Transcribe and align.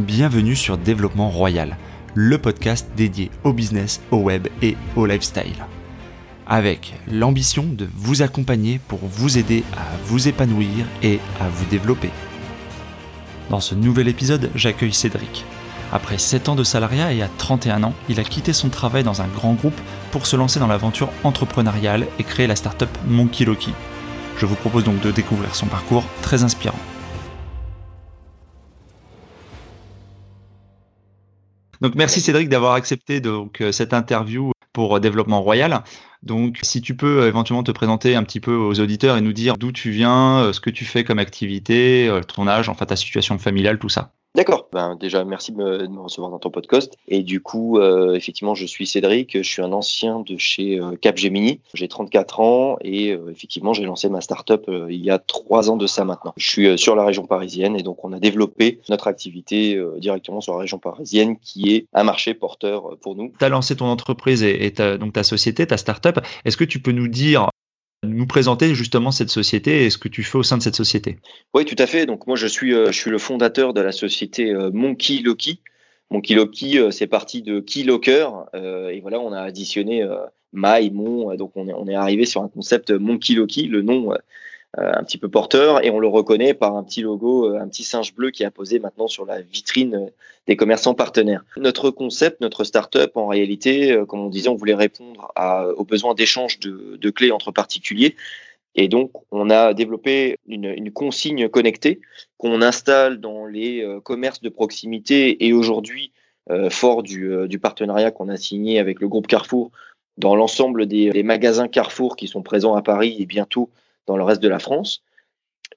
bienvenue 0.00 0.56
sur 0.56 0.78
Développement 0.78 1.30
Royal, 1.30 1.76
le 2.14 2.38
podcast 2.38 2.88
dédié 2.96 3.30
au 3.44 3.52
business, 3.52 4.00
au 4.10 4.16
web 4.16 4.48
et 4.62 4.76
au 4.96 5.06
lifestyle. 5.06 5.66
Avec 6.46 6.94
l'ambition 7.10 7.64
de 7.64 7.88
vous 7.94 8.22
accompagner 8.22 8.80
pour 8.88 9.00
vous 9.02 9.38
aider 9.38 9.62
à 9.76 9.96
vous 10.04 10.26
épanouir 10.26 10.86
et 11.02 11.20
à 11.40 11.48
vous 11.48 11.64
développer. 11.66 12.10
Dans 13.50 13.60
ce 13.60 13.74
nouvel 13.74 14.08
épisode, 14.08 14.50
j'accueille 14.54 14.92
Cédric. 14.92 15.44
Après 15.92 16.18
7 16.18 16.48
ans 16.48 16.56
de 16.56 16.64
salariat 16.64 17.12
et 17.12 17.22
à 17.22 17.28
31 17.38 17.82
ans, 17.82 17.94
il 18.08 18.20
a 18.20 18.24
quitté 18.24 18.52
son 18.52 18.68
travail 18.68 19.04
dans 19.04 19.22
un 19.22 19.28
grand 19.28 19.54
groupe 19.54 19.80
pour 20.12 20.26
se 20.26 20.36
lancer 20.36 20.60
dans 20.60 20.66
l'aventure 20.66 21.10
entrepreneuriale 21.24 22.06
et 22.18 22.24
créer 22.24 22.46
la 22.46 22.56
startup 22.56 22.90
Monkey 23.06 23.44
Loki. 23.44 23.72
Je 24.38 24.46
vous 24.46 24.56
propose 24.56 24.84
donc 24.84 25.00
de 25.00 25.10
découvrir 25.10 25.54
son 25.54 25.66
parcours 25.66 26.04
très 26.22 26.42
inspirant. 26.42 26.78
Donc 31.80 31.94
merci 31.94 32.20
Cédric 32.20 32.48
d'avoir 32.48 32.74
accepté 32.74 33.20
donc 33.20 33.60
euh, 33.60 33.72
cette 33.72 33.94
interview 33.94 34.52
pour 34.72 34.96
euh, 34.96 35.00
Développement 35.00 35.42
Royal. 35.42 35.82
Donc 36.22 36.58
si 36.62 36.82
tu 36.82 36.94
peux 36.94 37.22
euh, 37.22 37.28
éventuellement 37.28 37.62
te 37.62 37.70
présenter 37.70 38.16
un 38.16 38.22
petit 38.22 38.40
peu 38.40 38.54
aux 38.54 38.78
auditeurs 38.80 39.16
et 39.16 39.22
nous 39.22 39.32
dire 39.32 39.56
d'où 39.56 39.72
tu 39.72 39.90
viens, 39.90 40.52
ce 40.52 40.60
que 40.60 40.70
tu 40.70 40.84
fais 40.84 41.04
comme 41.04 41.18
activité, 41.18 42.10
ton 42.28 42.46
âge, 42.46 42.68
enfin 42.68 42.84
ta 42.84 42.96
situation 42.96 43.38
familiale, 43.38 43.78
tout 43.78 43.88
ça. 43.88 44.12
D'accord. 44.36 44.68
Ben, 44.72 44.94
déjà, 44.94 45.24
merci 45.24 45.50
de 45.50 45.56
me, 45.56 46.00
recevoir 46.00 46.30
dans 46.30 46.38
ton 46.38 46.50
podcast. 46.50 46.96
Et 47.08 47.24
du 47.24 47.40
coup, 47.40 47.78
euh, 47.78 48.14
effectivement, 48.14 48.54
je 48.54 48.64
suis 48.64 48.86
Cédric. 48.86 49.36
Je 49.36 49.42
suis 49.42 49.60
un 49.60 49.72
ancien 49.72 50.20
de 50.20 50.36
chez 50.36 50.78
euh, 50.78 50.94
Capgemini. 50.94 51.60
J'ai 51.74 51.88
34 51.88 52.38
ans 52.38 52.76
et 52.80 53.10
euh, 53.10 53.30
effectivement, 53.32 53.72
j'ai 53.72 53.84
lancé 53.84 54.08
ma 54.08 54.20
startup 54.20 54.70
il 54.88 55.04
y 55.04 55.10
a 55.10 55.18
trois 55.18 55.68
ans 55.68 55.76
de 55.76 55.86
ça 55.86 56.04
maintenant. 56.04 56.32
Je 56.36 56.48
suis 56.48 56.78
sur 56.78 56.94
la 56.94 57.04
région 57.04 57.26
parisienne 57.26 57.74
et 57.76 57.82
donc 57.82 58.04
on 58.04 58.12
a 58.12 58.20
développé 58.20 58.78
notre 58.88 59.08
activité 59.08 59.80
directement 59.98 60.40
sur 60.40 60.52
la 60.52 60.60
région 60.60 60.78
parisienne 60.78 61.36
qui 61.38 61.74
est 61.74 61.86
un 61.92 62.04
marché 62.04 62.34
porteur 62.34 62.96
pour 63.02 63.16
nous. 63.16 63.32
Tu 63.38 63.44
as 63.44 63.48
lancé 63.48 63.76
ton 63.76 63.86
entreprise 63.86 64.42
et, 64.42 64.70
donc 64.70 65.12
ta 65.12 65.24
société, 65.24 65.66
ta 65.66 65.76
startup. 65.76 66.20
Est-ce 66.44 66.56
que 66.56 66.64
tu 66.64 66.80
peux 66.80 66.92
nous 66.92 67.08
dire 67.08 67.48
nous 68.02 68.26
présenter 68.26 68.74
justement 68.74 69.10
cette 69.10 69.30
société 69.30 69.84
et 69.84 69.90
ce 69.90 69.98
que 69.98 70.08
tu 70.08 70.22
fais 70.22 70.38
au 70.38 70.42
sein 70.42 70.56
de 70.56 70.62
cette 70.62 70.76
société. 70.76 71.18
Oui, 71.54 71.64
tout 71.64 71.76
à 71.78 71.86
fait. 71.86 72.06
Donc 72.06 72.26
moi, 72.26 72.36
je 72.36 72.46
suis, 72.46 72.74
euh, 72.74 72.90
le 73.06 73.18
fondateur 73.18 73.74
de 73.74 73.80
la 73.80 73.92
société 73.92 74.50
euh, 74.50 74.70
Monkey 74.72 75.20
Loki. 75.22 75.60
Monkey 76.10 76.34
Loki, 76.34 76.78
euh, 76.78 76.90
c'est 76.90 77.06
parti 77.06 77.42
de 77.42 77.60
Key 77.60 77.84
Locker. 77.84 78.28
et 78.54 79.00
voilà, 79.00 79.20
on 79.20 79.32
a 79.32 79.40
additionné 79.40 80.06
My, 80.52 80.90
Mon. 80.90 81.34
Donc 81.36 81.52
on 81.56 81.68
est, 81.68 81.74
on 81.74 81.86
est 81.86 81.94
arrivé 81.94 82.24
sur 82.24 82.42
un 82.42 82.48
concept 82.48 82.90
Monkey 82.90 83.34
Loki. 83.34 83.64
Le 83.64 83.82
nom 83.82 84.14
un 84.78 85.02
petit 85.02 85.18
peu 85.18 85.28
porteur 85.28 85.84
et 85.84 85.90
on 85.90 85.98
le 85.98 86.06
reconnaît 86.06 86.54
par 86.54 86.76
un 86.76 86.84
petit 86.84 87.02
logo, 87.02 87.46
euh, 87.46 87.60
un 87.60 87.66
petit 87.66 87.82
singe 87.82 88.14
bleu 88.14 88.30
qui 88.30 88.44
est 88.44 88.46
apposé 88.46 88.78
maintenant 88.78 89.08
sur 89.08 89.26
la 89.26 89.40
vitrine 89.40 89.94
euh, 89.94 90.10
des 90.46 90.56
commerçants 90.56 90.94
partenaires. 90.94 91.44
Notre 91.56 91.90
concept, 91.90 92.40
notre 92.40 92.62
startup, 92.62 93.16
en 93.16 93.26
réalité, 93.26 93.96
comme 94.08 94.20
on 94.20 94.28
disait, 94.28 94.48
on 94.48 94.54
voulait 94.54 94.74
répondre 94.74 95.30
aux 95.76 95.84
besoins 95.84 96.14
d'échange 96.14 96.58
de, 96.58 97.10
clés 97.10 97.30
entre 97.30 97.52
particuliers. 97.52 98.16
Et 98.74 98.88
donc, 98.88 99.12
on 99.30 99.50
a 99.50 99.74
développé 99.74 100.38
une, 100.48 100.90
consigne 100.92 101.48
connectée 101.48 102.00
qu'on 102.36 102.62
installe 102.62 103.20
dans 103.20 103.44
les 103.46 103.86
commerces 104.02 104.40
de 104.40 104.48
proximité 104.48 105.46
et 105.46 105.52
aujourd'hui, 105.52 106.10
fort 106.70 107.04
du, 107.04 107.58
partenariat 107.60 108.10
qu'on 108.10 108.28
a 108.28 108.36
signé 108.36 108.80
avec 108.80 109.00
le 109.00 109.08
groupe 109.08 109.28
Carrefour, 109.28 109.70
dans 110.16 110.34
l'ensemble 110.34 110.86
des 110.86 111.22
magasins 111.22 111.68
Carrefour 111.68 112.16
qui 112.16 112.26
sont 112.26 112.42
présents 112.42 112.74
à 112.74 112.82
Paris 112.82 113.16
et 113.20 113.26
bientôt 113.26 113.70
dans 114.06 114.16
le 114.16 114.24
reste 114.24 114.42
de 114.42 114.48
la 114.48 114.58
France. 114.58 115.02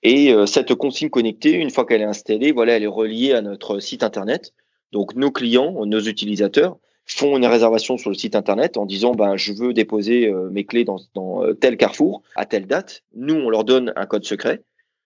Et 0.01 0.33
euh, 0.33 0.45
cette 0.45 0.75
consigne 0.75 1.09
connectée, 1.09 1.53
une 1.53 1.69
fois 1.69 1.85
qu'elle 1.85 2.01
est 2.01 2.05
installée, 2.05 2.51
voilà, 2.51 2.75
elle 2.75 2.83
est 2.83 2.87
reliée 2.87 3.33
à 3.33 3.41
notre 3.41 3.79
site 3.79 4.03
internet. 4.03 4.53
Donc 4.91 5.15
nos 5.15 5.31
clients, 5.31 5.85
nos 5.85 6.01
utilisateurs 6.01 6.77
font 7.05 7.37
une 7.37 7.45
réservation 7.45 7.97
sur 7.97 8.09
le 8.09 8.15
site 8.15 8.35
internet 8.35 8.77
en 8.77 8.85
disant 8.85 9.13
ben 9.13 9.35
je 9.35 9.51
veux 9.51 9.73
déposer 9.73 10.27
euh, 10.27 10.49
mes 10.49 10.65
clés 10.65 10.85
dans, 10.85 10.99
euh, 11.43 11.53
tel 11.53 11.77
carrefour 11.77 12.21
à 12.35 12.45
telle 12.45 12.67
date. 12.67 13.03
Nous 13.15 13.33
on 13.33 13.49
leur 13.49 13.63
donne 13.63 13.93
un 13.95 14.05
code 14.05 14.25
secret. 14.25 14.61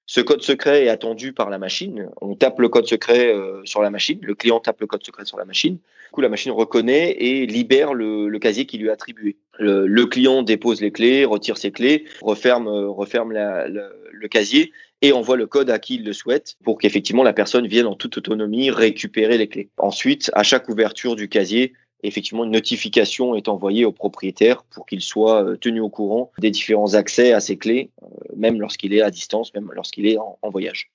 Ce 0.05 0.21
code 0.21 0.41
secret 0.41 0.85
est 0.85 0.89
attendu 0.89 1.33
par 1.33 1.49
la 1.49 1.57
machine. 1.57 2.09
On 2.21 2.35
tape 2.35 2.59
le 2.59 2.69
code 2.69 2.87
secret 2.87 3.35
sur 3.65 3.81
la 3.81 3.89
machine. 3.89 4.19
Le 4.21 4.35
client 4.35 4.61
tape 4.61 4.79
le 4.79 4.87
code 4.87 5.03
secret 5.03 5.25
sur 5.25 5.37
la 5.37 5.43
machine. 5.43 5.79
Du 6.07 6.11
coup, 6.11 6.21
la 6.21 6.29
machine 6.29 6.51
reconnaît 6.51 7.11
et 7.19 7.45
libère 7.45 7.93
le, 7.93 8.37
casier 8.39 8.65
qui 8.65 8.77
lui 8.77 8.87
est 8.87 8.91
attribué. 8.91 9.37
Le, 9.59 10.05
client 10.05 10.41
dépose 10.41 10.81
les 10.81 10.91
clés, 10.91 11.25
retire 11.25 11.57
ses 11.57 11.71
clés, 11.71 12.05
referme, 12.21 12.69
referme 12.69 13.33
le 13.33 14.27
casier 14.27 14.71
et 15.01 15.11
envoie 15.11 15.37
le 15.37 15.47
code 15.47 15.69
à 15.69 15.79
qui 15.79 15.95
il 15.95 16.05
le 16.05 16.13
souhaite 16.13 16.55
pour 16.63 16.77
qu'effectivement 16.77 17.23
la 17.23 17.33
personne 17.33 17.67
vienne 17.67 17.85
en 17.85 17.95
toute 17.95 18.17
autonomie 18.17 18.71
récupérer 18.71 19.37
les 19.37 19.47
clés. 19.47 19.69
Ensuite, 19.77 20.31
à 20.33 20.43
chaque 20.43 20.69
ouverture 20.69 21.15
du 21.15 21.29
casier, 21.29 21.73
effectivement 22.03 22.43
une 22.43 22.51
notification 22.51 23.35
est 23.35 23.47
envoyée 23.47 23.85
au 23.85 23.91
propriétaire 23.91 24.63
pour 24.63 24.85
qu'il 24.85 25.01
soit 25.01 25.43
euh, 25.43 25.57
tenu 25.57 25.79
au 25.81 25.89
courant 25.89 26.31
des 26.39 26.51
différents 26.51 26.93
accès 26.93 27.33
à 27.33 27.39
ses 27.39 27.57
clés, 27.57 27.91
euh, 28.01 28.07
même 28.35 28.59
lorsqu'il 28.59 28.93
est 28.93 29.01
à 29.01 29.11
distance, 29.11 29.53
même 29.53 29.71
lorsqu'il 29.73 30.07
est 30.07 30.17
en 30.17 30.49
voyage. 30.49 30.89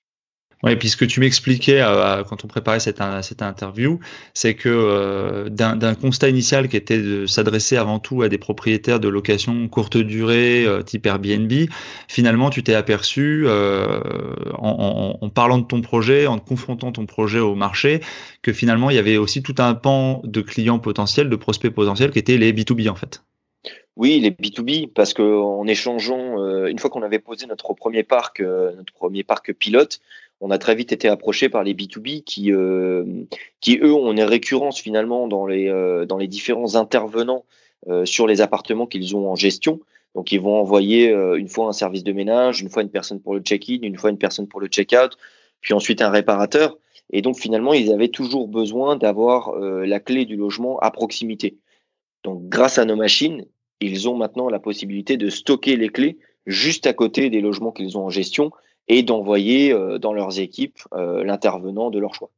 Oui, 0.63 0.77
puis 0.77 0.87
ce 0.87 0.95
que 0.95 1.03
tu 1.03 1.19
m'expliquais 1.19 1.81
euh, 1.81 2.23
quand 2.23 2.45
on 2.45 2.47
préparait 2.47 2.79
cette, 2.79 3.01
interview, 3.01 3.99
c'est 4.33 4.55
que 4.55 4.69
euh, 4.69 5.49
d'un 5.49 5.93
constat 5.93 6.29
initial 6.29 6.69
qui 6.69 6.77
était 6.77 6.99
de 6.99 7.25
s'adresser 7.25 7.75
avant 7.75 7.99
tout 7.99 8.21
à 8.21 8.29
des 8.29 8.37
propriétaires 8.37 9.01
de 9.01 9.09
location 9.09 9.67
courte 9.67 9.97
durée, 9.97 10.65
euh, 10.65 10.81
type 10.81 11.05
Airbnb, 11.05 11.51
finalement 12.07 12.49
tu 12.49 12.63
t'es 12.63 12.75
aperçu, 12.75 13.45
en, 14.57 15.29
parlant 15.35 15.57
de 15.57 15.65
ton 15.65 15.81
projet, 15.81 16.27
en 16.27 16.39
confrontant 16.39 16.93
ton 16.93 17.05
projet 17.05 17.39
au 17.39 17.55
marché, 17.55 17.99
que 18.41 18.53
finalement 18.53 18.89
il 18.89 18.95
y 18.95 18.99
avait 18.99 19.17
aussi 19.17 19.43
tout 19.43 19.55
un 19.57 19.73
pan 19.73 20.21
de 20.23 20.39
clients 20.39 20.79
potentiels, 20.79 21.29
de 21.29 21.35
prospects 21.35 21.73
potentiels, 21.73 22.11
qui 22.11 22.19
étaient 22.19 22.37
les 22.37 22.53
B2B 22.53 22.89
en 22.89 22.95
fait. 22.95 23.21
Oui, 23.95 24.19
les 24.19 24.31
B2B, 24.31 24.91
parce 24.91 25.13
qu'en 25.13 25.67
échangeant, 25.67 26.65
une 26.65 26.79
fois 26.79 26.89
qu'on 26.89 27.03
avait 27.03 27.19
posé 27.19 27.45
notre 27.45 27.73
premier 27.73 28.03
parc, 28.03 28.39
notre 28.39 28.93
premier 28.93 29.23
parc 29.23 29.53
pilote, 29.53 29.99
on 30.43 30.51
a 30.51 30.57
très 30.57 30.75
vite 30.75 30.91
été 30.91 31.07
approché 31.07 31.47
par 31.47 31.63
les 31.63 31.73
B2B 31.73 32.21
qui, 32.25 32.51
euh, 32.51 33.05
qui 33.61 33.79
eux, 33.81 33.93
ont 33.93 34.11
une 34.11 34.23
récurrence 34.23 34.77
finalement 34.77 35.29
dans 35.29 35.45
les, 35.45 35.69
euh, 35.69 36.05
dans 36.05 36.17
les 36.17 36.27
différents 36.27 36.75
intervenants 36.75 37.45
euh, 37.87 38.03
sur 38.03 38.27
les 38.27 38.41
appartements 38.41 38.85
qu'ils 38.85 39.15
ont 39.15 39.31
en 39.31 39.35
gestion. 39.35 39.79
Donc, 40.15 40.33
ils 40.33 40.41
vont 40.41 40.59
envoyer 40.59 41.09
une 41.09 41.47
fois 41.47 41.69
un 41.69 41.71
service 41.71 42.03
de 42.03 42.11
ménage, 42.11 42.61
une 42.61 42.69
fois 42.69 42.83
une 42.83 42.89
personne 42.89 43.21
pour 43.21 43.33
le 43.33 43.39
check-in, 43.39 43.79
une 43.81 43.97
fois 43.97 44.09
une 44.09 44.17
personne 44.17 44.47
pour 44.47 44.59
le 44.59 44.67
check-out, 44.67 45.17
puis 45.61 45.73
ensuite 45.73 46.03
un 46.03 46.11
réparateur. 46.11 46.77
Et 47.11 47.23
donc, 47.23 47.39
finalement, 47.39 47.73
ils 47.73 47.91
avaient 47.91 48.09
toujours 48.09 48.47
besoin 48.47 48.95
d'avoir 48.95 49.55
la 49.57 49.99
clé 49.99 50.25
du 50.25 50.35
logement 50.35 50.77
à 50.81 50.91
proximité. 50.91 51.57
Donc, 52.23 52.47
grâce 52.47 52.77
à 52.77 52.85
nos 52.85 52.95
machines, 52.95 53.47
ils 53.79 54.07
ont 54.07 54.15
maintenant 54.15 54.49
la 54.49 54.59
possibilité 54.59 55.17
de 55.17 55.29
stocker 55.29 55.77
les 55.77 55.89
clés 55.89 56.19
juste 56.45 56.85
à 56.85 56.93
côté 56.93 57.31
des 57.31 57.41
logements 57.41 57.71
qu'ils 57.71 57.97
ont 57.97 58.05
en 58.05 58.11
gestion 58.11 58.51
et 58.87 59.03
d'envoyer 59.03 59.71
euh, 59.71 59.97
dans 59.97 60.13
leurs 60.13 60.39
équipes 60.39 60.79
euh, 60.93 61.23
l'intervenant 61.23 61.89
de 61.89 61.99
leur 61.99 62.13
choix. 62.13 62.29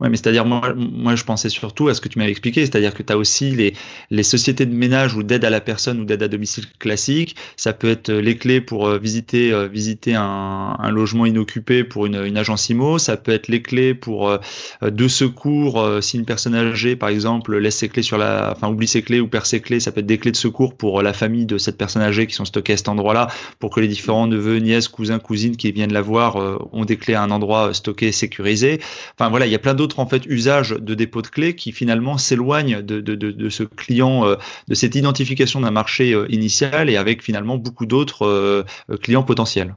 Oui, 0.00 0.08
mais 0.10 0.16
c'est-à-dire, 0.16 0.44
moi, 0.46 0.74
moi, 0.76 1.16
je 1.16 1.24
pensais 1.24 1.48
surtout 1.48 1.88
à 1.88 1.94
ce 1.94 2.00
que 2.00 2.08
tu 2.08 2.20
m'avais 2.20 2.30
expliqué, 2.30 2.60
c'est-à-dire 2.60 2.94
que 2.94 3.02
tu 3.02 3.12
as 3.12 3.18
aussi 3.18 3.50
les, 3.50 3.74
les 4.10 4.22
sociétés 4.22 4.64
de 4.64 4.72
ménage 4.72 5.16
ou 5.16 5.24
d'aide 5.24 5.44
à 5.44 5.50
la 5.50 5.60
personne 5.60 5.98
ou 6.00 6.04
d'aide 6.04 6.22
à 6.22 6.28
domicile 6.28 6.66
classique. 6.78 7.34
Ça 7.56 7.72
peut 7.72 7.90
être 7.90 8.12
les 8.12 8.36
clés 8.36 8.60
pour 8.60 8.86
euh, 8.86 8.98
visiter, 8.98 9.52
euh, 9.52 9.66
visiter 9.66 10.14
un, 10.14 10.76
un, 10.78 10.90
logement 10.92 11.26
inoccupé 11.26 11.82
pour 11.82 12.06
une, 12.06 12.14
une, 12.14 12.36
agence 12.36 12.68
IMO. 12.68 12.98
Ça 12.98 13.16
peut 13.16 13.32
être 13.32 13.48
les 13.48 13.60
clés 13.60 13.92
pour 13.92 14.28
euh, 14.28 14.38
de 14.82 15.08
secours. 15.08 15.84
si 16.00 16.16
une 16.16 16.24
personne 16.24 16.54
âgée, 16.54 16.94
par 16.94 17.08
exemple, 17.08 17.58
laisse 17.58 17.78
ses 17.78 17.88
clés 17.88 18.02
sur 18.02 18.18
la, 18.18 18.52
enfin, 18.54 18.68
oublie 18.68 18.86
ses 18.86 19.02
clés 19.02 19.18
ou 19.18 19.26
perd 19.26 19.46
ses 19.46 19.60
clés, 19.60 19.80
ça 19.80 19.90
peut 19.90 19.98
être 19.98 20.06
des 20.06 20.18
clés 20.18 20.30
de 20.30 20.36
secours 20.36 20.76
pour 20.76 21.02
la 21.02 21.12
famille 21.12 21.44
de 21.44 21.58
cette 21.58 21.76
personne 21.76 22.02
âgée 22.02 22.28
qui 22.28 22.34
sont 22.34 22.44
stockées 22.44 22.74
à 22.74 22.76
cet 22.76 22.88
endroit-là 22.88 23.26
pour 23.58 23.70
que 23.70 23.80
les 23.80 23.88
différents 23.88 24.28
neveux, 24.28 24.58
nièces, 24.58 24.86
cousins, 24.86 25.18
cousines 25.18 25.56
qui 25.56 25.72
viennent 25.72 25.92
la 25.92 26.02
voir 26.02 26.36
ont 26.72 26.84
des 26.84 26.96
clés 26.96 27.14
à 27.14 27.22
un 27.22 27.32
endroit 27.32 27.74
stocké, 27.74 28.12
sécurisé. 28.12 28.80
Enfin, 29.18 29.28
voilà, 29.28 29.46
il 29.46 29.50
y 29.50 29.56
a 29.56 29.58
plein 29.58 29.74
d'autres 29.74 29.87
en 29.96 30.06
fait 30.06 30.26
usage 30.26 30.70
de 30.70 30.94
dépôt 30.94 31.22
de 31.22 31.28
clés 31.28 31.54
qui 31.54 31.72
finalement 31.72 32.18
s'éloigne 32.18 32.82
de, 32.82 33.48
ce 33.48 33.62
client, 33.62 34.26
euh, 34.26 34.36
de 34.68 34.74
cette 34.74 34.94
identification 34.94 35.60
d'un 35.60 35.70
marché 35.70 36.12
euh, 36.12 36.26
initial 36.28 36.90
et 36.90 36.96
avec 36.96 37.22
finalement 37.22 37.56
beaucoup 37.56 37.86
d'autres 37.86 38.26
euh, 38.26 38.64
clients 39.00 39.22
potentiels. 39.22 39.74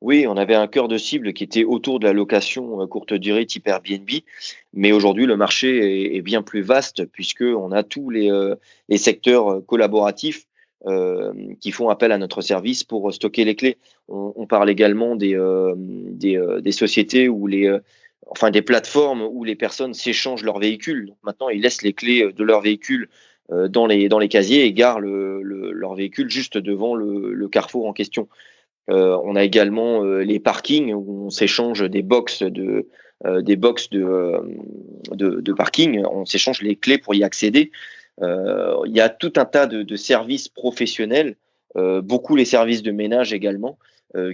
Oui, 0.00 0.26
on 0.26 0.36
avait 0.36 0.54
un 0.54 0.66
cœur 0.66 0.88
de 0.88 0.96
cible 0.96 1.34
qui 1.34 1.44
était 1.44 1.64
autour 1.64 2.00
de 2.00 2.06
la 2.06 2.14
location 2.14 2.86
courte 2.86 3.12
durée 3.12 3.44
type 3.44 3.68
Airbnb, 3.68 4.08
mais 4.72 4.92
aujourd'hui 4.92 5.26
le 5.26 5.36
marché 5.36 6.16
est, 6.16 6.22
bien 6.22 6.40
plus 6.40 6.62
vaste 6.62 7.04
puisque 7.04 7.42
on 7.42 7.70
a 7.70 7.82
tous 7.82 8.08
les, 8.08 8.30
secteurs 8.96 9.60
collaboratifs 9.66 10.46
qui 11.60 11.70
font 11.70 11.90
appel 11.90 12.12
à 12.12 12.16
notre 12.18 12.40
service 12.40 12.82
pour 12.82 13.12
stocker 13.12 13.44
les 13.44 13.54
clés. 13.54 13.76
On, 14.08 14.46
parle 14.46 14.70
également 14.70 15.16
des, 15.16 15.38
des, 15.76 16.42
des, 16.62 16.72
sociétés 16.72 17.28
où 17.28 17.46
les, 17.46 17.70
enfin 18.30 18.50
des 18.50 18.62
plateformes 18.62 19.22
où 19.22 19.44
les 19.44 19.56
personnes 19.56 19.92
s'échangent 19.92 20.44
leurs 20.44 20.58
véhicules. 20.58 21.14
maintenant, 21.22 21.48
ils 21.48 21.60
laissent 21.60 21.82
les 21.82 21.92
clés 21.92 22.32
de 22.32 22.44
leur 22.44 22.60
véhicule 22.60 23.08
euh, 23.52 23.68
dans 23.68 23.86
les, 23.86 24.08
dans 24.08 24.20
les 24.20 24.28
casiers 24.28 24.64
et 24.64 24.72
garent 24.72 25.00
le, 25.00 25.42
leur 25.42 25.94
véhicule 25.94 26.30
juste 26.30 26.56
devant 26.56 26.94
le, 26.94 27.48
carrefour 27.48 27.86
en 27.86 27.92
question. 27.92 28.28
Euh, 28.90 29.18
on 29.24 29.34
a 29.34 29.42
également 29.42 30.04
euh, 30.04 30.20
les 30.20 30.38
parkings 30.38 30.92
où 30.94 31.26
on 31.26 31.30
s'échange 31.30 31.88
des 31.88 32.02
box 32.02 32.42
de, 32.42 32.86
des 33.24 33.56
de, 33.56 34.42
de, 35.12 35.52
parking, 35.52 36.04
on 36.04 36.24
s'échange 36.24 36.62
les 36.62 36.76
clés 36.76 36.98
pour 36.98 37.14
y 37.14 37.24
accéder. 37.24 37.72
il 38.20 38.92
y 38.94 39.00
a 39.00 39.08
tout 39.08 39.32
un 39.36 39.44
tas 39.44 39.66
de, 39.66 39.96
services 39.96 40.48
professionnels, 40.48 41.36
beaucoup 41.74 42.36
les 42.36 42.46
services 42.46 42.82
de 42.82 42.92
ménage 42.92 43.32
également, 43.32 43.78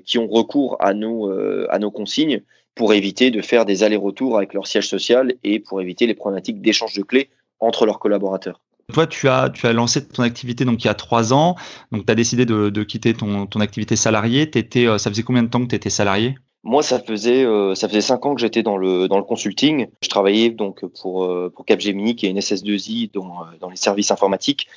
qui 0.05 0.19
ont 0.19 0.27
recours 0.27 0.77
à 0.81 0.95
nos, 0.95 1.31
à 1.69 1.79
nos 1.79 1.91
consignes 1.91 2.43
pour 2.77 2.93
éviter 2.93 3.31
de 3.31 3.41
faire 3.41 3.65
des 3.65 3.83
allers-retours 3.83 4.37
avec 4.37 4.55
leur 4.55 4.67
siège 4.67 4.89
social 4.89 5.35
et 5.43 5.59
pour 5.59 5.81
éviter 5.81 6.07
les 6.07 6.15
problématiques 6.15 6.61
d'échange 6.61 6.95
de 6.95 7.03
clés 7.03 7.31
entre 7.59 7.87
leurs 7.87 7.99
collaborateurs. 7.99 8.61
Toi, 8.93 9.09
tu 9.09 9.29
as, 9.29 9.51
tu 9.51 9.67
as 9.67 9.73
lancé 9.73 10.07
ton 10.07 10.23
activité 10.23 10.65
donc 10.65 10.85
il 10.85 10.87
y 10.87 10.91
a 10.91 10.95
trois 10.95 11.33
ans. 11.33 11.57
Donc, 11.91 12.07
tu 12.07 12.13
as 12.13 12.15
décidé 12.15 12.47
de, 12.47 12.71
de 12.71 12.83
quitter 12.85 13.15
ton, 13.15 13.47
ton, 13.47 13.61
activité 13.61 13.97
salariée. 13.97 14.43
Étais, 14.43 14.87
euh, 14.87 14.99
ça 14.99 15.11
faisait 15.11 15.25
combien 15.25 15.43
de 15.43 15.49
temps 15.49 15.61
que 15.61 15.69
tu 15.69 15.75
étais 15.75 15.91
salarié? 15.91 16.37
Moi, 16.63 16.83
ça 16.83 17.01
faisait, 17.01 17.45
euh, 17.45 17.75
ça 17.75 17.89
faisait 17.89 18.01
cinq 18.01 18.25
ans 18.27 18.35
que 18.35 18.41
j'étais 18.41 18.63
dans 18.63 18.77
le, 18.77 19.09
dans 19.09 19.19
le 19.19 19.25
consulting. 19.25 19.89
Je 20.03 20.09
travaillais 20.09 20.51
donc 20.51 20.85
pour, 21.01 21.25
euh, 21.25 21.53
pour 21.55 21.65
Capgemini, 21.65 22.15
qui 22.15 22.27
est 22.27 22.31
une 22.31 22.39
SS2I 22.39 23.11
dans, 23.13 23.47
dans 23.61 23.71
les 23.71 23.77
services 23.77 24.11
informatiques. 24.11 24.69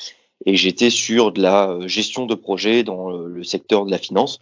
Et 0.45 0.55
j'étais 0.55 0.89
sur 0.89 1.31
de 1.31 1.41
la 1.41 1.77
gestion 1.85 2.25
de 2.25 2.33
projets 2.33 2.83
dans 2.83 3.09
le 3.09 3.43
secteur 3.43 3.85
de 3.85 3.91
la 3.91 3.97
finance 3.97 4.39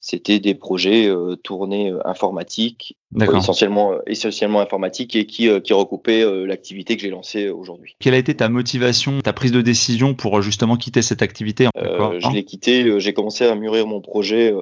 c'était 0.00 0.38
des 0.38 0.54
projets 0.54 1.06
euh, 1.06 1.36
tournés 1.36 1.90
euh, 1.90 2.00
informatiques, 2.08 2.96
essentiellement, 3.20 3.92
euh, 3.92 3.98
essentiellement 4.06 4.60
informatiques 4.60 5.14
et 5.14 5.26
qui, 5.26 5.48
qui 5.60 5.72
recoupaient 5.74 6.24
l'activité 6.46 6.96
que 6.96 7.02
j'ai 7.02 7.10
lancée 7.10 7.50
aujourd'hui. 7.50 7.96
Quelle 7.98 8.14
a 8.14 8.18
été 8.18 8.34
ta 8.34 8.48
motivation, 8.48 9.20
ta 9.20 9.34
prise 9.34 9.52
de 9.52 9.60
décision 9.60 10.14
pour 10.14 10.40
justement 10.40 10.76
quitter 10.76 11.02
cette 11.02 11.20
activité 11.20 11.68
Je 11.76 12.32
l'ai 12.32 12.44
quitté, 12.44 12.98
j'ai 12.98 13.12
commencé 13.12 13.44
à 13.44 13.54
mûrir 13.54 13.86
mon 13.86 14.00
projet 14.00 14.54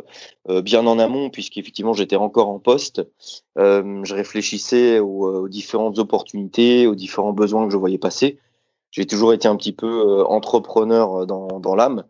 bien 0.49 0.87
en 0.87 0.99
amont 0.99 1.31
puisqu'effectivement 1.31 1.93
j'étais 1.93 2.17
encore 2.17 2.49
en 2.49 2.59
poste. 2.59 3.03
je 3.57 4.15
réfléchissais 4.15 4.99
aux, 4.99 5.49
différentes 5.49 5.99
opportunités, 5.99 6.87
aux 6.87 6.95
différents 6.95 7.33
besoins 7.33 7.67
que 7.67 7.73
je 7.73 7.79
voyais 7.79 7.99
passer. 7.99 8.39
J'ai 8.91 9.07
toujours 9.07 9.33
été 9.33 9.49
un 9.49 9.57
petit 9.57 9.73
peu 9.73 10.25
entrepreneur 10.25 11.27
dans, 11.27 11.61
dans 11.61 11.75
l'âme. 11.75 12.05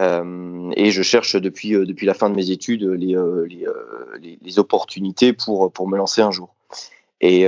Euh, 0.00 0.70
et 0.76 0.90
je 0.90 1.02
cherche 1.02 1.36
depuis, 1.36 1.74
euh, 1.74 1.86
depuis 1.86 2.06
la 2.06 2.14
fin 2.14 2.30
de 2.30 2.34
mes 2.34 2.50
études 2.50 2.84
les, 2.84 3.16
euh, 3.16 3.46
les, 4.20 4.58
opportunités 4.58 5.32
pour, 5.32 5.72
pour 5.72 5.88
me 5.88 5.96
lancer 5.96 6.22
un 6.22 6.30
jour. 6.30 6.54
Et 7.20 7.46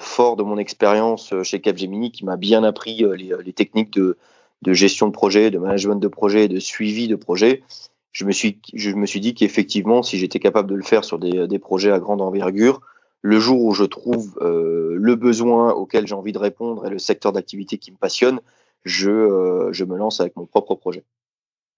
fort 0.00 0.36
de 0.36 0.42
mon 0.42 0.58
expérience 0.58 1.32
chez 1.44 1.60
Capgemini, 1.60 2.10
qui 2.10 2.24
m'a 2.24 2.36
bien 2.36 2.64
appris 2.64 3.04
les, 3.16 3.32
les, 3.44 3.52
techniques 3.52 3.92
de, 3.92 4.18
de 4.62 4.72
gestion 4.72 5.06
de 5.06 5.12
projet, 5.12 5.50
de 5.50 5.58
management 5.58 5.96
de 5.96 6.08
projet, 6.08 6.48
de 6.48 6.58
suivi 6.58 7.06
de 7.06 7.14
projet, 7.14 7.62
je 8.10 8.24
me 8.24 8.32
suis, 8.32 8.58
je 8.74 8.90
me 8.90 9.06
suis 9.06 9.20
dit 9.20 9.34
qu'effectivement, 9.34 10.02
si 10.02 10.18
j'étais 10.18 10.40
capable 10.40 10.68
de 10.68 10.74
le 10.74 10.82
faire 10.82 11.04
sur 11.04 11.20
des, 11.20 11.46
des, 11.46 11.58
projets 11.60 11.92
à 11.92 12.00
grande 12.00 12.20
envergure, 12.20 12.80
le 13.22 13.40
jour 13.40 13.62
où 13.64 13.72
je 13.74 13.84
trouve 13.84 14.38
le 14.40 15.14
besoin 15.14 15.72
auquel 15.72 16.06
j'ai 16.06 16.14
envie 16.14 16.32
de 16.32 16.38
répondre 16.38 16.86
et 16.86 16.90
le 16.90 16.98
secteur 16.98 17.32
d'activité 17.32 17.78
qui 17.78 17.90
me 17.90 17.96
passionne, 17.96 18.40
je, 18.84 19.68
je 19.72 19.84
me 19.84 19.96
lance 19.96 20.20
avec 20.20 20.36
mon 20.36 20.46
propre 20.46 20.74
projet. 20.74 21.04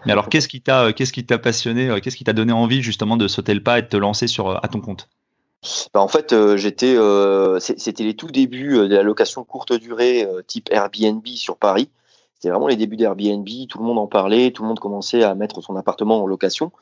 Mais 0.06 0.12
alors, 0.12 0.28
qu'est-ce 0.28 0.48
qui 0.48 0.62
t'a, 0.62 0.92
qu'est-ce 0.92 1.12
qui 1.12 1.25
t'a 1.26 1.38
passionné, 1.38 1.90
euh, 1.90 2.00
qu'est-ce 2.00 2.16
qui 2.16 2.25
t'a 2.25 2.32
donné 2.32 2.52
envie 2.52 2.82
justement 2.82 3.16
de 3.16 3.28
sauter 3.28 3.54
le 3.54 3.62
pas 3.62 3.78
et 3.78 3.82
de 3.82 3.88
te 3.88 3.96
lancer 3.96 4.26
sur 4.26 4.48
euh, 4.48 4.56
à 4.62 4.69
ton 4.69 4.81
compte? 4.81 5.08
Bah 5.92 6.00
en 6.00 6.08
fait, 6.08 6.32
euh, 6.32 6.56
j'étais, 6.56 6.96
c'était 7.60 8.04
les 8.04 8.14
tout 8.14 8.31
débuts 8.31 8.88
de 8.88 8.94
la 8.94 9.02
location 9.02 9.44
courte 9.44 9.75
durée 9.75 10.26
type 10.46 10.70
Airbnb 10.70 11.26
sur 11.26 11.56
Paris. 11.58 11.90
C'était 12.40 12.52
vraiment 12.52 12.69
les 12.69 12.76
débuts 12.76 12.96
d'Airbnb, 12.96 13.46
tout 13.69 13.78
le 13.78 13.84
monde 13.84 13.98
en 13.98 14.06
parlait, 14.06 14.50
tout 14.50 14.62
le 14.62 14.69
monde 14.69 14.81
commençait 14.81 15.22
à 15.22 15.34
mettre 15.34 15.60
son 15.60 15.76
appartement 15.76 16.22
en 16.22 16.26
location. 16.26 16.72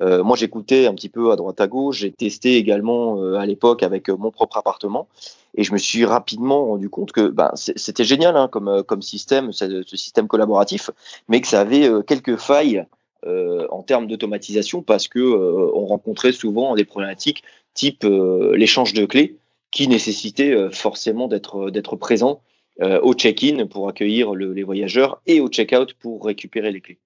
Euh, 0.00 0.24
moi, 0.24 0.38
j'écoutais 0.38 0.86
un 0.86 0.94
petit 0.94 1.10
peu 1.10 1.32
à 1.32 1.36
droite 1.36 1.60
à 1.60 1.66
gauche, 1.66 1.98
j'ai 1.98 2.10
testé 2.10 2.56
également 2.56 3.20
euh, 3.20 3.34
à 3.34 3.44
l'époque 3.44 3.82
avec 3.82 4.08
euh, 4.08 4.16
mon 4.16 4.30
propre 4.30 4.56
appartement, 4.56 5.08
et 5.54 5.64
je 5.64 5.72
me 5.74 5.76
suis 5.76 6.06
rapidement 6.06 6.64
rendu 6.64 6.88
compte 6.88 7.12
que 7.12 7.28
ben, 7.28 7.50
c'était 7.54 8.04
génial 8.04 8.38
hein, 8.38 8.48
comme, 8.48 9.02
système, 9.02 9.52
ce, 9.52 9.82
système 9.84 10.28
collaboratif, 10.28 10.88
mais 11.28 11.42
que 11.42 11.46
ça 11.46 11.60
avait 11.60 11.90
quelques 12.06 12.36
failles 12.36 12.86
en 13.26 13.82
termes 13.82 14.06
d'automatisation 14.06 14.80
parce 14.80 15.08
que 15.08 15.20
on 15.20 15.84
rencontrait 15.84 16.32
souvent 16.32 16.74
des 16.74 16.86
problématiques 16.86 17.44
type 17.74 18.04
l'échange 18.04 18.94
de 18.94 19.04
clés 19.04 19.36
qui 19.70 19.88
nécessitait 19.88 20.70
forcément 20.72 21.28
d'être 21.28 21.96
présent 21.96 22.40
euh, 22.80 23.00
au 23.02 23.12
check-in 23.12 23.66
pour 23.66 23.86
accueillir 23.88 24.34
les 24.34 24.62
voyageurs 24.62 25.20
et 25.26 25.40
au 25.40 25.48
check-out 25.48 25.92
pour 25.92 26.24
récupérer 26.24 26.72
les 26.72 26.80
clés. 26.80 26.98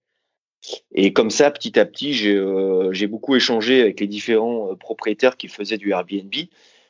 Et 0.94 1.12
comme 1.12 1.30
ça, 1.30 1.50
petit 1.50 1.78
à 1.78 1.84
petit, 1.84 2.12
j'ai 2.12 2.36
euh, 2.36 3.08
beaucoup 3.08 3.34
échangé 3.34 3.80
avec 3.80 3.98
les 3.98 4.06
différents 4.06 4.70
euh, 4.70 4.74
propriétaires 4.76 5.36
qui 5.36 5.48
faisaient 5.48 5.76
du 5.76 5.90
Airbnb. 5.90 6.32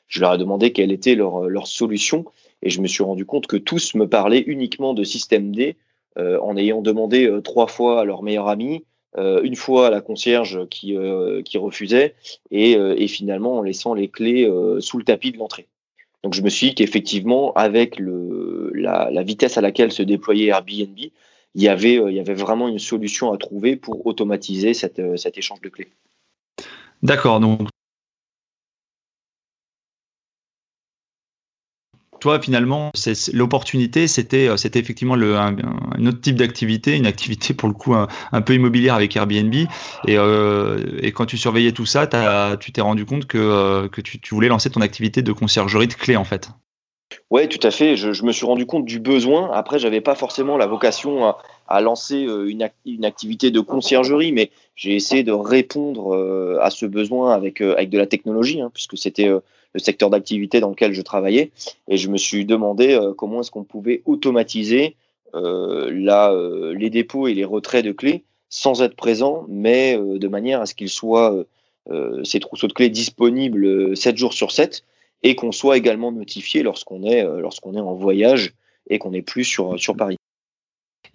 Je 0.09 0.21
leur 0.21 0.35
ai 0.35 0.39
demandé 0.39 0.73
quelle 0.73 0.93
était 0.93 1.15
leur, 1.15 1.49
leur 1.49 1.67
solution 1.67 2.27
et 2.63 2.69
je 2.69 2.83
me 2.83 2.87
suis 2.87 3.03
rendu 3.03 3.25
compte 3.25 3.47
que 3.47 3.57
tous 3.57 3.95
me 3.95 4.07
parlaient 4.07 4.45
uniquement 4.47 4.93
de 4.93 5.05
système 5.05 5.55
D 5.55 5.77
en 6.17 6.57
ayant 6.57 6.81
demandé 6.81 7.31
trois 7.45 7.67
fois 7.67 8.01
à 8.01 8.05
leur 8.05 8.23
meilleur 8.23 8.49
ami, 8.49 8.87
une 9.19 9.55
fois 9.55 9.89
à 9.89 9.91
la 9.91 10.01
concierge 10.01 10.67
qui, 10.71 10.97
qui 11.45 11.59
refusait 11.59 12.15
et, 12.51 12.73
et, 12.73 13.07
finalement 13.09 13.59
en 13.59 13.63
laissant 13.63 13.93
les 13.93 14.09
clés 14.09 14.51
sous 14.81 14.97
le 14.97 15.05
tapis 15.05 15.33
de 15.33 15.37
l'entrée. 15.37 15.67
Donc 16.27 16.35
je 16.35 16.43
me 16.43 16.49
suis 16.49 16.71
dit 16.71 16.75
qu'effectivement, 16.75 17.53
avec 17.53 18.01
la, 18.01 19.23
vitesse 19.23 19.59
à 19.59 19.61
laquelle 19.61 19.93
se 19.93 20.03
déployait 20.03 20.49
Airbnb, 20.49 20.99
il 20.99 21.13
y 21.55 21.69
avait, 21.69 22.01
euh, 22.01 22.11
il 22.11 22.17
y 22.17 22.19
avait 22.19 22.35
vraiment 22.35 22.67
une 22.67 22.81
solution 22.81 23.33
à 23.33 23.39
trouver 23.39 23.77
pour 23.77 24.05
automatiser 24.09 24.73
euh, 24.99 25.17
cet 25.17 25.39
échange 25.39 25.61
de 25.61 25.69
clés. 25.69 25.87
D'accord, 27.01 27.39
toi, 32.27 32.41
finalement, 32.41 32.91
l'opportunité, 33.33 34.09
c'était, 34.09 34.49
euh, 34.49 34.57
c'était 34.57 34.81
effectivement 34.81 35.15
le, 35.15 35.37
un, 35.37 35.55
autre 36.07 36.21
type 36.21 36.35
d'activité, 36.35 36.97
une 36.97 37.07
activité 37.07 37.55
pour 37.55 37.69
le 37.69 37.75
coup 37.75 37.95
un, 37.95 38.43
peu 38.43 38.53
immobilière 38.53 38.97
avec 38.97 39.15
Airbnb. 39.15 39.55
Et, 39.55 39.69
euh, 40.09 40.99
et, 41.03 41.13
quand 41.13 41.25
tu 41.27 41.39
surveillais 41.39 41.71
tout 41.71 41.87
ça, 41.87 42.09
tu 42.59 42.73
t'es 42.73 42.81
rendu 42.81 43.05
compte 43.05 43.27
que, 43.27 43.39
euh, 43.39 43.87
tu, 44.03 44.35
voulais 44.35 44.49
lancer 44.49 44.71
ton 44.71 44.81
activité 44.81 45.23
de 45.23 45.31
conciergerie 45.31 45.87
de 45.87 45.95
clés, 45.95 46.17
en 46.17 46.25
fait. 46.25 46.49
Oui, 47.31 47.49
tout 47.49 47.65
à 47.65 47.71
fait. 47.71 47.97
Je, 47.97 48.25
me 48.25 48.33
suis 48.33 48.45
rendu 48.45 48.67
compte 48.67 48.87
du 48.87 48.99
besoin. 48.99 49.53
Après, 49.53 49.79
j'avais 49.79 50.01
pas 50.01 50.17
forcément 50.17 50.57
la 50.57 50.67
vocation 50.67 51.33
à, 51.69 51.81
lancer 51.81 52.17
une, 52.17 52.69
une, 52.87 53.05
activité 53.05 53.53
de 53.53 53.61
conciergerie, 53.61 54.33
mais 54.33 54.51
j'ai 54.75 54.97
essayé 54.97 55.23
de 55.23 55.31
répondre 55.31 56.59
à 56.61 56.71
ce 56.71 56.87
besoin 56.87 57.35
avec, 57.35 57.61
avec 57.61 57.89
de 57.89 57.99
la 57.99 58.07
technologie, 58.07 58.61
hein, 58.61 58.73
puisque 58.75 58.99
c'était 58.99 59.31
le 59.75 59.81
secteur 59.81 60.11
d'activité 60.11 60.61
dans 60.61 60.71
lequel 60.71 60.93
je 60.93 61.03
travaillais. 61.03 61.51
Et 61.89 61.97
je 61.97 62.09
me 62.09 62.17
suis 62.17 62.45
demandé 62.45 62.95
euh, 62.95 63.13
comment 63.15 63.41
est-ce 63.41 63.51
qu'on 63.51 63.65
pouvait 63.65 64.03
automatiser 64.05 64.97
euh, 65.35 65.91
euh, 65.91 66.75
les 66.75 66.91
dépôts 66.91 67.29
et 67.29 67.35
les 67.35 67.45
retraits 67.45 67.85
de 67.85 67.93
clés 67.93 68.25
sans 68.49 68.83
être 68.83 68.95
présent, 68.95 69.45
mais 69.49 69.99
de 69.99 70.29
manière 70.29 70.61
à 70.61 70.67
ce 70.67 70.75
qu'ils 70.75 70.89
soient, 70.89 71.45
ces 72.23 72.39
trousseaux 72.39 72.69
de 72.69 72.73
clés, 72.73 72.89
disponibles 72.89 73.97
7 73.97 74.17
jours 74.17 74.33
sur 74.33 74.53
7 74.53 74.85
et 75.25 75.35
qu'on 75.35 75.51
soit 75.51 75.77
également 75.77 76.13
notifié 76.13 76.63
lorsqu'on 76.63 77.03
est, 77.03 77.25
en 77.25 77.95
voyage 77.95 78.55
et 78.89 78.99
qu'on 78.99 79.11
n'est 79.11 79.21
plus 79.21 79.45
sur 79.45 79.97
Paris. 79.99 80.17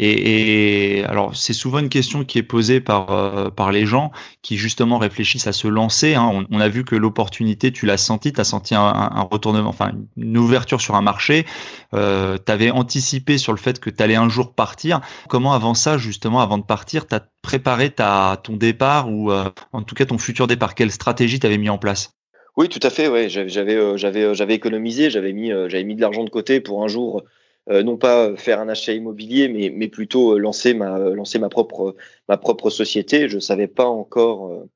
Et, 0.03 1.03
alors, 1.08 1.36
c'est 1.36 1.53
souvent 1.53 1.77
une 1.77 1.89
question 1.89 2.25
qui 2.25 2.39
est 2.39 2.43
posée 2.43 2.81
par, 2.81 3.12
euh, 3.12 3.51
par 3.51 3.72
les 3.72 3.86
gens 3.86 4.12
qui 4.41 4.58
justement 4.58 4.98
réfléchissent 4.98 5.46
à 5.46 5.53
se 5.53 5.67
lancer. 5.67 6.15
Hein. 6.15 6.46
On, 6.50 6.60
a 6.60 6.67
vu 6.70 6.84
que 6.84 6.96
l'opportunité, 6.96 7.72
tu 7.72 7.86
l'as 7.86 7.98
senti, 7.98 8.34
tu 8.34 8.41
as 8.41 8.43
senti 8.43 8.74
un, 8.74 9.27
retournement, 9.29 9.70
enfin 9.70 9.91
une 10.17 10.38
ouverture 10.39 10.81
sur 10.81 10.96
un 10.96 11.03
marché. 11.03 11.46
Euh, 11.93 12.39
tu 12.43 12.51
avais 12.51 12.72
anticipé 12.72 13.38
sur 13.38 13.53
le 13.53 13.60
fait 13.60 13.79
que 13.79 13.91
tu 13.91 14.01
allais 14.01 14.15
un 14.15 14.27
jour 14.27 14.55
partir. 14.55 15.01
Comment 15.29 15.53
avant 15.53 15.75
ça, 15.75 16.00
justement, 16.00 16.41
avant 16.41 16.58
de 16.58 16.63
partir, 16.63 17.05
tu 17.05 17.13
as 17.13 17.24
préparé 17.43 17.91
ton 17.91 18.58
départ 18.58 19.08
ou 19.08 19.31
euh, 19.31 19.50
en 19.72 19.84
tout 19.84 19.93
cas 19.93 20.05
ton 20.05 20.17
futur 20.17 20.48
départ? 20.48 20.74
Quelle 20.74 20.91
stratégie 20.91 21.39
tu 21.39 21.46
avais 21.46 21.60
mis 21.60 21.70
en 21.70 21.77
place? 21.77 22.15
Oui, 22.58 22.70
tout 22.70 22.79
à 22.81 22.89
fait. 22.89 23.08
Ouais. 23.08 23.29
J'avais, 23.29 23.98
j'avais, 24.00 24.34
j'avais 24.34 24.55
économisé, 24.55 25.12
j'avais 25.12 25.31
mis, 25.31 25.50
j'avais 25.50 25.84
mis 25.84 25.96
de 25.96 26.01
l'argent 26.01 26.24
de 26.24 26.31
côté 26.31 26.60
pour 26.60 26.84
un 26.84 26.88
jour 26.88 27.20
euh, 27.20 27.24
non 27.68 27.98
pas 27.98 28.36
faire 28.36 28.60
un 28.60 28.70
achat 28.70 28.94
immobilier, 28.94 29.48
mais, 29.48 29.70
mais 29.70 29.88
plutôt 29.88 30.34
euh, 30.34 30.39
lancer 30.39 30.74
ma, 30.74 30.98
lancer 30.98 31.39
ma 31.39 31.50
propre, 31.50 31.96
ma 32.27 32.38
propre 32.38 32.70
société. 32.70 33.30
Je 33.30 33.36
ne 33.36 33.41
savais 33.41 33.68
pas 33.68 33.86
encore 33.86 34.48
euh, 34.48 34.70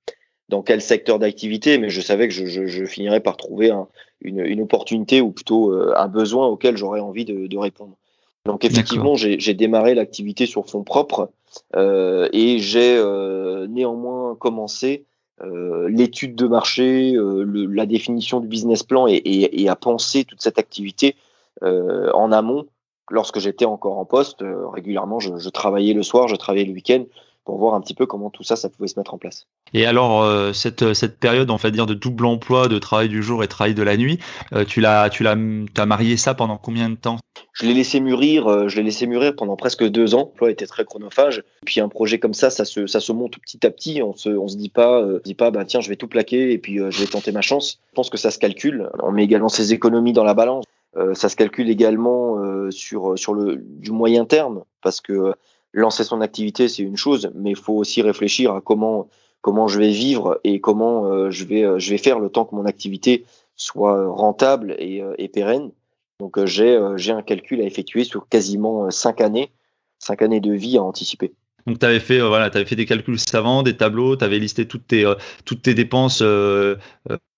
dans 0.50 0.62
quel 0.62 0.82
secteur 0.82 1.20
d'activité, 1.20 1.78
mais 1.78 1.90
je 1.90 2.02
savais 2.02 2.28
que 2.28 2.34
je, 2.34 2.46
je, 2.46 2.68
je 2.68 2.86
finirais 2.86 3.20
par 3.20 3.38
trouver 3.38 3.72
un, 3.72 3.88
une, 4.22 4.40
une, 4.40 4.62
opportunité 4.62 5.20
ou 5.22 5.32
plutôt 5.32 5.74
un 5.74 6.08
besoin 6.08 6.48
auquel 6.48 6.78
j'aurais 6.78 7.00
envie 7.00 7.26
de, 7.26 7.48
de, 7.48 7.58
répondre. 7.58 7.98
Donc 8.46 8.64
effectivement, 8.64 9.16
j'ai 9.16 9.54
démarré 9.56 9.96
l'activité 9.96 10.46
sur 10.46 10.70
fonds 10.70 10.84
propres 10.84 11.32
euh, 11.76 12.30
et 12.32 12.60
j'ai 12.60 12.96
euh, 12.98 13.66
néanmoins 13.68 14.36
commencé 14.36 15.06
euh, 15.42 15.90
l'étude 15.90 16.36
de 16.36 16.48
marché, 16.48 17.14
le, 17.14 17.66
la 17.66 17.88
définition 17.88 18.40
du 18.40 18.48
business 18.48 18.84
plan 18.84 19.08
et, 19.08 19.16
et, 19.16 19.64
et, 19.64 19.70
à 19.70 19.76
penser 19.76 20.26
toute 20.26 20.42
cette 20.42 20.60
activité 20.60 21.16
en 21.62 22.32
amont 22.32 22.68
lorsque 23.10 23.40
j'étais 23.40 23.66
encore 23.66 23.98
en 23.98 24.06
poste, 24.06 24.42
euh, 24.42 24.68
régulièrement, 24.68 25.20
je, 25.20 25.50
travaillais 25.50 25.94
le 25.94 26.04
soir, 26.04 26.28
je 26.28 26.36
travaillais 26.36 26.66
le 26.66 26.74
week-end 26.74 27.06
pour 27.46 27.60
voir 27.60 27.76
un 27.76 27.82
petit 27.82 27.94
peu 27.94 28.08
comment 28.08 28.32
tout 28.32 28.44
ça, 28.44 28.56
ça 28.56 28.70
pouvait 28.70 28.88
se 28.88 29.00
mettre 29.00 29.14
en 29.14 29.20
place. 29.20 29.48
Et 29.74 29.86
alors, 29.86 30.24
euh, 30.24 30.52
cette, 30.52 30.94
cette 30.94 31.20
période, 31.20 31.50
on 31.52 31.56
va 31.56 31.70
dire, 31.70 31.86
de 31.86 31.94
double 31.94 32.26
emploi, 32.26 32.68
de 32.68 32.80
travail 32.80 33.08
du 33.08 33.22
jour 33.22 33.44
et 33.44 33.48
travail 33.48 33.76
de 33.76 33.84
la 33.84 33.98
nuit, 33.98 34.20
euh, 34.54 34.66
tu 34.66 34.82
l'as, 34.82 35.10
tu 35.10 35.22
l'as, 35.24 35.36
as 35.78 35.86
marié 35.86 36.18
ça 36.18 36.34
pendant 36.34 36.58
combien 36.58 36.90
de 36.90 36.96
temps? 36.96 37.18
Je 37.54 37.66
l'ai 37.66 37.74
laissé 37.74 38.00
mûrir, 38.00 38.48
euh, 38.48 38.68
je 38.68 38.78
l'ai 38.78 38.84
laissé 38.84 39.06
mûrir 39.06 39.36
pendant 39.36 39.56
presque 39.56 39.88
deux 39.88 40.16
ans. 40.16 40.26
L'emploi 40.26 40.50
était 40.50 40.66
très 40.66 40.86
chronophage. 40.86 41.44
Puis 41.66 41.80
un 41.80 41.88
projet 41.88 42.18
comme 42.20 42.34
ça, 42.34 42.50
ça 42.50 42.66
se, 42.66 42.88
ça 42.88 43.00
se 43.00 43.12
monte 43.12 43.38
petit 43.38 43.66
à 43.66 43.70
petit. 43.70 44.02
On 44.02 44.14
se, 44.14 44.30
on 44.30 44.48
se 44.48 44.58
dit 44.58 44.70
pas, 44.70 45.06
dit 45.24 45.36
pas, 45.36 45.52
bah 45.52 45.66
tiens, 45.66 45.82
je 45.82 45.90
vais 45.90 45.96
tout 45.96 46.08
plaquer 46.08 46.52
et 46.52 46.58
puis 46.58 46.78
je 46.78 47.00
vais 47.00 47.08
tenter 47.08 47.32
ma 47.32 47.42
chance. 47.42 47.80
Je 47.90 47.96
pense 47.96 48.10
que 48.10 48.18
ça 48.18 48.32
se 48.32 48.40
calcule. 48.40 48.90
On 49.04 49.12
met 49.12 49.24
également 49.24 49.50
ses 49.50 49.74
économies 49.74 50.14
dans 50.14 50.24
la 50.24 50.34
balance. 50.34 50.66
Ça 51.14 51.30
se 51.30 51.36
calcule 51.36 51.70
également 51.70 52.40
sur, 52.72 53.18
sur 53.18 53.34
le 53.34 53.58
du 53.58 53.92
moyen 53.92 54.26
terme 54.26 54.64
parce 54.82 55.02
que 55.02 55.34
lancer 55.76 56.04
son 56.04 56.22
activité, 56.22 56.68
c'est 56.68 56.84
une 56.84 56.98
chose, 56.98 57.30
mais 57.36 57.52
il 57.52 57.56
faut 57.56 57.74
aussi 57.74 58.02
réfléchir 58.02 58.54
à 58.54 58.62
comment, 58.62 59.10
comment 59.42 59.68
je 59.68 59.78
vais 59.78 59.92
vivre 59.92 60.40
et 60.44 60.60
comment 60.62 61.06
euh, 61.06 61.30
je, 61.30 61.44
vais, 61.46 61.64
euh, 61.64 61.78
je 61.78 61.92
vais 61.92 61.98
faire 61.98 62.20
le 62.20 62.30
temps 62.30 62.46
que 62.46 62.56
mon 62.56 62.66
activité 62.66 63.26
soit 63.56 64.10
rentable 64.10 64.76
et, 64.80 65.04
euh, 65.04 65.14
et 65.18 65.28
pérenne. 65.28 65.72
Donc 66.20 66.44
j'ai 66.46 66.78
un 66.78 67.22
calcul 67.22 67.62
à 67.62 67.66
effectuer 67.66 68.06
sur 68.06 68.30
quasiment 68.30 68.90
cinq 68.90 69.20
années, 69.20 69.52
cinq 70.00 70.22
années 70.22 70.40
de 70.40 70.54
vie 70.54 70.78
à 70.78 70.84
anticiper. 70.84 71.34
Donc, 71.68 71.80
tu 71.80 71.86
avais 71.86 72.00
fait, 72.00 72.20
euh, 72.20 72.28
voilà, 72.28 72.46
avais 72.46 72.66
fait 72.66 72.76
des 72.76 72.86
calculs 72.86 73.18
savants, 73.20 73.64
des 73.64 73.76
tableaux, 73.76 74.16
tu 74.16 74.24
avais 74.24 74.38
listé 74.38 74.68
toutes 74.68 74.86
tes, 74.86 75.04
euh, 75.04 75.16
toutes 75.46 75.64
tes 75.64 75.74
dépenses 75.74 76.20
euh, 76.22 76.76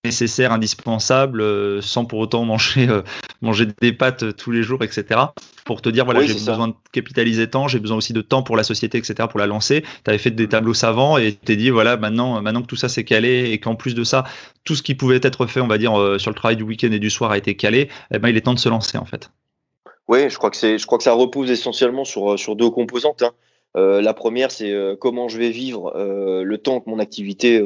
nécessaires, 0.04 0.52
indispensables, 0.52 1.42
sans 1.82 2.04
pour 2.04 2.18
autant 2.18 2.44
manger, 2.44 2.88
manger 3.40 3.66
des 3.80 3.92
pâtes 3.94 4.36
tous 4.36 4.50
les 4.50 4.62
jours, 4.62 4.84
etc. 4.84 5.20
Pour 5.64 5.80
te 5.80 5.88
dire, 5.88 6.04
voilà, 6.04 6.20
j'ai 6.26 6.34
besoin 6.34 6.68
de 6.68 6.74
capitaliser 6.92 7.48
tant, 7.48 7.68
j'ai 7.68 7.78
besoin 7.78 7.96
aussi 7.96 8.12
de 8.12 8.20
temps 8.20 8.42
pour 8.42 8.56
la 8.56 8.64
société, 8.64 8.98
etc., 8.98 9.14
pour 9.30 9.40
la 9.40 9.46
lancer. 9.46 9.82
Tu 10.04 10.10
avais 10.10 10.18
fait 10.18 10.30
des 10.30 10.46
tableaux 10.46 10.74
savants 10.74 11.16
et 11.16 11.32
tu 11.32 11.38
t'es 11.38 11.56
dit, 11.56 11.70
voilà, 11.70 11.96
maintenant, 11.96 12.42
maintenant 12.42 12.60
que 12.60 12.66
tout 12.66 12.76
ça 12.76 12.90
s'est 12.90 13.04
calé 13.04 13.50
et 13.50 13.58
qu'en 13.58 13.76
plus 13.76 13.94
de 13.94 14.04
ça, 14.04 14.24
tout 14.64 14.74
ce 14.74 14.82
qui 14.82 14.94
pouvait 14.94 15.20
être 15.22 15.46
fait, 15.46 15.62
on 15.62 15.68
va 15.68 15.78
dire, 15.78 15.92
sur 16.18 16.30
le 16.30 16.34
travail 16.34 16.56
du 16.56 16.64
week-end 16.64 16.92
et 16.92 16.98
du 16.98 17.08
soir 17.08 17.30
a 17.30 17.38
été 17.38 17.54
calé, 17.54 17.88
eh 18.12 18.18
ben, 18.18 18.28
il 18.28 18.36
est 18.36 18.42
temps 18.42 18.54
de 18.54 18.58
se 18.58 18.68
lancer, 18.68 18.98
en 18.98 19.06
fait. 19.06 19.30
Oui, 20.06 20.28
je 20.28 20.36
crois 20.36 20.50
que 20.50 20.56
c'est, 20.56 20.78
je 20.78 20.86
crois 20.86 20.98
que 20.98 21.04
ça 21.04 21.12
repose 21.12 21.50
essentiellement 21.50 22.04
sur, 22.04 22.38
sur 22.38 22.56
deux 22.56 22.70
composantes. 22.70 23.22
Hein. 23.22 23.32
Euh, 23.76 24.00
la 24.00 24.14
première, 24.14 24.50
c'est 24.50 24.72
euh, 24.72 24.96
comment 24.96 25.28
je 25.28 25.38
vais 25.38 25.50
vivre 25.50 25.92
euh, 25.96 26.42
le 26.42 26.58
temps 26.58 26.80
que 26.80 26.88
mon 26.90 26.98
activité 26.98 27.64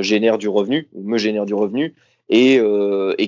génère 0.00 0.36
du 0.36 0.48
revenu, 0.48 0.88
ou 0.94 1.08
me 1.08 1.16
génère 1.16 1.46
du 1.46 1.54
revenu, 1.54 1.94
et, 2.28 2.58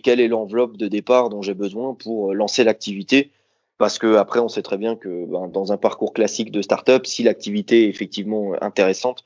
quelle 0.02 0.18
est 0.18 0.26
l'enveloppe 0.26 0.76
de 0.76 0.88
départ 0.88 1.28
dont 1.28 1.40
j'ai 1.40 1.54
besoin 1.54 1.94
pour 1.94 2.34
lancer 2.34 2.64
l'activité. 2.64 3.30
Parce 3.76 4.00
que 4.00 4.16
après, 4.16 4.40
on 4.40 4.48
sait 4.48 4.62
très 4.62 4.76
bien 4.76 4.96
que 4.96 5.24
ben, 5.26 5.46
dans 5.46 5.70
un 5.70 5.76
parcours 5.76 6.12
classique 6.12 6.50
de 6.50 6.62
start-up, 6.62 7.06
si 7.06 7.22
l'activité 7.22 7.84
est 7.84 7.88
effectivement 7.88 8.54
intéressante, 8.60 9.24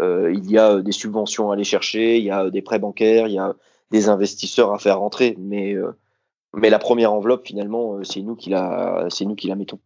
il 0.00 0.50
y 0.50 0.58
a 0.58 0.80
des 0.80 0.90
subventions 0.90 1.52
à 1.52 1.54
aller 1.54 1.62
chercher, 1.62 2.18
il 2.18 2.24
y 2.24 2.32
a 2.32 2.50
des 2.50 2.62
prêts 2.62 2.80
bancaires, 2.80 3.28
il 3.28 3.34
y 3.34 3.38
a 3.38 3.54
des 3.92 4.08
investisseurs 4.08 4.72
à 4.72 4.80
faire 4.80 4.98
rentrer. 4.98 5.36
Mais, 5.38 5.76
la 6.54 6.78
première 6.80 7.12
enveloppe, 7.12 7.46
finalement, 7.46 8.02
c'est 8.02 8.22
nous 8.22 8.34
qui 8.34 8.50
la 8.50 9.06
mettons. 9.54 9.78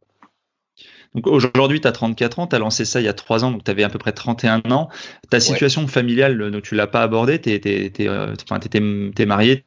Donc 1.16 1.26
aujourd'hui, 1.28 1.80
tu 1.80 1.88
as 1.88 1.92
34 1.92 2.38
ans, 2.38 2.46
tu 2.46 2.54
as 2.54 2.58
lancé 2.58 2.84
ça 2.84 3.00
il 3.00 3.04
y 3.04 3.08
a 3.08 3.14
3 3.14 3.44
ans, 3.44 3.50
donc 3.50 3.64
tu 3.64 3.70
avais 3.70 3.82
à 3.82 3.88
peu 3.88 3.98
près 3.98 4.12
31 4.12 4.70
ans. 4.70 4.90
Ta 5.30 5.40
situation 5.40 5.88
familiale, 5.88 6.50
donc 6.50 6.62
tu 6.62 6.74
l'as 6.74 6.86
pas 6.86 7.02
abordée, 7.02 7.40
tu 7.40 7.50
es, 7.50 7.92
es, 7.98 9.26
marié, 9.26 9.64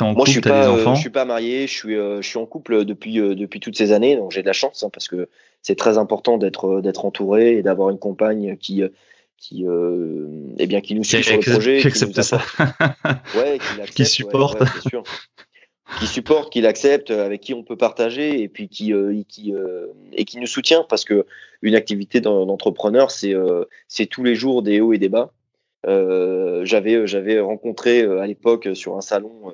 en 0.00 0.12
Moi, 0.12 0.24
je 0.26 0.30
suis 0.30 0.40
pas, 0.40 0.68
euh, 0.68 0.94
je 0.94 1.00
suis 1.00 1.10
pas 1.10 1.24
marié, 1.24 1.66
je 1.66 1.72
suis, 1.72 1.96
euh, 1.96 2.22
je 2.22 2.28
suis 2.28 2.38
en 2.38 2.46
couple 2.46 2.84
depuis, 2.84 3.18
euh, 3.18 3.34
depuis 3.34 3.58
toutes 3.58 3.76
ces 3.76 3.90
années, 3.90 4.14
donc 4.14 4.30
j'ai 4.30 4.42
de 4.42 4.46
la 4.46 4.52
chance 4.52 4.84
hein, 4.84 4.90
parce 4.92 5.08
que 5.08 5.28
c'est 5.60 5.74
très 5.74 5.98
important 5.98 6.38
d'être, 6.38 6.80
d'être 6.80 7.04
entouré 7.04 7.56
et 7.56 7.62
d'avoir 7.62 7.90
une 7.90 7.98
compagne 7.98 8.56
qui, 8.56 8.84
qui, 9.36 9.66
eh 10.58 10.66
bien, 10.68 10.80
qui 10.80 10.94
nous 10.94 11.02
suit 11.02 11.24
sur 11.24 11.36
le 11.36 11.40
projet, 11.40 11.80
qui, 11.80 11.88
accepte 11.88 12.22
ça, 12.22 12.40
ouais, 13.34 13.58
qui, 13.92 14.04
supporte 14.06 14.62
qui 15.98 16.06
supporte, 16.06 16.52
qui 16.52 16.60
l'accepte, 16.60 17.10
avec 17.10 17.40
qui 17.40 17.54
on 17.54 17.62
peut 17.62 17.76
partager 17.76 18.42
et 18.42 18.48
puis 18.48 18.68
qui, 18.68 18.92
euh, 18.92 19.22
qui 19.28 19.54
euh, 19.54 19.86
et 20.12 20.24
qui 20.24 20.38
nous 20.38 20.46
soutient 20.46 20.84
parce 20.88 21.04
que 21.04 21.26
une 21.62 21.74
activité 21.74 22.20
d'entrepreneur 22.20 23.10
c'est 23.10 23.34
euh, 23.34 23.64
c'est 23.88 24.06
tous 24.06 24.24
les 24.24 24.34
jours 24.34 24.62
des 24.62 24.80
hauts 24.80 24.92
et 24.92 24.98
des 24.98 25.08
bas. 25.08 25.32
j'avais 25.84 27.06
j'avais 27.06 27.38
rencontré 27.38 28.02
à 28.02 28.26
l'époque 28.26 28.68
sur 28.74 28.96
un 28.96 29.00
salon 29.00 29.52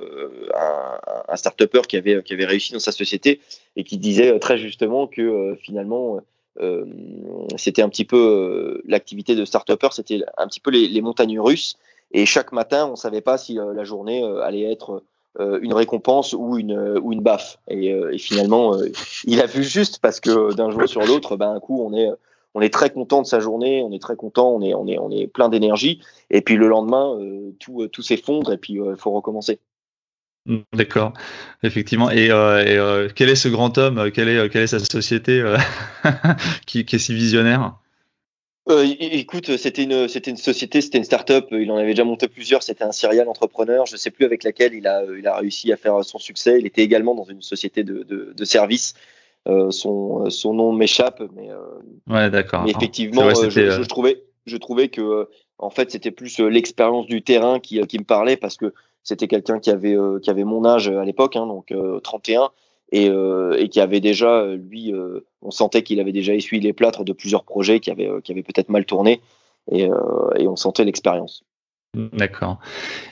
un, 0.54 0.98
un 1.28 1.36
start-upper 1.36 1.82
qui 1.82 1.96
avait 1.98 2.22
qui 2.22 2.32
avait 2.32 2.46
réussi 2.46 2.72
dans 2.72 2.78
sa 2.78 2.92
société 2.92 3.40
et 3.76 3.84
qui 3.84 3.98
disait 3.98 4.38
très 4.38 4.56
justement 4.56 5.06
que 5.06 5.54
finalement 5.60 6.20
c'était 7.56 7.82
un 7.82 7.90
petit 7.90 8.06
peu 8.06 8.80
l'activité 8.86 9.34
de 9.34 9.44
start-upper, 9.44 9.88
c'était 9.92 10.20
un 10.38 10.46
petit 10.48 10.60
peu 10.60 10.70
les, 10.70 10.88
les, 10.88 11.02
montagnes 11.02 11.38
russes 11.38 11.76
et 12.12 12.24
chaque 12.24 12.52
matin 12.52 12.88
on 12.90 12.96
savait 12.96 13.20
pas 13.20 13.36
si 13.36 13.58
la 13.74 13.84
journée 13.84 14.22
allait 14.42 14.70
être 14.72 14.92
euh, 14.92 15.04
une 15.38 15.72
récompense 15.72 16.34
ou 16.34 16.58
une, 16.58 16.76
euh, 16.76 17.00
ou 17.00 17.12
une 17.12 17.20
baffe. 17.20 17.58
Et, 17.68 17.92
euh, 17.92 18.16
finalement, 18.18 18.76
il 19.24 19.40
a 19.40 19.46
vu 19.46 19.62
juste 19.62 19.98
parce 20.00 20.20
que 20.20 20.54
d'un 20.54 20.70
jour 20.70 20.86
sur 20.88 21.04
l'autre, 21.04 21.36
ben, 21.36 21.52
un 21.54 21.60
coup, 21.60 21.82
on 21.82 21.96
est, 21.96 22.08
on 22.54 22.60
est 22.60 22.72
très 22.72 22.90
content 22.90 23.22
de 23.22 23.26
sa 23.26 23.40
journée, 23.40 23.82
on 23.82 23.92
est 23.92 24.02
très 24.02 24.16
content, 24.16 24.50
on 24.50 24.62
est, 24.62 24.74
on 24.74 24.86
est, 24.86 24.98
on 24.98 25.10
est 25.10 25.26
plein 25.26 25.48
d'énergie. 25.48 26.00
Et 26.30 26.42
puis 26.42 26.56
le 26.56 26.68
lendemain, 26.68 27.18
tout, 27.58 27.88
tout 27.88 28.02
s'effondre 28.02 28.52
et 28.52 28.58
puis 28.58 28.74
il 28.74 28.96
faut 28.96 29.10
recommencer. 29.10 29.58
D'accord, 30.74 31.12
effectivement. 31.62 32.10
Et, 32.10 32.28
quel 33.14 33.30
est 33.30 33.36
ce 33.36 33.48
grand 33.48 33.78
homme? 33.78 34.10
Quelle 34.10 34.28
est, 34.28 34.50
quelle 34.50 34.62
est 34.62 34.66
sa 34.66 34.80
société 34.80 35.42
qui, 36.66 36.80
est 36.80 36.98
si 36.98 37.14
visionnaire? 37.14 37.74
Euh, 38.70 38.86
écoute, 39.00 39.56
c'était 39.56 39.82
une, 39.82 40.08
c'était 40.08 40.30
une 40.30 40.36
société, 40.36 40.80
c'était 40.80 40.98
une 40.98 41.04
start-up. 41.04 41.48
Il 41.50 41.70
en 41.70 41.76
avait 41.76 41.88
déjà 41.90 42.04
monté 42.04 42.28
plusieurs. 42.28 42.62
C'était 42.62 42.84
un 42.84 42.92
serial 42.92 43.28
entrepreneur. 43.28 43.86
Je 43.86 43.94
ne 43.94 43.98
sais 43.98 44.10
plus 44.10 44.24
avec 44.24 44.44
laquelle 44.44 44.74
il 44.74 44.86
a, 44.86 45.02
il 45.18 45.26
a 45.26 45.36
réussi 45.36 45.72
à 45.72 45.76
faire 45.76 46.04
son 46.04 46.18
succès. 46.18 46.58
Il 46.60 46.66
était 46.66 46.82
également 46.82 47.14
dans 47.14 47.24
une 47.24 47.42
société 47.42 47.82
de, 47.82 48.04
de, 48.04 48.32
de 48.36 48.44
services. 48.44 48.94
Euh, 49.48 49.72
son, 49.72 50.30
son 50.30 50.54
nom 50.54 50.72
m'échappe, 50.72 51.20
mais, 51.34 51.50
euh, 51.50 51.56
ouais, 52.08 52.30
d'accord. 52.30 52.64
effectivement, 52.68 53.22
euh, 53.22 53.50
je, 53.50 53.70
je, 53.70 53.82
trouvais, 53.82 54.22
je 54.46 54.56
trouvais 54.56 54.88
que 54.88 55.28
en 55.58 55.70
fait, 55.70 55.90
c'était 55.90 56.12
plus 56.12 56.38
l'expérience 56.38 57.06
du 57.06 57.22
terrain 57.22 57.58
qui, 57.58 57.84
qui 57.88 57.98
me 57.98 58.04
parlait 58.04 58.36
parce 58.36 58.56
que 58.56 58.72
c'était 59.02 59.26
quelqu'un 59.26 59.58
qui 59.58 59.70
avait, 59.70 59.96
qui 60.22 60.30
avait 60.30 60.44
mon 60.44 60.64
âge 60.64 60.88
à 60.88 61.04
l'époque, 61.04 61.34
hein, 61.34 61.46
donc 61.46 61.74
31, 62.04 62.50
et, 62.92 63.08
euh, 63.08 63.56
et 63.58 63.68
qui 63.68 63.80
avait 63.80 64.00
déjà, 64.00 64.46
lui, 64.46 64.92
euh, 64.92 65.26
on 65.40 65.50
sentait 65.50 65.82
qu'il 65.82 65.98
avait 65.98 66.12
déjà 66.12 66.34
essuyé 66.34 66.62
les 66.62 66.74
plâtres 66.74 67.04
de 67.04 67.12
plusieurs 67.12 67.44
projets 67.44 67.80
qui 67.80 67.90
avaient, 67.90 68.10
qui 68.22 68.32
avaient 68.32 68.42
peut-être 68.42 68.68
mal 68.68 68.84
tourné, 68.84 69.20
et, 69.70 69.90
euh, 69.90 70.30
et 70.38 70.46
on 70.46 70.56
sentait 70.56 70.84
l'expérience. 70.84 71.42
D'accord. 71.94 72.58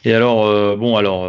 Et 0.04 0.12
alors, 0.12 0.76
bon, 0.76 0.96
alors, 0.96 1.28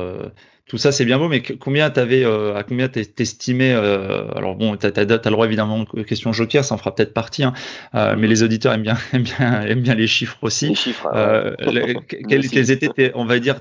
tout 0.71 0.77
ça, 0.77 0.93
c'est 0.93 1.03
bien 1.03 1.17
beau, 1.17 1.27
mais 1.27 1.41
combien 1.41 1.89
t'avais, 1.89 2.23
euh, 2.23 2.55
à 2.55 2.63
combien 2.63 2.87
t'estimais 2.87 3.73
euh, 3.73 4.31
Alors 4.37 4.55
bon, 4.55 4.77
t'as 4.77 4.87
as, 4.87 5.03
le 5.03 5.31
droit 5.31 5.45
évidemment 5.45 5.83
aux 5.93 6.03
questions 6.05 6.31
joker, 6.31 6.63
ça 6.63 6.75
en 6.75 6.77
fera 6.77 6.95
peut-être 6.95 7.13
partie, 7.13 7.43
hein, 7.43 7.51
euh, 7.93 8.15
mais 8.17 8.27
les 8.27 8.41
auditeurs 8.41 8.71
aiment 8.71 8.83
bien, 8.83 8.97
aiment 9.13 9.23
bien, 9.23 9.63
aiment 9.63 9.81
bien 9.81 9.95
les 9.95 10.07
chiffres 10.07 10.37
aussi. 10.43 10.69
Les 10.69 10.75
chiffres. 10.75 11.09
Euh, 11.13 11.57
quels, 12.29 12.71
étaient, 12.71 12.87
tes, 12.87 13.11
on 13.15 13.25
va 13.25 13.39
dire, 13.39 13.59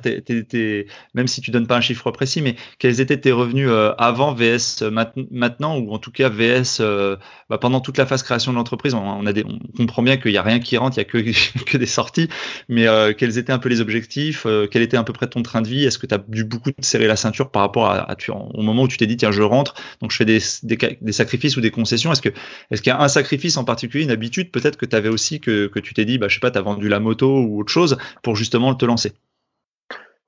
même 1.14 1.26
si 1.26 1.40
tu 1.40 1.50
donnes 1.50 1.66
pas 1.66 1.76
un 1.76 1.80
chiffre 1.80 2.12
précis, 2.12 2.42
mais 2.42 2.54
quels 2.78 3.00
étaient 3.00 3.18
tes 3.18 3.32
revenus 3.32 3.66
euh, 3.68 3.92
avant 3.98 4.32
VS 4.32 4.84
maintenant, 5.32 5.78
ou 5.78 5.92
en 5.92 5.98
tout 5.98 6.12
cas 6.12 6.28
VS 6.28 6.80
bah, 7.48 7.58
pendant 7.58 7.80
toute 7.80 7.98
la 7.98 8.06
phase 8.06 8.22
création 8.22 8.52
de 8.52 8.56
l'entreprise 8.56 8.94
on, 8.94 9.26
a 9.26 9.32
des, 9.32 9.44
on 9.44 9.58
comprend 9.76 10.04
bien 10.04 10.16
qu'il 10.16 10.30
n'y 10.30 10.38
a 10.38 10.42
rien 10.42 10.60
qui 10.60 10.76
rentre, 10.76 10.96
il 10.96 11.00
y 11.00 11.02
a 11.02 11.04
que, 11.06 11.18
que 11.66 11.76
des 11.76 11.86
sorties, 11.86 12.28
mais 12.68 12.86
quels 13.18 13.36
étaient 13.36 13.52
un 13.52 13.58
peu 13.58 13.68
les 13.68 13.80
objectifs 13.80 14.46
Quel 14.70 14.82
était 14.82 14.96
à 14.96 15.02
peu 15.02 15.12
près 15.12 15.26
ton 15.26 15.42
train 15.42 15.60
de 15.60 15.66
vie 15.66 15.84
Est-ce 15.84 15.98
que 15.98 16.06
tu 16.06 16.14
as 16.14 16.22
dû 16.28 16.44
beaucoup 16.44 16.70
de 16.70 16.84
la 17.06 17.16
ceinture 17.16 17.50
par 17.50 17.62
rapport 17.62 17.86
à, 17.86 18.16
au 18.28 18.62
moment 18.62 18.82
où 18.82 18.88
tu 18.88 18.96
t'es 18.96 19.06
dit 19.06 19.16
tiens 19.16 19.30
je 19.30 19.42
rentre 19.42 19.74
donc 20.00 20.10
je 20.10 20.16
fais 20.16 20.24
des, 20.24 20.40
sacrifices 21.12 21.56
ou 21.56 21.60
des 21.60 21.70
concessions. 21.70 22.12
Est-ce 22.12 22.22
que 22.22 22.30
est-ce 22.70 22.82
qu'il 22.82 22.90
y 22.90 22.96
a 22.96 23.00
un 23.00 23.08
sacrifice 23.08 23.56
en 23.56 23.64
particulier 23.64 24.04
une 24.04 24.10
habitude 24.10 24.50
peut-être 24.50 24.76
que 24.76 24.86
tu 24.86 24.96
avais 24.96 25.08
aussi 25.08 25.40
que, 25.40 25.66
que, 25.66 25.78
tu 25.78 25.94
t'es 25.94 26.04
dit 26.04 26.18
bah 26.18 26.28
je 26.28 26.34
sais 26.34 26.40
pas 26.40 26.50
tu 26.50 26.58
as 26.58 26.62
vendu 26.62 26.88
la 26.88 27.00
moto 27.00 27.40
ou 27.40 27.60
autre 27.60 27.72
chose 27.72 27.98
pour 28.22 28.36
justement 28.36 28.74
te 28.74 28.84
lancer? 28.84 29.12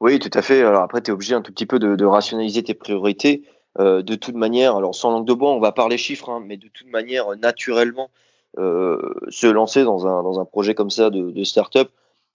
Oui 0.00 0.19
tout 0.19 0.31
à 0.35 0.43
fait. 0.43 0.62
Alors 0.62 0.83
après 0.83 1.00
tu 1.00 1.11
es 1.11 1.14
obligé 1.14 1.35
un 1.35 1.43
tout 1.43 1.52
petit 1.52 1.67
peu 1.67 1.79
de, 1.79 2.05
rationaliser 2.05 2.62
tes 2.62 2.75
priorités. 2.75 3.43
Euh, 3.79 4.02
de 4.02 4.14
toute 4.17 4.35
manière 4.35 4.76
alors 4.76 4.95
sans 4.95 5.11
langue 5.11 5.26
de 5.26 5.33
bois 5.33 5.50
on 5.50 5.59
va 5.59 5.73
parler 5.73 5.97
chiffres 5.97 6.29
hein, 6.29 6.43
mais 6.47 6.59
de 6.59 6.69
toute 6.69 6.88
manière 6.88 7.35
naturellement 7.38 8.11
euh, 8.59 9.14
se 9.31 9.47
lancer 9.47 9.83
dans 9.83 10.07
un, 10.07 10.23
dans 10.23 10.38
un 10.38 10.45
projet 10.45 10.75
comme 10.75 10.91
ça 10.91 11.09
de, 11.09 11.31
de 11.31 11.43
start-up 11.43 11.88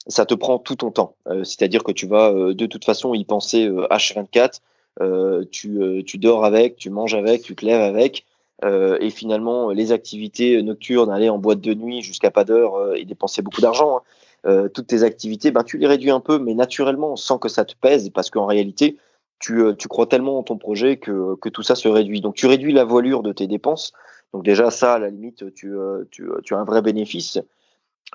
ça 0.07 0.25
te 0.25 0.33
prend 0.33 0.59
tout 0.59 0.75
ton 0.75 0.91
temps. 0.91 1.15
Euh, 1.27 1.43
c'est-à-dire 1.43 1.83
que 1.83 1.91
tu 1.91 2.07
vas 2.07 2.31
euh, 2.31 2.53
de 2.53 2.65
toute 2.65 2.85
façon 2.85 3.13
y 3.13 3.25
penser 3.25 3.69
H24, 3.69 4.61
euh, 5.01 5.43
tu, 5.51 6.03
tu, 6.05 6.17
dors 6.17 6.45
avec, 6.45 6.77
tu 6.77 6.89
manges 6.89 7.13
avec, 7.13 7.43
tu 7.43 7.55
te 7.55 7.65
lèves 7.65 7.81
avec. 7.81 8.25
et 8.63 9.09
finalement, 9.11 9.69
les 9.69 9.91
activités 9.91 10.61
nocturnes, 10.63 11.11
aller 11.11 11.29
en 11.29 11.37
boîte 11.37 11.61
de 11.61 11.73
nuit 11.75 12.01
jusqu'à 12.01 12.31
pas 12.31 12.43
d'heure 12.43 12.95
et 12.95 13.05
dépenser 13.05 13.43
beaucoup 13.43 13.61
d'argent, 13.61 14.01
hein, 14.43 14.67
toutes 14.73 14.87
tes 14.87 15.03
activités, 15.03 15.51
ben, 15.51 15.63
tu 15.63 15.77
les 15.77 15.85
réduis 15.85 16.09
un 16.09 16.19
peu, 16.19 16.39
mais 16.39 16.55
naturellement, 16.55 17.15
sans 17.15 17.37
que 17.37 17.49
ça 17.49 17.65
te 17.65 17.75
pèse, 17.79 18.09
parce 18.09 18.31
qu'en 18.31 18.47
réalité, 18.47 18.97
tu, 19.37 19.61
tu, 19.77 19.87
crois 19.87 20.07
tellement 20.07 20.39
en 20.39 20.43
ton 20.43 20.57
projet 20.57 20.97
que, 20.97 21.35
que, 21.35 21.49
tout 21.49 21.61
ça 21.61 21.75
se 21.75 21.87
réduit. 21.87 22.21
Donc, 22.21 22.33
tu 22.33 22.47
réduis 22.47 22.73
la 22.73 22.83
voilure 22.83 23.21
de 23.21 23.31
tes 23.31 23.45
dépenses. 23.45 23.93
Donc, 24.33 24.43
déjà, 24.43 24.71
ça, 24.71 24.95
à 24.95 24.99
la 24.99 25.11
limite, 25.11 25.53
tu, 25.53 25.75
tu 26.09 26.53
as 26.55 26.57
un 26.57 26.63
vrai 26.63 26.81
bénéfice. 26.81 27.37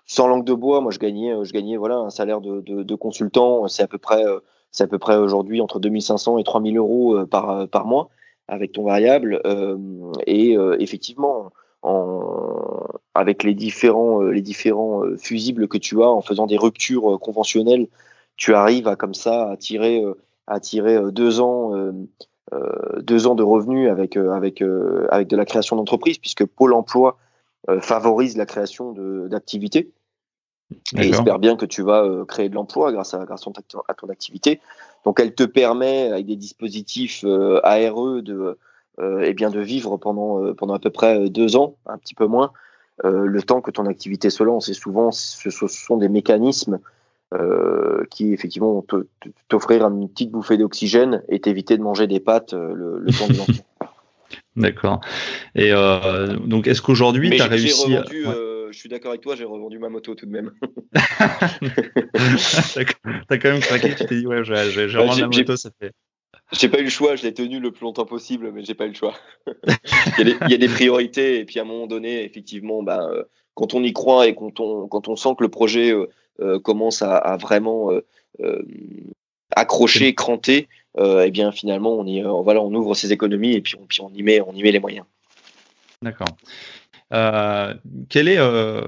Sans 0.06 0.28
langue 0.28 0.44
de 0.44 0.54
bois, 0.54 0.80
moi 0.80 0.90
je 0.90 0.98
gagnais, 0.98 1.34
je 1.42 1.52
gagnais 1.52 1.76
voilà 1.76 1.96
un 1.96 2.10
salaire 2.10 2.40
de, 2.40 2.94
consultant, 2.94 3.68
c'est 3.68 3.82
à 3.82 3.86
peu 3.86 3.98
près, 3.98 4.22
c'est 4.70 4.84
à 4.84 4.86
peu 4.86 4.98
près 4.98 5.16
aujourd'hui 5.16 5.60
entre 5.60 5.80
2500 5.80 6.38
et 6.38 6.44
3000 6.44 6.76
euros 6.76 7.26
par, 7.26 7.68
par 7.68 7.86
mois 7.86 8.08
avec 8.48 8.72
ton 8.72 8.84
variable. 8.84 9.40
et 10.26 10.56
effectivement, 10.78 11.52
en, 11.82 12.86
avec 13.14 13.42
les 13.42 13.54
différents, 13.54 14.22
les 14.22 14.42
différents 14.42 15.02
fusibles 15.18 15.68
que 15.68 15.78
tu 15.78 16.02
as, 16.02 16.08
en 16.08 16.22
faisant 16.22 16.46
des 16.46 16.56
ruptures 16.56 17.18
conventionnelles, 17.20 17.88
tu 18.36 18.54
arrives 18.54 18.88
à 18.88 18.96
comme 18.96 19.14
ça 19.14 19.50
à 19.50 19.56
tirer, 19.56 20.02
à 20.46 20.60
tirer 20.60 20.98
deux 21.12 21.40
ans 21.40 21.72
euh, 22.52 23.00
deux 23.00 23.26
ans 23.26 23.34
de 23.34 23.42
revenus 23.42 23.90
avec, 23.90 24.16
euh, 24.16 24.32
avec, 24.32 24.60
euh, 24.60 25.06
avec 25.10 25.28
de 25.28 25.36
la 25.36 25.46
création 25.46 25.76
d'entreprise, 25.76 26.18
puisque 26.18 26.44
Pôle 26.44 26.74
emploi 26.74 27.16
favorise 27.80 28.36
la 28.36 28.46
création 28.46 28.92
d'activités. 29.28 29.90
Et 30.96 31.10
espère 31.10 31.38
bien 31.38 31.56
que 31.56 31.66
tu 31.66 31.82
vas 31.82 32.24
créer 32.26 32.48
de 32.48 32.54
l'emploi 32.54 32.92
grâce, 32.92 33.12
à, 33.12 33.24
grâce 33.24 33.44
à 33.88 33.94
ton 33.94 34.08
activité. 34.08 34.60
Donc, 35.04 35.20
elle 35.20 35.34
te 35.34 35.44
permet, 35.44 36.10
avec 36.10 36.26
des 36.26 36.36
dispositifs 36.36 37.24
ARE, 37.62 38.22
de, 38.22 38.58
eh 39.00 39.34
bien, 39.34 39.50
de 39.50 39.60
vivre 39.60 39.96
pendant, 39.98 40.54
pendant 40.54 40.74
à 40.74 40.78
peu 40.78 40.90
près 40.90 41.28
deux 41.28 41.56
ans, 41.56 41.76
un 41.86 41.98
petit 41.98 42.14
peu 42.14 42.26
moins, 42.26 42.52
le 43.04 43.42
temps 43.42 43.60
que 43.60 43.70
ton 43.70 43.86
activité 43.86 44.30
se 44.30 44.42
lance. 44.42 44.68
Et 44.70 44.74
souvent, 44.74 45.10
ce 45.12 45.50
sont 45.50 45.98
des 45.98 46.08
mécanismes 46.08 46.80
euh, 47.34 48.04
qui 48.10 48.34
effectivement 48.34 48.72
vont 48.72 48.84
t'offrir 49.48 49.86
une 49.86 50.06
petite 50.06 50.30
bouffée 50.30 50.58
d'oxygène 50.58 51.22
et 51.30 51.40
t'éviter 51.40 51.78
de 51.78 51.82
manger 51.82 52.06
des 52.06 52.20
pâtes 52.20 52.52
euh, 52.52 52.74
le, 52.74 53.10
temps 53.10 53.26
du 53.26 53.38
lancement. 53.38 53.54
D'accord. 54.56 55.00
Et 55.54 55.72
euh, 55.72 56.36
donc, 56.36 56.66
est-ce 56.66 56.82
qu'aujourd'hui, 56.82 57.30
tu 57.30 57.40
as 57.40 57.46
réussi 57.46 57.96
à... 57.96 58.04
Je 58.72 58.78
suis 58.78 58.88
d'accord 58.88 59.10
avec 59.10 59.20
toi, 59.20 59.36
j'ai 59.36 59.44
revendu 59.44 59.78
ma 59.78 59.90
moto 59.90 60.14
tout 60.14 60.24
de 60.24 60.30
même. 60.30 60.50
T'as 63.28 63.36
quand 63.36 63.50
même 63.50 63.60
craqué, 63.60 63.94
tu 63.94 64.06
t'es 64.06 64.16
dit, 64.16 64.26
ouais, 64.26 64.42
j'ai 64.44 64.86
revendu 64.96 65.20
ma 65.20 65.26
moto, 65.28 65.56
ça 65.56 65.68
fait. 65.78 65.92
J'ai 66.52 66.68
pas 66.70 66.78
eu 66.80 66.84
le 66.84 66.90
choix, 66.90 67.14
je 67.16 67.22
l'ai 67.22 67.34
tenu 67.34 67.60
le 67.60 67.70
plus 67.70 67.84
longtemps 67.84 68.06
possible, 68.06 68.50
mais 68.50 68.64
j'ai 68.64 68.72
pas 68.72 68.86
eu 68.86 68.88
le 68.88 68.94
choix. 68.94 69.14
il, 70.18 70.36
y 70.48 70.54
a 70.54 70.56
des, 70.56 70.68
priorités, 70.68 71.38
et 71.38 71.44
puis 71.44 71.58
à 71.58 71.62
un 71.62 71.66
moment 71.66 71.86
donné, 71.86 72.24
effectivement, 72.24 72.82
bah, 72.82 73.06
quand 73.54 73.74
on 73.74 73.82
y 73.82 73.92
croit 73.92 74.26
et 74.26 74.34
quand 74.34 74.58
on, 74.60 74.88
quand 74.88 75.08
on 75.08 75.16
sent 75.16 75.34
que 75.36 75.44
le 75.44 75.50
projet 75.50 75.94
euh, 76.40 76.58
commence 76.58 77.02
à, 77.02 77.36
vraiment 77.36 77.92
euh, 77.92 78.04
euh, 78.40 78.62
accrocher, 79.54 80.14
cranter, 80.14 80.68
et 80.98 81.24
eh 81.26 81.30
bien 81.30 81.52
finalement 81.52 81.98
on, 81.98 82.06
y, 82.06 82.20
voilà, 82.20 82.60
on 82.60 82.72
ouvre 82.74 82.94
ses 82.94 83.12
économies 83.12 83.54
et 83.54 83.60
puis 83.60 83.76
on, 83.80 83.86
puis 83.86 84.00
on, 84.02 84.10
y, 84.10 84.22
met, 84.22 84.40
on 84.40 84.52
y 84.52 84.62
met 84.62 84.72
les 84.72 84.80
moyens. 84.80 85.06
D'accord. 86.02 86.28
Euh, 87.12 87.74
quel, 88.08 88.26
est, 88.26 88.38
euh, 88.38 88.80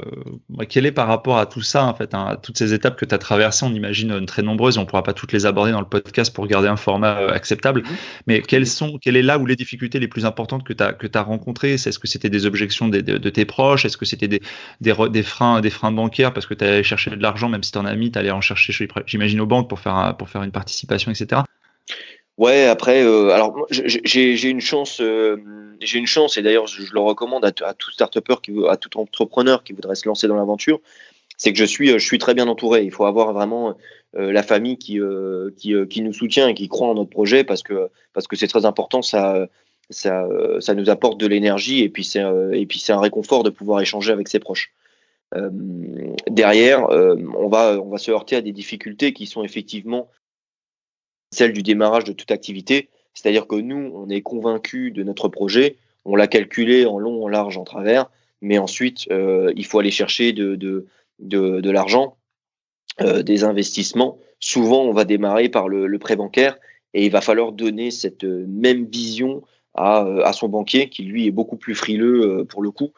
quel 0.68 0.86
est 0.86 0.92
par 0.92 1.06
rapport 1.06 1.36
à 1.36 1.44
tout 1.44 1.60
ça, 1.60 1.84
en 1.84 1.94
fait, 1.94 2.14
hein, 2.14 2.24
à 2.26 2.36
toutes 2.36 2.56
ces 2.56 2.72
étapes 2.72 2.98
que 2.98 3.04
tu 3.04 3.14
as 3.14 3.18
traversées, 3.18 3.66
on 3.66 3.74
imagine 3.74 4.12
euh, 4.12 4.20
très 4.24 4.40
nombreuses, 4.40 4.76
et 4.76 4.78
on 4.78 4.82
ne 4.82 4.86
pourra 4.86 5.02
pas 5.02 5.12
toutes 5.12 5.32
les 5.32 5.44
aborder 5.44 5.72
dans 5.72 5.80
le 5.80 5.88
podcast 5.88 6.34
pour 6.34 6.46
garder 6.46 6.68
un 6.68 6.76
format 6.76 7.16
acceptable, 7.32 7.82
mhm. 7.82 7.96
mais 8.26 8.40
quelles 8.40 8.66
sont, 8.66 8.98
quelle 8.98 9.16
est 9.16 9.22
là 9.22 9.38
où 9.38 9.44
les 9.44 9.56
difficultés 9.56 10.00
les 10.00 10.08
plus 10.08 10.24
importantes 10.24 10.64
que 10.64 10.72
tu 10.72 10.82
as, 10.82 10.94
que 10.94 11.06
as 11.12 11.22
rencontrées? 11.22 11.74
Est-ce 11.74 11.98
que 11.98 12.08
c'était 12.08 12.30
des 12.30 12.46
objections 12.46 12.88
de, 12.88 13.00
tes 13.28 13.44
proches? 13.44 13.84
Est-ce 13.84 13.98
que 13.98 14.06
c'était 14.06 14.28
des, 14.28 14.40
des, 14.80 15.22
freins, 15.22 15.60
des 15.60 15.70
freins 15.70 15.92
bancaires 15.92 16.32
parce 16.32 16.46
que 16.46 16.54
tu 16.54 16.64
allais 16.64 16.82
chercher 16.82 17.10
de 17.10 17.22
l'argent, 17.22 17.50
même 17.50 17.62
si 17.62 17.72
tu 17.72 17.78
en 17.78 17.84
as 17.84 17.94
mis, 17.94 18.10
tu 18.10 18.18
allais 18.18 18.30
en 18.30 18.40
chercher, 18.40 18.72
j'imagine, 19.06 19.40
aux 19.40 19.46
banques 19.46 19.68
pour 19.68 19.80
faire, 19.80 20.16
pour 20.16 20.30
faire 20.30 20.42
une 20.42 20.52
participation, 20.52 21.10
etc. 21.10 21.42
Ouais, 22.36 22.66
après, 22.66 23.00
alors 23.00 23.66
j'ai 23.70 24.50
une 24.50 24.60
chance 24.60 25.00
j'ai 25.80 25.98
une 25.98 26.06
chance, 26.06 26.36
et 26.36 26.42
d'ailleurs 26.42 26.66
je, 26.66 26.82
le 26.92 27.00
recommande 27.00 27.44
à, 27.44 27.52
tout 27.52 27.90
start 27.90 28.18
qui, 28.40 28.52
à 28.68 28.76
tout 28.76 28.98
entrepreneur 28.98 29.62
qui 29.62 29.72
voudrait 29.72 29.94
se 29.94 30.08
lancer 30.08 30.26
dans 30.26 30.36
l'aventure, 30.36 30.80
c'est 31.36 31.52
que 31.52 31.58
je 31.58 31.64
suis, 31.64 31.88
je 31.88 31.98
suis 31.98 32.18
très 32.18 32.34
bien 32.34 32.48
entouré. 32.48 32.84
Il 32.84 32.92
faut 32.92 33.04
avoir 33.04 33.32
vraiment 33.32 33.76
euh, 34.16 34.32
la 34.32 34.42
famille 34.42 34.78
qui, 34.78 35.00
euh, 35.00 35.50
qui, 35.56 35.74
euh, 35.74 35.86
qui, 35.86 36.00
nous 36.02 36.12
soutient 36.12 36.48
et 36.48 36.54
qui 36.54 36.68
croit 36.68 36.88
en 36.88 36.94
notre 36.94 37.10
projet 37.10 37.44
parce 37.44 37.62
que 37.62 37.88
parce 38.12 38.26
que 38.26 38.36
c'est 38.36 38.46
très 38.46 38.64
important. 38.64 39.02
Ça, 39.02 39.48
ça, 39.90 40.26
ça 40.60 40.74
nous 40.74 40.88
apporte 40.88 41.18
de 41.18 41.26
l'énergie 41.26 41.82
et 41.82 41.88
puis 41.88 42.04
c'est 42.04 42.20
et 42.20 42.92
un 42.92 43.00
réconfort 43.00 43.42
de 43.42 43.50
pouvoir 43.50 43.80
échanger 43.80 44.12
avec 44.12 44.28
ses 44.28 44.38
proches. 44.38 44.72
derrière, 46.30 46.88
on 46.90 47.48
va 47.48 47.78
on 47.80 47.90
va 47.90 47.98
se 47.98 48.10
heurter 48.10 48.36
à 48.36 48.40
des 48.40 48.52
difficultés 48.52 49.12
qui 49.12 49.26
sont 49.26 49.42
effectivement 49.42 50.08
celles 51.34 51.52
du 51.52 51.62
démarrage 51.62 52.04
de 52.04 52.12
toute 52.12 52.30
activité. 52.30 52.88
C'est-à-dire 53.14 53.46
que 53.46 53.56
nous, 53.56 53.92
on 53.94 54.08
est 54.08 54.22
convaincus 54.22 54.92
de 54.92 55.02
notre 55.02 55.28
projet, 55.28 55.76
on 56.04 56.16
l'a 56.16 56.26
calculé 56.26 56.84
en 56.86 56.98
long, 56.98 57.24
en 57.24 57.28
large, 57.28 57.56
en 57.56 57.64
travers, 57.64 58.10
mais 58.42 58.58
ensuite, 58.58 59.06
euh, 59.10 59.52
il 59.56 59.64
faut 59.64 59.78
aller 59.78 59.90
chercher 59.90 60.32
de, 60.32 60.86
l'argent, 61.18 62.16
euh, 63.00 63.22
des 63.22 63.44
investissements. 63.44 64.18
Souvent, 64.38 64.82
on 64.82 64.92
va 64.92 65.04
démarrer 65.04 65.48
par 65.48 65.68
le, 65.68 65.98
prêt 65.98 66.16
bancaire 66.16 66.58
et 66.92 67.06
il 67.06 67.10
va 67.10 67.20
falloir 67.20 67.52
donner 67.52 67.90
cette 67.90 68.24
même 68.24 68.84
vision 68.84 69.42
à, 69.74 70.30
son 70.32 70.48
banquier, 70.48 70.88
qui 70.88 71.02
lui 71.02 71.26
est 71.26 71.32
beaucoup 71.32 71.56
plus 71.56 71.74
frileux 71.74 72.22
euh, 72.22 72.44
pour 72.44 72.62
le 72.62 72.70
coup. 72.70 72.92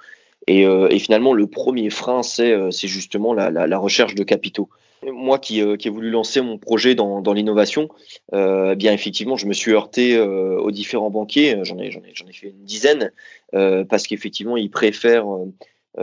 Et, 0.49 0.67
finalement, 0.99 1.33
le 1.33 1.47
premier 1.49 1.91
frein, 1.91 2.23
c'est 2.23 2.71
justement 2.85 3.35
la, 3.35 3.79
recherche 3.79 4.15
de 4.15 4.23
capitaux 4.23 4.69
moi 5.03 5.39
qui, 5.39 5.63
euh, 5.63 5.77
qui, 5.77 5.89
ai 5.89 5.91
voulu 5.91 6.11
lancer 6.11 6.41
mon 6.41 6.59
projet 6.59 6.95
dans, 6.95 7.21
dans 7.21 7.33
l'innovation, 7.33 7.89
euh, 8.33 8.73
eh 8.73 8.77
bien 8.77 8.93
effectivement, 8.93 9.37
je 9.37 9.47
me 9.47 9.53
suis 9.53 9.73
heurté 9.73 10.17
euh, 10.17 10.59
aux 10.59 10.71
différents 10.71 11.11
banquiers. 11.11 11.59
J'en 11.63 11.79
ai, 11.79 11.87
ai, 11.87 11.89
ai 11.89 12.33
fait 12.33 12.49
une 12.49 12.65
dizaine 12.65 13.13
parce 13.53 14.07
qu'effectivement, 14.07 14.57
ils 14.57 14.71
préfèrent 14.71 15.27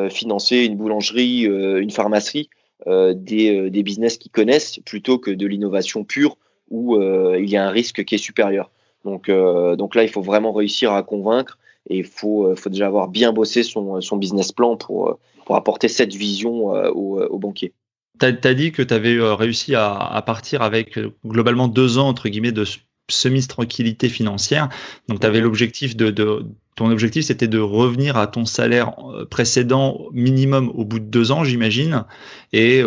financer 0.09 0.63
une 0.65 0.75
boulangerie, 0.75 1.41
une 1.43 1.91
pharmacie, 1.91 2.49
des, 2.87 3.69
des, 3.69 3.83
business 3.83 4.17
qu'ils 4.17 4.31
connaissent 4.31 4.79
plutôt 4.79 5.19
que 5.19 5.29
de 5.29 5.45
l'innovation 5.45 6.03
pure 6.03 6.37
où 6.71 6.99
il 6.99 7.47
y 7.47 7.55
a 7.55 7.67
un 7.67 7.69
risque 7.69 8.03
qui 8.05 8.15
est 8.15 8.17
supérieur. 8.17 8.71
Donc, 9.05 9.29
donc 9.29 9.93
là, 9.93 10.03
il 10.03 10.09
faut 10.09 10.21
vraiment 10.21 10.51
réussir 10.51 10.93
à 10.93 11.03
convaincre 11.03 11.59
et 11.89 11.97
il 11.97 12.05
faut, 12.05 12.55
faut 12.55 12.69
déjà 12.69 12.87
avoir 12.87 13.07
bien 13.07 13.33
bossé 13.33 13.61
son, 13.61 14.01
son 14.01 14.17
business 14.17 14.51
plan 14.51 14.77
pour, 14.77 15.19
pour 15.45 15.55
apporter 15.55 15.89
cette 15.89 16.15
vision 16.15 16.69
aux, 16.69 17.21
aux 17.21 17.37
banquiers. 17.37 17.73
Tu 18.19 18.25
as, 18.27 18.53
dit 18.53 18.71
que 18.71 18.83
tu 18.83 18.93
avais 18.93 19.15
euh, 19.15 19.33
réussi 19.33 19.73
à, 19.75 20.21
partir 20.25 20.61
avec 20.61 20.97
euh, 20.97 21.13
globalement 21.25 21.67
deux 21.67 21.97
ans 21.97 22.07
entre 22.07 22.29
guillemets 22.29 22.51
de 22.51 22.63
semi-tranquillité 23.09 24.07
financière. 24.07 24.69
Donc 25.09 25.19
tu 25.19 25.27
avais 25.27 25.41
l'objectif 25.41 25.97
de, 25.97 26.45
ton 26.75 26.91
objectif 26.91 27.25
c'était 27.25 27.47
de 27.47 27.59
revenir 27.59 28.15
à 28.15 28.27
ton 28.27 28.45
salaire 28.45 28.93
euh, 29.09 29.25
précédent 29.25 30.05
minimum 30.13 30.69
au 30.75 30.85
bout 30.85 30.99
de 30.99 31.05
deux 31.05 31.31
ans, 31.31 31.43
j'imagine. 31.43 32.05
Et, 32.53 32.83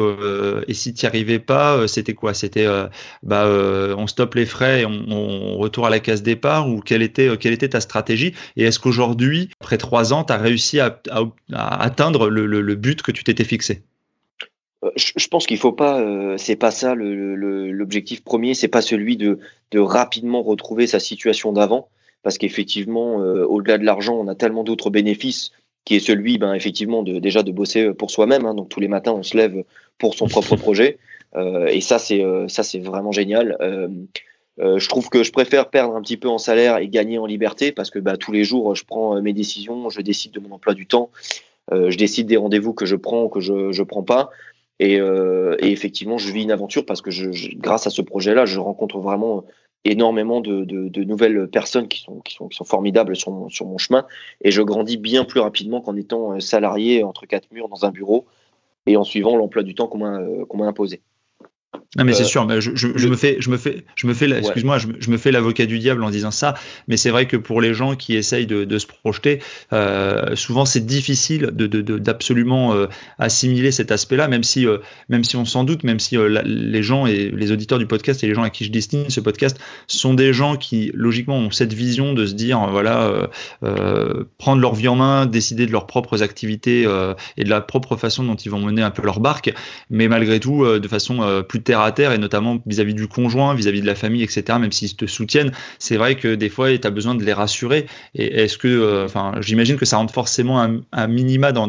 si 0.71 0.95
tu 0.95 1.05
n'y 1.05 1.09
arrivais 1.09 1.41
pas, 1.41 1.89
c'était 1.89 2.15
quoi? 2.15 2.33
C'était 2.33 2.67
bah, 3.25 3.47
on 3.99 4.07
stoppe 4.07 4.37
les 4.37 4.47
frais 4.47 4.83
et 4.83 4.87
on, 4.87 5.59
retourne 5.59 5.89
à 5.89 5.91
la 5.91 6.01
case 6.01 6.23
départ 6.23 6.69
ou 6.69 6.81
quelle 6.81 7.03
était, 7.03 7.37
quelle 7.37 7.53
était 7.53 7.71
ta 7.71 7.81
stratégie? 7.81 8.33
Et 8.57 8.62
est-ce 8.62 8.79
qu'aujourd'hui, 8.79 9.51
après 9.61 9.77
trois 9.77 10.12
ans, 10.12 10.23
tu 10.23 10.33
as 10.33 10.39
réussi 10.39 10.79
à, 10.79 11.01
atteindre 11.53 12.29
le 12.29 12.75
but 12.77 13.03
que 13.03 13.11
tu 13.11 13.25
t'étais 13.25 13.45
fixé? 13.45 13.83
euh, 13.83 13.95
je, 14.96 15.29
pense 15.29 15.46
qu'il 15.46 15.59
faut 15.59 15.72
pas, 15.72 16.01
euh, 16.01 16.37
c'est 16.37 16.57
pas 16.57 16.70
ça 16.70 16.94
l'objectif 16.94 18.22
premier, 18.22 18.55
c'est 18.55 18.68
pas 18.68 18.83
celui 18.83 19.16
de, 19.16 19.38
de, 19.70 19.79
rapidement 19.79 20.42
retrouver 20.42 20.87
sa 20.87 21.01
situation 21.01 21.53
d'avant, 21.53 21.88
parce 22.22 22.38
qu'effectivement, 22.38 23.20
euh, 23.20 23.44
au-delà 23.44 23.79
de 23.79 23.85
l'argent, 23.85 24.14
on 24.14 24.29
a 24.29 24.35
tellement 24.35 24.64
d'autres 24.64 24.90
bénéfices 24.90 25.53
qui 25.85 25.96
est 25.96 26.01
celui, 26.01 26.38
ben, 26.38 26.55
effectivement, 26.55 27.03
de, 27.03 27.18
déjà 27.18 27.42
de 27.42 27.53
bosser 27.53 27.92
pour 27.94 28.11
soi-même. 28.11 28.44
Hein. 28.44 28.55
donc 28.55 28.68
tous 28.68 28.81
les 28.81 28.88
matins, 28.88 29.12
on 29.12 29.22
se 29.22 29.37
lève 29.37 29.64
pour 29.99 30.14
son 30.14 30.27
propre 30.27 30.57
projet, 30.57 30.99
et 31.68 31.83
ça, 31.83 31.99
c'est 31.99 32.25
ça, 32.49 32.62
c'est 32.62 32.79
vraiment 32.79 33.12
génial. 33.12 33.59
je 34.59 34.88
trouve 34.88 35.11
que 35.11 35.22
je 35.22 35.31
préfère 35.33 35.68
perdre 35.68 35.94
un 35.94 36.01
petit 36.01 36.16
peu 36.16 36.29
en 36.29 36.38
salaire 36.38 36.79
et 36.79 36.88
gagner 36.88 37.18
en 37.18 37.27
liberté, 37.27 37.72
parce 37.72 37.90
que 37.90 37.99
bah, 37.99 38.16
tous 38.16 38.33
les 38.33 38.42
jours, 38.42 38.75
je 38.75 38.85
prends 38.85 39.20
mes 39.20 39.35
décisions, 39.35 39.90
je 39.90 40.01
décide 40.01 40.33
de 40.33 40.40
mon 40.40 40.55
emploi 40.55 40.72
du 40.72 40.87
temps, 40.87 41.11
je 41.70 41.96
décide 41.96 42.27
des 42.27 42.38
rendez-vous 42.38 42.72
que 42.72 42.87
je 42.87 42.96
prends 42.96 43.25
ou 43.25 43.29
que 43.29 43.40
je 43.40 43.53
ne 43.53 43.85
prends 43.85 44.03
pas. 44.03 44.31
Euh, 44.83 45.57
et, 45.61 45.73
effectivement, 45.73 46.19
je 46.19 46.31
vis 46.33 46.43
une 46.43 46.51
aventure 46.51 46.85
parce 46.85 47.03
que 47.03 47.11
je, 47.11 47.31
grâce 47.57 47.87
à 47.87 47.91
ce 47.91 48.03
projet-là, 48.03 48.47
je 48.47 48.59
rencontre 48.61 48.99
vraiment 48.99 49.45
énormément 49.85 50.41
de, 50.41 51.05
nouvelles 51.05 51.49
personnes 51.49 51.89
qui 51.89 52.03
sont, 52.03 52.21
formidables 52.65 53.17
sur 53.17 53.47
sur 53.51 53.67
mon 53.67 53.79
chemin. 53.79 54.07
Et 54.43 54.51
je 54.51 54.62
grandis 54.62 54.97
bien 54.97 55.25
plus 55.25 55.41
rapidement 55.41 55.81
qu'en 55.81 55.97
étant 55.97 56.33
euh, 56.33 56.41
salarié 56.41 57.05
entre 57.05 57.27
quatre 57.27 57.51
murs 57.53 57.69
dans 57.69 57.85
un 57.85 57.91
bureau 57.91 58.27
et 58.87 58.97
en 58.97 59.05
suivant 59.05 59.37
l'emploi 59.37 59.62
du 59.62 59.75
temps 59.75 59.89
qu'on 59.89 59.99
m'a 59.99 60.21
euh, 60.21 60.45
imposé. 60.61 61.03
Non 61.96 62.05
mais 62.05 62.12
c'est 62.12 62.24
euh, 62.24 62.26
sûr, 62.26 62.46
mais 62.46 62.61
je, 62.61 62.72
je, 62.74 63.09
me 63.09 63.16
fais, 63.16 63.37
je 63.40 63.48
me 63.48 63.57
fais, 63.57 63.85
je 63.94 64.07
me 64.07 64.12
fais, 64.12 64.31
excuse-moi, 64.31 64.79
je, 64.79 64.88
je, 64.98 65.11
me 65.11 65.16
fais 65.16 65.33
l'avocat 65.33 65.64
du 65.64 65.79
diable 65.79 66.05
en 66.05 66.11
disant 66.11 66.31
ça, 66.31 66.55
mais 66.88 66.96
c'est 66.98 67.11
vrai 67.11 67.26
que 67.26 67.37
pour 67.37 67.61
les 67.61 67.72
gens 67.72 67.96
qui 67.96 68.16
essayent 68.16 68.46
de, 68.46 68.64
de 68.64 68.79
se 68.79 68.87
projeter, 68.87 69.40
euh, 69.72 70.37
souvent 70.37 70.66
c'est 70.66 70.85
difficile 70.85 71.50
de, 71.55 71.66
d'absolument 71.98 72.74
euh, 72.74 72.87
assimiler 73.18 73.72
cet 73.72 73.92
aspect-là, 73.92 74.29
même 74.29 74.42
si, 74.42 74.66
même 75.09 75.24
si 75.24 75.37
on 75.37 75.44
s'en 75.44 75.64
doute, 75.64 75.85
même 75.85 75.98
si 75.98 76.16
les 76.44 76.83
gens 76.83 77.07
et 77.07 77.31
les 77.31 77.52
auditeurs 77.52 77.79
du 77.79 77.87
podcast 77.87 78.22
et 78.22 78.26
les 78.26 78.35
gens 78.35 78.42
à 78.42 78.50
qui 78.50 78.64
je 78.64 78.70
destine 78.70 79.09
ce 79.09 79.20
podcast 79.20 79.59
sont 79.87 80.14
des 80.14 80.33
gens 80.33 80.57
qui 80.57 80.90
logiquement 80.94 81.38
ont 81.38 81.50
cette 81.50 81.72
vision 81.72 82.12
de 82.12 82.26
se 82.26 82.35
dire, 82.35 82.59
voilà, 82.70 83.31
prendre 84.38 84.61
leur 84.61 84.74
vie 84.74 84.88
en 84.88 84.96
main, 84.96 85.26
décider 85.26 85.66
de 85.66 85.72
leurs 85.72 85.87
propres 85.87 86.22
activités 86.22 86.83
et 87.37 87.44
de 87.44 87.50
la 87.50 87.61
propre 87.61 87.96
façon 87.96 88.24
dont 88.24 88.35
ils 88.35 88.50
vont 88.50 88.61
mener 88.61 88.83
un 88.83 88.90
peu 88.90 89.02
leur 89.02 89.20
barque, 89.20 89.52
mais 89.88 90.09
malgré 90.09 90.40
tout 90.40 90.66
de 90.66 90.88
façon 90.88 91.42
plus 91.48 91.61
terre 91.66 91.81
à 91.81 91.92
terre 91.92 92.12
et 92.12 92.18
notamment 92.18 92.59
vis-à-vis 92.64 92.94
du 92.94 93.09
conjoint, 93.09 93.55
vis-à-vis 93.55 93.83
de 93.83 93.87
la 93.87 93.94
famille, 93.94 94.22
etc. 94.22 94.59
Même 94.59 94.72
s'ils 94.72 94.96
te 94.96 95.05
soutiennent, 95.05 95.52
c'est 95.79 95.96
vrai 95.96 96.14
que 96.14 96.35
des 96.35 96.48
fois, 96.48 96.76
tu 96.79 96.87
as 96.87 96.90
besoin 96.90 97.14
de 97.14 97.24
les 97.24 97.35
rassurer. 97.35 97.87
Et 98.14 98.42
est-ce 98.42 98.57
que, 98.57 98.68
euh, 98.68 99.05
enfin, 99.05 99.35
j'imagine 99.40 99.76
que 99.76 99.85
ça 99.85 99.98
rentre 99.98 100.14
forcément 100.14 100.62
un, 100.62 101.07
minima 101.09 101.52
dans, 101.52 101.66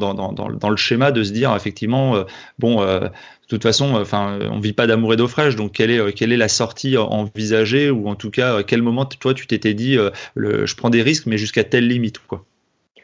le 0.70 0.78
schéma 0.78 1.12
de 1.12 1.24
se 1.24 1.34
dire 1.34 1.54
effectivement, 1.56 2.16
euh, 2.16 2.24
bon. 2.60 2.82
Euh, 2.82 3.10
de 3.48 3.56
toute 3.56 3.64
façon, 3.64 3.96
enfin, 3.96 4.40
on 4.52 4.60
vit 4.60 4.74
pas 4.74 4.88
d'amour 4.88 5.14
et 5.14 5.16
d'eau 5.16 5.30
fraîche, 5.30 5.56
donc 5.56 5.72
quelle 5.72 5.90
est, 5.90 6.12
quelle 6.12 6.34
est 6.34 6.38
la 6.38 6.50
sortie 6.50 6.98
envisagée 6.98 7.90
ou 7.90 8.10
en 8.10 8.16
tout 8.16 8.30
cas, 8.30 8.62
quel 8.62 8.82
moment 8.82 9.06
toi 9.06 9.34
tu 9.34 9.48
t'étais 9.48 9.74
dit, 9.74 9.98
je 10.36 10.76
prends 10.76 10.90
des 10.90 11.02
risques, 11.02 11.28
mais 11.28 11.38
jusqu'à 11.38 11.64
telle 11.64 11.88
limite 11.88 12.20
quoi? 12.20 12.44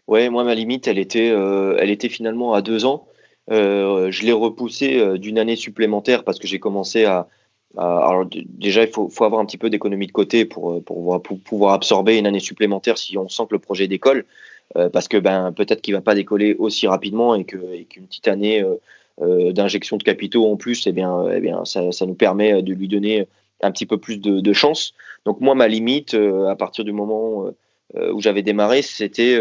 Ouais, 0.05 0.27
moi 0.27 0.43
ma 0.43 0.53
limite, 0.53 0.89
elle 0.89 0.99
était, 0.99 1.27
elle 1.29 1.89
était 1.89 2.09
finalement 2.09 2.53
à 2.53 2.61
deux 2.61 2.83
ans. 2.83 3.07
Euh, 3.51 4.09
je 4.11 4.23
l'ai 4.23 4.31
repoussé 4.31 4.97
euh, 4.97 5.17
d'une 5.17 5.37
année 5.37 5.55
supplémentaire 5.55 6.23
parce 6.23 6.39
que 6.39 6.47
j'ai 6.47 6.59
commencé 6.59 7.05
à, 7.05 7.27
alors 7.75 8.25
déjà, 8.29 8.83
il 8.83 8.89
faut, 8.89 9.09
faut, 9.09 9.25
avoir 9.25 9.41
un 9.41 9.45
petit 9.45 9.57
peu 9.57 9.69
d'économie 9.69 10.07
de 10.07 10.11
côté 10.11 10.45
pour, 10.45 10.73
euh, 10.73 10.81
pour, 10.81 11.39
pouvoir 11.39 11.73
absorber 11.73 12.17
une 12.17 12.27
année 12.27 12.39
supplémentaire 12.39 12.97
si 12.97 13.17
on 13.17 13.27
sent 13.27 13.43
que 13.49 13.55
le 13.55 13.59
projet 13.59 13.87
décolle, 13.87 14.25
parce 14.91 15.07
que 15.07 15.17
ben, 15.17 15.51
peut-être 15.51 15.81
qu'il 15.81 15.93
va 15.93 16.01
pas 16.01 16.15
décoller 16.15 16.55
aussi 16.55 16.87
rapidement 16.87 17.35
et 17.35 17.43
qu'une 17.43 18.07
petite 18.07 18.27
année 18.27 18.63
d'injection 19.21 19.97
de 19.97 20.03
capitaux 20.03 20.51
en 20.51 20.55
plus, 20.55 20.87
eh 20.87 20.91
bien, 20.91 21.29
eh 21.31 21.39
bien, 21.41 21.63
ça, 21.65 21.91
ça, 21.91 22.07
nous 22.07 22.15
permet 22.15 22.63
de 22.63 22.73
lui 22.73 22.87
donner 22.87 23.27
un 23.61 23.71
petit 23.71 23.85
peu 23.85 23.97
plus 23.97 24.17
de, 24.17 24.39
de 24.39 24.53
chance. 24.53 24.95
Donc 25.25 25.41
moi, 25.41 25.53
ma 25.53 25.67
limite, 25.67 26.15
à 26.15 26.55
partir 26.55 26.85
du 26.85 26.91
moment 26.91 27.51
où 27.95 28.19
j'avais 28.19 28.41
démarré, 28.41 28.81
c'était 28.81 29.37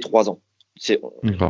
trois 0.00 0.28
ans 0.28 0.38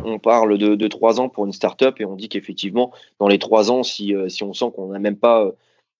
on, 0.05 0.19
parle 0.19 0.57
de, 0.57 0.87
trois 0.87 1.19
ans 1.19 1.29
pour 1.29 1.45
une 1.45 1.51
start-up 1.51 1.99
et 1.99 2.05
on 2.05 2.15
dit 2.15 2.29
qu'effectivement, 2.29 2.91
dans 3.19 3.27
les 3.27 3.39
trois 3.39 3.71
ans, 3.71 3.83
si, 3.83 4.15
euh, 4.15 4.29
si 4.29 4.43
on 4.43 4.53
sent 4.53 4.71
qu'on 4.75 4.87
n'a 4.87 4.99
même 4.99 5.17
pas 5.17 5.51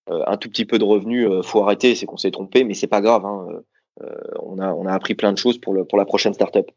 euh, 0.10 0.24
un 0.28 0.38
tout 0.38 0.50
petit 0.50 0.66
peu 0.66 0.80
de 0.80 0.84
revenus, 0.84 1.28
euh, 1.28 1.42
faut 1.42 1.62
arrêter, 1.62 1.96
c'est 1.96 2.06
qu'on 2.06 2.18
s'est 2.18 2.32
trompé, 2.32 2.63
mais 2.63 2.74
c'est 2.74 2.88
pas 2.88 3.02
grave. 3.02 3.26
Hein, 3.26 3.62
on, 4.40 4.60
a, 4.60 4.72
on 4.74 4.86
a 4.86 4.94
appris 4.94 5.16
plein 5.16 5.34
de 5.34 5.38
choses 5.38 5.58
pour, 5.58 5.74
le, 5.74 5.84
pour 5.84 5.98
la 5.98 6.06
prochaine 6.06 6.34
start-up. 6.34 6.70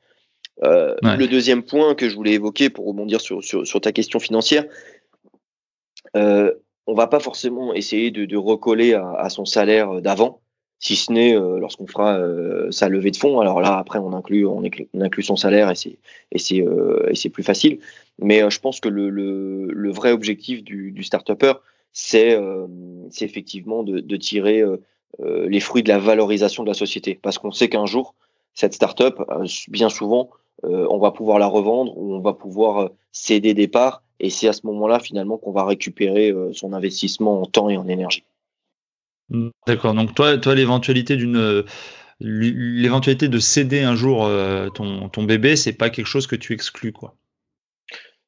Le 0.62 1.26
deuxième 1.26 1.62
point 1.62 1.94
que 1.94 2.08
je 2.08 2.16
voulais 2.16 2.32
évoquer 2.32 2.70
pour 2.70 2.86
rebondir 2.86 3.20
sur, 3.20 3.42
sur, 3.42 3.80
ta 3.80 3.92
question 3.92 4.18
financière, 4.18 4.64
on 6.14 6.94
va 6.94 7.06
pas 7.06 7.20
forcément 7.20 7.74
essayer 7.74 8.10
de, 8.10 8.36
recoller 8.36 8.94
à 8.94 9.28
son 9.28 9.44
salaire 9.44 10.00
d'avant 10.00 10.40
si 10.80 10.96
ce 10.96 11.12
n'est 11.12 11.36
euh, 11.36 11.58
lorsqu'on 11.58 11.86
fera 11.86 12.16
euh, 12.16 12.70
sa 12.70 12.88
levée 12.88 13.10
de 13.10 13.16
fonds. 13.16 13.38
Alors 13.38 13.60
là, 13.60 13.76
après, 13.76 13.98
on 13.98 14.12
inclut, 14.14 14.46
on 14.46 14.64
inclut, 14.64 15.22
son 15.22 15.36
salaire 15.36 15.70
et 15.70 15.74
c'est 15.74 15.98
et 16.32 16.38
c'est 16.38 16.62
euh, 16.62 17.06
et 17.10 17.14
c'est 17.14 17.28
plus 17.28 17.42
facile. 17.42 17.78
Mais 18.18 18.42
je 18.50 18.58
pense 18.60 18.80
que 18.80 18.88
le, 18.88 19.10
le, 19.10 19.66
le 19.70 19.90
vrai 19.92 20.10
objectif 20.10 20.64
du, 20.64 20.90
du 20.90 21.02
start-upper, 21.04 21.52
c'est 21.92 22.38
c'est 23.10 23.24
effectivement 23.24 23.82
de, 23.82 24.00
de 24.00 24.16
tirer 24.16 24.62
les 25.18 25.60
fruits 25.60 25.82
de 25.82 25.88
la 25.88 25.98
valorisation 25.98 26.62
de 26.62 26.68
la 26.68 26.74
société, 26.74 27.18
parce 27.22 27.38
qu'on 27.38 27.50
sait 27.50 27.68
qu'un 27.68 27.86
jour, 27.86 28.14
cette 28.54 28.74
start-up, 28.74 29.18
bien 29.68 29.88
souvent, 29.88 30.28
on 30.62 30.98
va 30.98 31.12
pouvoir 31.12 31.38
la 31.38 31.46
revendre 31.46 31.96
ou 31.96 32.14
on 32.14 32.20
va 32.20 32.34
pouvoir 32.34 32.90
céder 33.10 33.54
des 33.54 33.68
parts, 33.68 34.02
et 34.18 34.28
c'est 34.28 34.48
à 34.48 34.52
ce 34.52 34.66
moment-là 34.66 34.98
finalement 35.00 35.38
qu'on 35.38 35.52
va 35.52 35.64
récupérer 35.64 36.34
son 36.52 36.74
investissement 36.74 37.40
en 37.40 37.46
temps 37.46 37.70
et 37.70 37.78
en 37.78 37.88
énergie. 37.88 38.24
D'accord. 39.66 39.94
Donc 39.94 40.14
toi, 40.14 40.36
l'éventualité 40.54 41.16
d'une 41.16 41.64
l'éventualité 42.20 43.28
de 43.28 43.38
céder 43.38 43.80
un 43.80 43.96
jour 43.96 44.24
euh, 44.24 44.68
ton, 44.68 45.24
bébé, 45.24 45.56
c'est 45.56 45.72
pas 45.72 45.90
quelque 45.90 46.06
chose 46.06 46.26
que 46.26 46.36
tu 46.36 46.52
exclus, 46.52 46.92
quoi? 46.92 47.14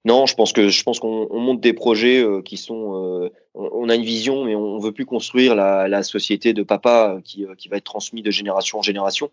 Non, 0.04 0.26
je 0.26 0.34
pense 0.34 0.52
que 0.52 0.68
je 0.68 0.82
pense 0.82 0.98
qu'on 0.98 1.28
monte 1.38 1.60
des 1.60 1.74
projets 1.74 2.20
euh, 2.24 2.42
qui 2.42 2.56
sont. 2.56 3.22
Euh, 3.24 3.30
on, 3.54 3.88
a 3.88 3.94
une 3.94 4.02
vision, 4.02 4.44
mais 4.44 4.56
on, 4.56 4.80
veut 4.80 4.90
plus 4.90 5.06
construire 5.06 5.54
la, 5.54 6.02
société 6.02 6.52
de 6.54 6.64
papa 6.64 7.20
qui, 7.22 7.44
va 7.44 7.76
être 7.76 7.84
transmise 7.84 8.24
de 8.24 8.32
génération 8.32 8.80
en 8.80 8.82
génération. 8.82 9.30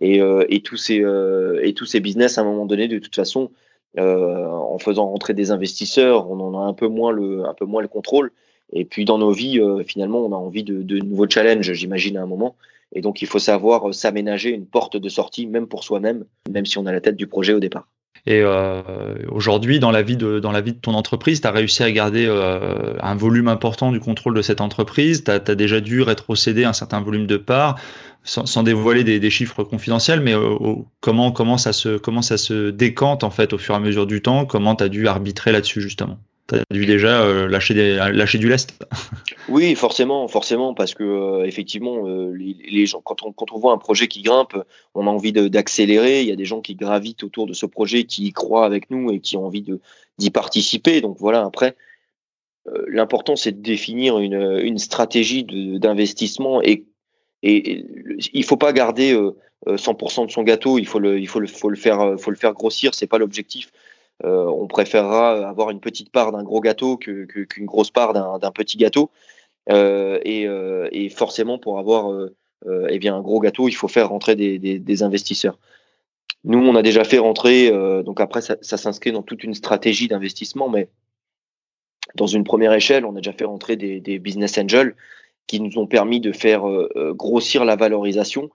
Et, 0.00 0.20
et 0.48 0.60
tous 0.62 0.76
ces 0.76 1.04
et 1.62 1.74
tous 1.74 1.86
ces 1.86 2.00
business 2.00 2.38
à 2.38 2.40
un 2.40 2.44
moment 2.44 2.66
donné, 2.66 2.88
de 2.88 2.98
toute 2.98 3.14
façon, 3.14 3.52
en 3.96 4.78
faisant 4.78 5.08
rentrer 5.08 5.34
des 5.34 5.52
investisseurs, 5.52 6.28
on 6.28 6.40
en 6.40 6.58
a 6.58 6.64
un 6.64 6.72
peu 6.72 6.88
moins 6.88 7.12
le 7.12 7.44
un 7.44 7.54
peu 7.54 7.66
moins 7.66 7.82
le 7.82 7.88
contrôle. 7.88 8.32
Et 8.72 8.84
puis 8.84 9.04
dans 9.04 9.18
nos 9.18 9.32
vies, 9.32 9.60
euh, 9.60 9.82
finalement, 9.84 10.18
on 10.18 10.32
a 10.32 10.36
envie 10.36 10.64
de, 10.64 10.98
nouveaux 10.98 11.28
challenges, 11.28 11.72
j'imagine, 11.72 12.16
à 12.16 12.22
un 12.22 12.26
moment. 12.26 12.56
Et 12.92 13.00
donc, 13.00 13.22
il 13.22 13.28
faut 13.28 13.38
savoir 13.38 13.88
euh, 13.88 13.92
s'aménager 13.92 14.50
une 14.50 14.66
porte 14.66 14.96
de 14.96 15.08
sortie, 15.08 15.46
même 15.46 15.66
pour 15.66 15.84
soi-même, 15.84 16.24
même 16.50 16.66
si 16.66 16.78
on 16.78 16.86
a 16.86 16.92
la 16.92 17.00
tête 17.00 17.16
du 17.16 17.26
projet 17.26 17.54
au 17.54 17.60
départ. 17.60 17.86
Et 18.26 18.42
euh, 18.42 18.82
aujourd'hui, 19.30 19.78
dans 19.78 19.90
la 19.90 20.02
vie 20.02 20.16
de 20.16 20.40
dans 20.40 20.52
la 20.52 20.60
vie 20.60 20.72
de 20.72 20.78
ton 20.78 20.92
entreprise, 20.92 21.40
tu 21.40 21.46
as 21.46 21.50
réussi 21.50 21.82
à 21.82 21.90
garder 21.90 22.26
un 23.00 23.14
volume 23.14 23.48
important 23.48 23.90
du 23.92 24.00
contrôle 24.00 24.34
de 24.34 24.42
cette 24.42 24.60
entreprise. 24.60 25.24
Tu 25.24 25.30
as, 25.30 25.38
déjà 25.38 25.80
dû 25.80 26.02
rétrocéder 26.02 26.64
un 26.64 26.72
certain 26.72 27.00
volume 27.00 27.26
de 27.26 27.36
parts, 27.36 27.80
sans, 28.24 28.62
dévoiler 28.64 29.04
des, 29.04 29.30
chiffres 29.30 29.62
confidentiels, 29.62 30.20
mais 30.20 30.34
comment 31.00 31.30
comment 31.30 31.58
ça 31.58 31.72
se 31.72 31.96
comment 31.96 32.20
ça 32.20 32.36
se 32.36 32.70
décante 32.70 33.24
en 33.24 33.30
fait 33.30 33.52
au 33.52 33.58
fur 33.58 33.74
et 33.74 33.78
à 33.78 33.80
mesure 33.80 34.06
du 34.06 34.20
temps? 34.20 34.44
Comment 34.44 34.74
tu 34.74 34.84
as 34.84 34.88
dû 34.88 35.06
arbitrer 35.06 35.52
là-dessus 35.52 35.80
justement? 35.80 36.18
Tu 36.48 36.54
as 36.54 36.64
dû 36.70 36.86
déjà 36.86 37.22
euh, 37.22 37.46
lâcher, 37.46 38.38
du 38.38 38.48
lest. 38.48 38.72
oui, 39.48 39.74
forcément, 39.74 40.28
forcément, 40.28 40.74
parce 40.74 40.94
que 40.94 41.04
euh, 41.04 41.44
effectivement, 41.44 42.08
euh, 42.08 42.32
les, 42.34 42.86
gens, 42.86 43.02
quand 43.02 43.22
on, 43.22 43.58
voit 43.58 43.72
un 43.72 43.78
projet 43.78 44.08
qui 44.08 44.22
grimpe, 44.22 44.56
on 44.94 45.06
a 45.06 45.10
envie 45.10 45.32
d'accélérer. 45.32 46.22
Il 46.22 46.28
y 46.28 46.32
a 46.32 46.36
des 46.36 46.46
gens 46.46 46.60
qui 46.60 46.74
gravitent 46.74 47.22
autour 47.22 47.46
de 47.46 47.52
ce 47.52 47.66
projet, 47.66 48.04
qui 48.04 48.26
y 48.26 48.32
croient 48.32 48.64
avec 48.64 48.90
nous 48.90 49.10
et 49.12 49.20
qui 49.20 49.36
ont 49.36 49.46
envie 49.46 49.64
d'y 50.18 50.30
participer. 50.30 51.00
Donc 51.00 51.18
voilà, 51.18 51.44
après, 51.44 51.76
l'important 52.86 53.36
c'est 53.36 53.52
de 53.52 53.62
définir 53.62 54.18
une, 54.18 54.78
stratégie 54.78 55.44
d'investissement 55.44 56.62
et, 56.62 56.84
et, 57.42 57.84
il 58.32 58.44
faut 58.44 58.56
pas 58.56 58.72
garder 58.72 59.14
100% 59.66 60.26
de 60.26 60.30
son 60.30 60.42
gâteau. 60.42 60.78
Il 60.78 60.86
faut 60.86 60.98
le 60.98 61.26
faire, 61.76 62.14
faut 62.18 62.30
le 62.30 62.36
faire 62.36 62.52
grossir. 62.54 62.94
C'est 62.94 63.06
pas 63.06 63.18
l'objectif. 63.18 63.70
Euh, 64.24 64.46
on 64.46 64.66
préférera 64.66 65.48
avoir 65.48 65.70
une 65.70 65.80
petite 65.80 66.10
part 66.10 66.32
d'un 66.32 66.42
gros 66.42 66.60
gâteau 66.60 66.96
qu'une 66.96 67.66
grosse 67.66 67.90
part 67.90 68.12
d'un 68.12 68.50
petit 68.50 68.76
gâteau. 68.76 69.10
Euh, 69.70 70.18
euh, 70.26 70.88
et, 70.90 71.08
forcément, 71.08 71.58
pour 71.58 71.78
avoir 71.78 72.10
eh 72.66 73.08
un 73.08 73.20
gros 73.20 73.40
gâteau, 73.40 73.68
il 73.68 73.74
faut 73.74 73.88
faire 73.88 74.08
rentrer 74.08 74.34
des, 74.34 75.02
investisseurs. 75.02 75.58
Nous, 76.44 76.58
on 76.58 76.74
a 76.74 76.82
déjà 76.82 77.04
fait 77.04 77.18
rentrer, 77.18 77.70
donc 78.04 78.20
après, 78.20 78.40
ça, 78.40 78.56
s'inscrit 78.60 79.12
dans 79.12 79.22
toute 79.22 79.44
une 79.44 79.54
stratégie 79.54 80.08
d'investissement, 80.08 80.68
mais 80.68 80.88
dans 82.14 82.26
une 82.26 82.44
première 82.44 82.72
échelle, 82.72 83.04
on 83.04 83.12
a 83.12 83.20
déjà 83.20 83.32
fait 83.32 83.44
rentrer 83.44 83.76
des, 83.76 84.18
business 84.18 84.58
angels 84.58 84.96
qui 85.46 85.60
nous 85.60 85.78
ont 85.78 85.86
permis 85.86 86.20
de 86.20 86.32
faire 86.32 86.64
grossir 87.14 87.64
la 87.64 87.76
valorisation, 87.76 88.50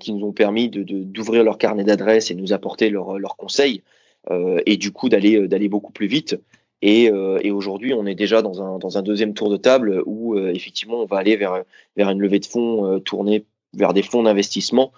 qui 0.00 0.12
nous 0.12 0.26
ont 0.26 0.32
permis 0.32 0.70
d'ouvrir 0.70 1.44
leur 1.44 1.58
carnet 1.58 1.84
d'adresses 1.84 2.30
et 2.30 2.34
nous 2.34 2.54
apporter 2.54 2.88
leurs 2.88 3.36
conseils. 3.36 3.82
Euh, 4.30 4.60
et 4.66 4.76
du 4.76 4.92
coup 4.92 5.08
d'aller 5.08 5.36
euh, 5.36 5.48
d'aller 5.48 5.68
beaucoup 5.68 5.92
plus 5.92 6.06
vite. 6.06 6.36
Et, 6.82 7.10
euh, 7.10 7.38
et 7.42 7.50
aujourd'hui, 7.50 7.92
on 7.94 8.06
est 8.06 8.14
déjà 8.14 8.42
dans 8.42 8.62
un, 8.62 8.78
dans 8.78 8.98
un 8.98 9.02
deuxième 9.02 9.34
tour 9.34 9.50
de 9.50 9.56
table 9.56 10.02
où 10.06 10.38
effectivement, 10.38 11.00
on 11.00 11.06
va 11.06 11.18
aller 11.18 11.36
vers, 11.36 11.64
vers 11.96 12.10
une 12.10 12.20
levée 12.20 12.38
de 12.38 12.46
fonds 12.46 13.00
tournée 13.00 13.44
vers 13.74 13.92
des 13.92 14.02
fonds 14.02 14.22
d'investissement 14.22 14.92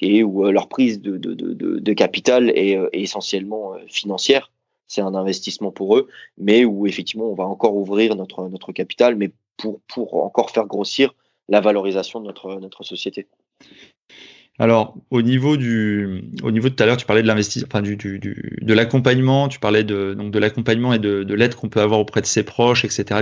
et 0.00 0.22
où 0.22 0.50
leur 0.50 0.68
prise 0.68 1.00
de, 1.00 1.18
de, 1.18 1.34
de, 1.34 1.92
capital 1.92 2.50
est, 2.50 2.78
essentiellement 2.94 3.74
financière. 3.86 4.50
C'est 4.86 5.02
un 5.02 5.14
investissement 5.14 5.70
pour 5.70 5.96
eux, 5.96 6.08
mais 6.38 6.64
où 6.64 6.86
effectivement, 6.86 7.26
on 7.26 7.34
va 7.34 7.44
encore 7.44 7.76
ouvrir 7.76 8.16
notre, 8.16 8.48
notre 8.48 8.72
capital, 8.72 9.14
mais 9.14 9.30
pour, 9.58 9.80
pour 9.88 10.24
encore 10.24 10.50
faire 10.50 10.66
grossir 10.66 11.14
la 11.50 11.60
valorisation 11.60 12.20
de 12.20 12.26
notre, 12.26 12.54
notre 12.60 12.82
société. 12.82 13.26
Alors, 14.58 14.96
au 15.10 15.20
niveau 15.20 15.58
du, 15.58 16.24
au 16.42 16.50
niveau 16.50 16.70
de 16.70 16.74
tout 16.74 16.82
à 16.82 16.86
l'heure, 16.86 16.96
tu 16.96 17.04
parlais 17.04 17.20
de 17.20 17.26
l'investissement, 17.26 17.68
enfin 17.70 17.82
du, 17.82 17.96
du, 17.96 18.18
du, 18.18 18.58
de 18.62 18.74
l'accompagnement, 18.74 19.48
tu 19.48 19.58
parlais 19.58 19.84
de, 19.84 20.14
donc 20.14 20.30
de 20.30 20.38
l'accompagnement 20.38 20.94
et 20.94 20.98
de, 20.98 21.24
de 21.24 21.34
l'aide 21.34 21.54
qu'on 21.54 21.68
peut 21.68 21.82
avoir 21.82 22.00
auprès 22.00 22.22
de 22.22 22.26
ses 22.26 22.42
proches, 22.42 22.84
etc. 22.84 23.20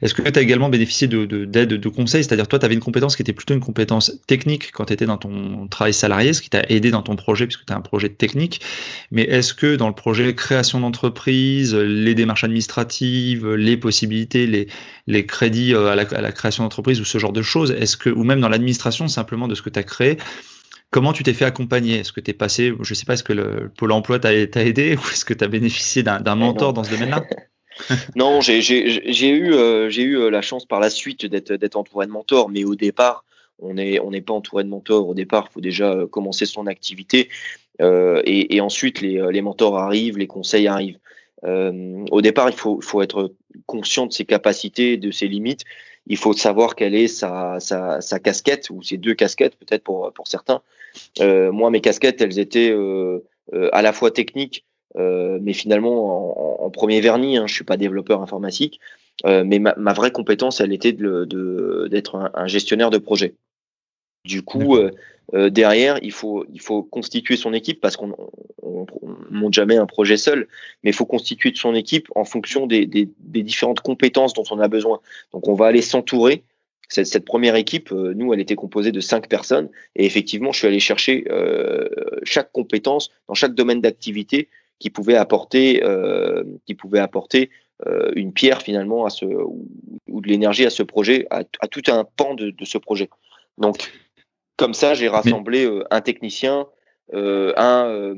Est-ce 0.00 0.14
que 0.14 0.22
tu 0.22 0.38
as 0.38 0.42
également 0.42 0.70
bénéficié 0.70 1.08
de, 1.08 1.26
d'aide, 1.26 1.68
de, 1.68 1.76
de, 1.76 1.88
conseils? 1.90 2.24
C'est-à-dire, 2.24 2.48
toi, 2.48 2.58
tu 2.58 2.64
avais 2.64 2.74
une 2.74 2.80
compétence 2.80 3.16
qui 3.16 3.22
était 3.22 3.34
plutôt 3.34 3.52
une 3.52 3.60
compétence 3.60 4.18
technique 4.26 4.72
quand 4.72 4.86
tu 4.86 4.94
étais 4.94 5.04
dans 5.04 5.18
ton 5.18 5.68
travail 5.68 5.92
salarié, 5.92 6.32
ce 6.32 6.40
qui 6.40 6.48
t'a 6.48 6.62
aidé 6.70 6.90
dans 6.90 7.02
ton 7.02 7.16
projet, 7.16 7.46
puisque 7.46 7.66
tu 7.66 7.72
as 7.74 7.76
un 7.76 7.82
projet 7.82 8.08
technique. 8.08 8.62
Mais 9.10 9.24
est-ce 9.24 9.52
que 9.52 9.76
dans 9.76 9.88
le 9.88 9.94
projet 9.94 10.34
création 10.34 10.80
d'entreprise, 10.80 11.74
les 11.74 12.14
démarches 12.14 12.44
administratives, 12.44 13.46
les 13.54 13.76
possibilités, 13.76 14.46
les, 14.46 14.68
les 15.06 15.26
crédits 15.26 15.74
euh, 15.74 15.88
à 15.88 15.96
la, 15.96 16.04
à 16.04 16.22
la 16.22 16.32
création 16.32 16.64
d'entreprise 16.64 16.98
ou 16.98 17.04
ce 17.04 17.18
genre 17.18 17.32
de 17.32 17.42
choses, 17.42 17.72
est-ce 17.72 17.98
que, 17.98 18.08
ou 18.08 18.24
même 18.24 18.40
dans 18.40 18.48
l'administration 18.48 19.06
simplement 19.08 19.48
de 19.48 19.54
ce 19.54 19.60
que 19.60 19.68
tu 19.68 19.78
as 19.78 19.82
créé, 19.82 20.16
Comment 20.92 21.14
tu 21.14 21.22
t'es 21.22 21.32
fait 21.32 21.46
accompagner? 21.46 22.00
Est-ce 22.00 22.12
que 22.12 22.20
tu 22.20 22.30
es 22.30 22.34
passé, 22.34 22.72
je 22.80 22.90
ne 22.90 22.94
sais 22.94 23.06
pas, 23.06 23.14
est-ce 23.14 23.24
que 23.24 23.32
le 23.32 23.70
Pôle 23.76 23.92
emploi 23.92 24.18
t'a 24.18 24.32
aidé 24.32 24.94
ou 24.94 25.00
est-ce 25.10 25.24
que 25.24 25.34
tu 25.34 25.42
as 25.42 25.48
bénéficié 25.48 26.02
d'un 26.02 26.34
mentor 26.36 26.74
dans 26.74 26.84
ce 26.84 26.90
domaine-là? 26.90 27.24
Non, 28.16 28.40
j'ai 28.40 28.60
eu, 28.60 29.54
euh, 29.54 29.90
eu 29.90 30.18
euh, 30.18 30.30
la 30.30 30.42
chance 30.42 30.66
par 30.66 30.80
la 30.80 30.90
suite 30.90 31.26
d'être 31.26 31.76
entouré 31.76 32.06
de 32.06 32.12
mentors, 32.12 32.48
mais 32.48 32.64
au 32.64 32.74
départ, 32.74 33.24
on 33.58 33.74
n'est 33.74 33.98
on 34.00 34.10
pas 34.10 34.34
entouré 34.34 34.64
de 34.64 34.68
mentors. 34.68 35.08
Au 35.08 35.14
départ, 35.14 35.48
il 35.50 35.54
faut 35.54 35.60
déjà 35.60 35.92
euh, 35.92 36.06
commencer 36.06 36.46
son 36.46 36.66
activité 36.66 37.28
et, 37.80 38.54
et, 38.54 38.60
ensuite 38.60 39.00
les, 39.00 39.20
les, 39.32 39.42
mentors 39.42 39.76
arrivent, 39.76 40.16
les 40.16 40.28
conseils 40.28 40.68
arrivent. 40.68 40.98
au 41.42 42.20
départ, 42.20 42.48
il 42.48 42.54
faut, 42.54 42.80
faut 42.80 43.02
être 43.02 43.34
conscient 43.66 44.06
de 44.06 44.12
ses 44.12 44.24
capacités, 44.24 44.98
de 44.98 45.10
ses 45.10 45.26
limites 45.26 45.64
il 46.06 46.16
faut 46.16 46.32
savoir 46.32 46.74
quelle 46.74 46.94
est 46.94 47.08
sa, 47.08 47.58
sa, 47.60 48.18
casquette 48.18 48.70
ou 48.70 48.82
ses 48.82 48.96
deux 48.96 49.14
casquettes 49.14 49.56
peut-être 49.56 49.84
pour, 49.84 50.12
pour 50.12 50.26
certains. 50.26 50.62
Euh, 51.20 51.52
moi, 51.52 51.70
mes 51.70 51.80
casquettes, 51.80 52.20
elles 52.20 52.38
étaient 52.38 52.70
euh, 52.70 53.24
euh, 53.54 53.68
à 53.72 53.82
la 53.82 53.92
fois 53.92 54.10
techniques, 54.10 54.64
mais 54.96 55.52
finalement 55.54 56.64
en, 56.64 56.70
premier 56.70 57.00
vernis. 57.00 57.36
Hein, 57.36 57.46
je 57.46 57.54
suis 57.54 57.64
pas 57.64 57.76
développeur 57.76 58.20
informatique, 58.20 58.80
mais 59.24 59.58
ma, 59.58 59.74
ma, 59.76 59.92
vraie 59.92 60.10
compétence, 60.10 60.60
elle 60.60 60.72
était 60.72 60.92
d'être 60.92 61.26
de, 61.26 62.02
un, 62.14 62.30
un, 62.34 62.46
gestionnaire 62.46 62.90
de 62.90 62.98
projet. 62.98 63.34
Du 64.24 64.42
coup, 64.42 64.76
euh, 64.76 65.50
derrière, 65.50 65.98
il 66.02 66.12
faut, 66.12 66.44
il 66.52 66.60
faut 66.60 66.82
constituer 66.82 67.36
son 67.36 67.52
équipe 67.52 67.80
parce 67.80 67.96
qu'on 67.96 68.08
ne 68.08 69.30
monte 69.30 69.54
jamais 69.54 69.76
un 69.76 69.86
projet 69.86 70.16
seul, 70.16 70.46
mais 70.82 70.90
il 70.90 70.92
faut 70.94 71.06
constituer 71.06 71.52
son 71.54 71.74
équipe 71.74 72.08
en 72.14 72.24
fonction 72.24 72.66
des, 72.66 72.86
des, 72.86 73.08
des, 73.18 73.42
différentes 73.42 73.80
compétences 73.80 74.34
dont 74.34 74.44
on 74.50 74.60
a 74.60 74.68
besoin. 74.68 75.00
Donc, 75.32 75.48
on 75.48 75.54
va 75.54 75.66
aller 75.66 75.82
s'entourer. 75.82 76.44
Cette, 76.88 77.06
cette, 77.06 77.24
première 77.24 77.56
équipe, 77.56 77.90
euh, 77.90 78.12
nous, 78.14 78.34
elle 78.34 78.40
était 78.40 78.54
composée 78.54 78.92
de 78.92 79.00
cinq 79.00 79.26
personnes, 79.28 79.70
et 79.96 80.04
effectivement, 80.04 80.52
je 80.52 80.58
suis 80.58 80.68
allé 80.68 80.78
chercher 80.78 81.24
euh, 81.30 81.88
chaque 82.22 82.52
compétence 82.52 83.10
dans 83.28 83.34
chaque 83.34 83.54
domaine 83.54 83.80
d'activité 83.80 84.48
qui 84.78 84.90
pouvait 84.90 85.16
apporter, 85.16 85.82
euh, 85.84 86.44
qui 86.66 86.74
pouvait 86.74 86.98
apporter 86.98 87.50
euh, 87.86 88.10
une 88.14 88.32
pierre 88.32 88.62
finalement 88.62 89.06
à 89.06 89.10
ce 89.10 89.24
ou, 89.24 89.66
ou 90.08 90.20
de 90.20 90.28
l'énergie 90.28 90.66
à 90.66 90.70
ce 90.70 90.82
projet, 90.82 91.26
à, 91.30 91.44
à, 91.60 91.68
tout 91.68 91.82
un 91.88 92.04
pan 92.04 92.34
de, 92.34 92.50
de 92.50 92.64
ce 92.64 92.78
projet. 92.78 93.08
Donc, 93.58 93.90
comme 94.62 94.74
ça, 94.74 94.94
j'ai 94.94 95.08
rassemblé 95.08 95.64
euh, 95.64 95.82
un 95.90 96.00
technicien, 96.00 96.68
euh, 97.14 97.52
un, 97.56 97.88
euh, 97.88 98.14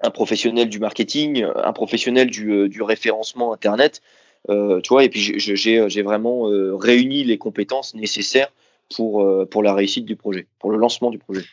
un 0.00 0.08
professionnel 0.08 0.70
du 0.70 0.78
marketing, 0.78 1.44
un 1.44 1.72
professionnel 1.74 2.30
du, 2.30 2.70
du 2.70 2.80
référencement 2.80 3.52
Internet, 3.52 4.00
tu 4.48 4.88
vois, 4.88 5.04
et 5.04 5.10
puis 5.10 5.20
j'ai 5.36 6.02
vraiment 6.02 6.44
réuni 6.78 7.22
les 7.22 7.36
compétences 7.36 7.94
nécessaires 7.94 8.50
pour, 8.96 9.30
pour 9.50 9.62
la 9.62 9.74
réussite 9.74 10.06
du 10.06 10.16
projet, 10.16 10.46
pour 10.58 10.70
le 10.70 10.78
lancement 10.78 11.10
du 11.10 11.18
projet. 11.18 11.44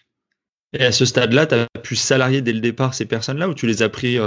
Et 0.79 0.85
à 0.85 0.93
ce 0.93 1.03
stade-là, 1.03 1.45
tu 1.47 1.55
as 1.55 1.67
pu 1.81 1.97
salarier 1.97 2.41
dès 2.41 2.53
le 2.53 2.61
départ 2.61 2.93
ces 2.93 3.05
personnes-là 3.05 3.49
ou 3.49 3.53
tu 3.53 3.67
les 3.67 3.81
as 3.81 3.89
pris 3.89 4.17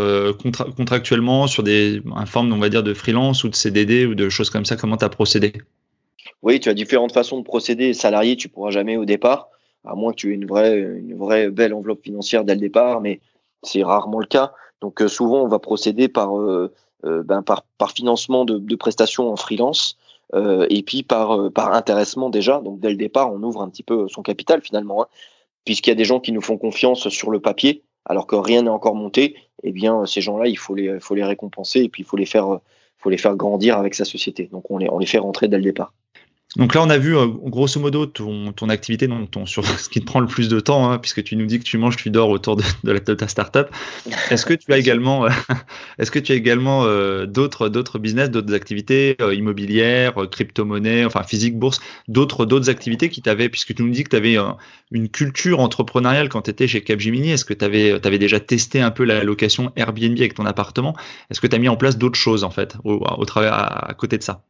contra 0.43 0.67
contractuellement 0.77 1.47
sur 1.47 1.63
des 1.63 2.03
une 2.05 2.27
forme, 2.27 2.53
on 2.53 2.59
va 2.59 2.69
dire, 2.69 2.83
de 2.83 2.93
freelance 2.93 3.45
ou 3.45 3.49
de 3.49 3.55
CDD 3.55 4.05
ou 4.05 4.15
de 4.15 4.29
choses 4.29 4.51
comme 4.51 4.67
ça? 4.67 4.77
Comment 4.77 4.99
tu 4.99 5.05
as 5.07 5.09
procédé? 5.09 5.53
Oui, 6.43 6.61
tu 6.61 6.69
as 6.69 6.75
différentes 6.75 7.13
façons 7.13 7.39
de 7.39 7.45
procéder. 7.45 7.95
Salarié, 7.95 8.37
tu 8.37 8.49
pourras 8.51 8.71
jamais 8.71 8.99
au 8.99 9.07
départ 9.07 9.49
à 9.85 9.95
moins 9.95 10.13
que 10.13 10.17
tu 10.17 10.31
aies 10.31 10.35
une 10.35 10.47
vraie, 10.47 10.79
une 10.79 11.17
vraie 11.17 11.51
belle 11.51 11.75
enveloppe 11.75 12.03
financière 12.03 12.45
dès 12.45 12.55
le 12.55 12.61
départ, 12.61 13.01
mais 13.01 13.21
c'est 13.63 13.83
rarement 13.83 14.21
le 14.21 14.27
cas. 14.27 14.53
Donc 14.81 15.03
euh, 15.03 15.09
souvent, 15.09 15.43
on 15.43 15.49
va 15.49 15.59
procéder 15.59 16.09
par, 16.09 16.39
euh, 16.39 16.73
euh, 17.05 17.23
ben, 17.23 17.43
par, 17.43 17.65
par, 17.79 17.93
financement 17.93 18.45
de, 18.45 18.77
prestations 18.77 19.31
en 19.31 19.37
freelance 19.37 19.97
et 20.35 20.83
puis 20.83 21.03
par, 21.03 21.51
par 21.53 21.73
intéressement 21.73 22.29
déjà. 22.29 22.61
Donc 22.61 22.81
dès 22.81 22.91
le 22.91 22.97
départ, 22.97 23.33
on 23.33 23.43
ouvre 23.43 23.63
un 23.63 23.71
petit 23.71 23.83
peu 23.83 24.09
son 24.09 24.21
capital 24.21 24.61
finalement, 24.61 25.03
hein, 25.03 25.07
puisqu'il 25.65 25.89
y 25.89 25.93
a 25.93 25.97
des 25.97 26.05
gens 26.05 26.21
qui 26.21 26.33
nous 26.33 26.43
font 26.43 26.59
confiance 26.59 27.09
sur 27.09 27.31
le 27.31 27.41
papier, 27.41 27.83
alors 28.05 28.27
que 28.27 28.37
rien 28.37 28.63
n'est 28.63 28.69
encore 28.69 28.95
monté. 28.95 29.37
Eh 29.63 29.73
bien, 29.73 30.05
ces 30.05 30.21
gens-là, 30.21 30.47
il 30.47 30.59
faut 30.59 30.75
les, 30.75 31.01
faut 31.01 31.15
les 31.15 31.25
récompenser 31.25 31.81
et 31.81 31.89
puis 31.89 32.03
il 32.03 32.05
faut 32.05 32.19
les 32.19 32.27
faire, 32.27 32.61
faut 32.99 33.09
les 33.09 33.17
faire 33.17 33.37
grandir 33.37 33.79
avec 33.79 33.95
sa 33.95 34.05
société. 34.05 34.51
Donc 34.53 34.71
on 34.71 34.77
les, 34.77 34.91
on 34.91 34.99
les 34.99 35.07
fait 35.07 35.17
rentrer 35.17 35.49
dès 35.49 35.57
le 35.57 35.63
départ. 35.63 35.95
Donc 36.57 36.75
là, 36.75 36.83
on 36.83 36.89
a 36.89 36.97
vu 36.97 37.15
euh, 37.15 37.27
grosso 37.27 37.79
modo 37.79 38.07
ton, 38.07 38.53
ton 38.53 38.71
activité, 38.71 39.07
donc 39.07 39.31
ton, 39.31 39.45
sur 39.45 39.67
ce 39.79 39.89
qui 39.91 40.01
te 40.01 40.07
prend 40.07 40.21
le 40.21 40.27
plus 40.27 40.49
de 40.49 40.61
temps, 40.61 40.91
hein, 40.91 40.99
puisque 40.99 41.23
tu 41.23 41.37
nous 41.37 41.45
dis 41.45 41.59
que 41.59 41.65
tu 41.65 41.77
manges, 41.77 41.97
tu 41.97 42.09
dors 42.11 42.31
autour 42.31 42.57
de, 42.57 42.63
de, 42.85 42.93
la, 42.93 43.01
de 43.01 43.15
ta 43.15 43.29
startup. 43.29 43.69
Est-ce 44.31 44.47
que 44.47 44.55
tu 44.55 44.73
as 44.73 44.79
également, 44.79 45.27
euh, 45.27 45.31
est-ce 45.99 46.11
que 46.11 46.19
tu 46.19 46.33
as 46.33 46.35
également 46.35 46.85
euh, 46.85 47.27
d'autres 47.27 47.69
d'autres 47.69 47.99
business, 47.99 48.31
d'autres 48.31 48.55
activités 48.55 49.17
euh, 49.21 49.35
immobilières, 49.35 50.23
euh, 50.23 50.27
crypto-monnaie, 50.27 51.05
enfin 51.05 51.23
physique, 51.23 51.59
bourse, 51.59 51.81
d'autres 52.09 52.47
d'autres 52.47 52.71
activités 52.71 53.11
qui 53.11 53.21
t'avaient, 53.21 53.51
puisque 53.51 53.75
tu 53.75 53.83
nous 53.83 53.91
dis 53.91 54.05
que 54.05 54.11
tu 54.11 54.17
avais 54.17 54.37
une 54.91 55.09
culture 55.11 55.61
entrepreneuriale 55.61 56.29
quand 56.31 56.43
tu 56.43 56.51
étais 56.51 56.67
chez 56.67 56.83
Capgemini. 56.83 57.31
Est-ce 57.31 57.45
que 57.45 57.55
tu 57.55 57.65
avais, 57.65 58.05
avais 58.07 58.19
déjà 58.19 58.41
testé 58.41 58.81
un 58.81 58.91
peu 58.91 59.05
la 59.05 59.23
location 59.23 59.73
Airbnb 59.77 60.17
avec 60.19 60.35
ton 60.35 60.47
appartement? 60.47 60.97
Est-ce 61.31 61.41
que 61.41 61.47
tu 61.47 61.57
as 61.57 61.59
mis 61.59 61.69
en 61.69 61.77
place 61.77 61.99
d'autres 61.99 62.19
choses 62.19 62.45
en 62.45 62.51
fait 62.51 62.77
au, 62.85 62.95
au 62.95 63.39
à 63.39 63.95
côté 63.99 64.17
de 64.19 64.23
ça? 64.23 64.45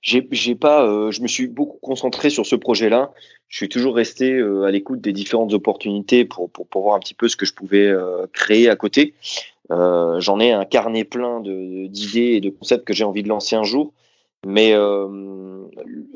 J'ai 0.00 0.54
pas, 0.54 0.86
euh, 0.86 1.10
je 1.10 1.22
me 1.22 1.28
suis 1.28 1.46
beaucoup 1.46 1.78
concentré 1.80 2.30
sur 2.30 2.46
ce 2.46 2.56
projet-là. 2.56 3.12
Je 3.48 3.56
suis 3.56 3.68
toujours 3.68 3.94
resté 3.94 4.32
euh, 4.32 4.64
à 4.64 4.70
l'écoute 4.70 5.00
des 5.00 5.12
différentes 5.12 5.52
opportunités 5.52 6.24
pour, 6.24 6.50
pour, 6.50 6.82
voir 6.82 6.96
un 6.96 7.00
petit 7.00 7.14
peu 7.14 7.28
ce 7.28 7.36
que 7.36 7.46
je 7.46 7.54
pouvais 7.54 7.86
euh, 7.86 8.26
créer 8.32 8.68
à 8.68 8.76
côté. 8.76 9.14
J'en 9.70 10.38
ai 10.38 10.52
un 10.52 10.66
carnet 10.66 11.04
plein 11.04 11.40
d'idées 11.40 12.34
et 12.34 12.40
de 12.42 12.50
concepts 12.50 12.84
que 12.84 12.92
j'ai 12.92 13.04
envie 13.04 13.22
de 13.22 13.28
lancer 13.28 13.56
un 13.56 13.62
jour. 13.62 13.94
Mais 14.46 14.74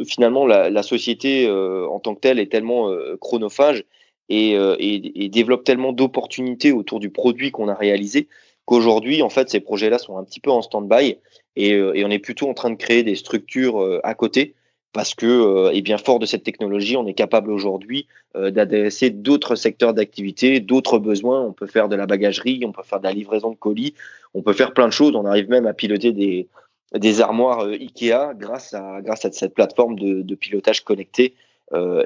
finalement, 0.05 0.45
la, 0.45 0.83
société 0.83 1.49
en 1.51 1.99
tant 1.99 2.14
que 2.14 2.21
telle 2.21 2.38
est 2.38 2.53
tellement 2.53 2.90
chronophage 3.19 3.85
et, 4.29 4.53
et, 4.53 5.29
développe 5.31 5.64
tellement 5.64 5.95
d'opportunités 5.95 6.71
autour 6.71 7.01
du 7.01 7.09
produit 7.09 7.51
qu'on 7.51 7.69
a 7.69 7.75
réalisé 7.75 8.29
qu'aujourd'hui, 8.66 9.23
en 9.23 9.31
fait, 9.31 9.49
ces 9.49 9.61
projets-là 9.61 9.97
sont 9.97 10.19
un 10.19 10.25
petit 10.25 10.40
peu 10.40 10.51
en 10.51 10.61
stand-by 10.61 11.16
et, 11.57 11.73
euh, 11.75 11.95
et, 11.95 12.05
on 12.05 12.11
est 12.11 12.19
plutôt 12.19 12.49
en 12.49 12.55
train 12.55 12.71
de 12.71 12.77
créer 12.77 13.03
des 13.03 13.16
structures 13.16 13.83
euh, 13.83 14.01
à 14.05 14.14
côté 14.14 14.55
parce 14.92 15.14
que, 15.14 15.27
euh, 15.27 15.81
bien 15.83 15.99
fort 15.99 16.19
de 16.19 16.27
cette 16.27 16.42
technologie, 16.42 16.97
on 16.97 17.07
est 17.07 17.14
capable 17.14 17.51
aujourd'hui 17.51 18.07
d'adresser 18.35 19.09
d'autres 19.09 19.55
secteurs 19.55 19.95
d'activité, 19.95 20.61
d'autres 20.61 20.99
besoins. 20.99 21.40
On 21.40 21.55
peut 21.55 21.66
faire 21.66 21.88
de 21.88 21.97
la 21.97 22.05
bagagerie, 22.05 22.62
on 22.66 22.73
peut 22.73 22.83
faire 22.83 22.99
de 22.99 23.05
la 23.05 23.12
livraison 23.12 23.51
de 23.51 23.57
colis, 23.57 23.95
on 24.35 24.42
peut 24.42 24.53
faire 24.53 24.75
plein 24.75 24.87
de 24.87 24.92
choses. 24.92 25.16
On 25.16 25.25
arrive 25.25 25.49
même 25.49 25.66
à 25.66 25.73
piloter 25.73 26.12
des, 26.12 27.21
armoires 27.23 27.61
Ikea 27.62 28.35
grâce 28.35 28.75
à, 28.75 29.01
cette 29.33 29.55
plateforme 29.55 29.99
de, 29.99 30.35
pilotage 30.35 30.85
connecté 30.85 31.35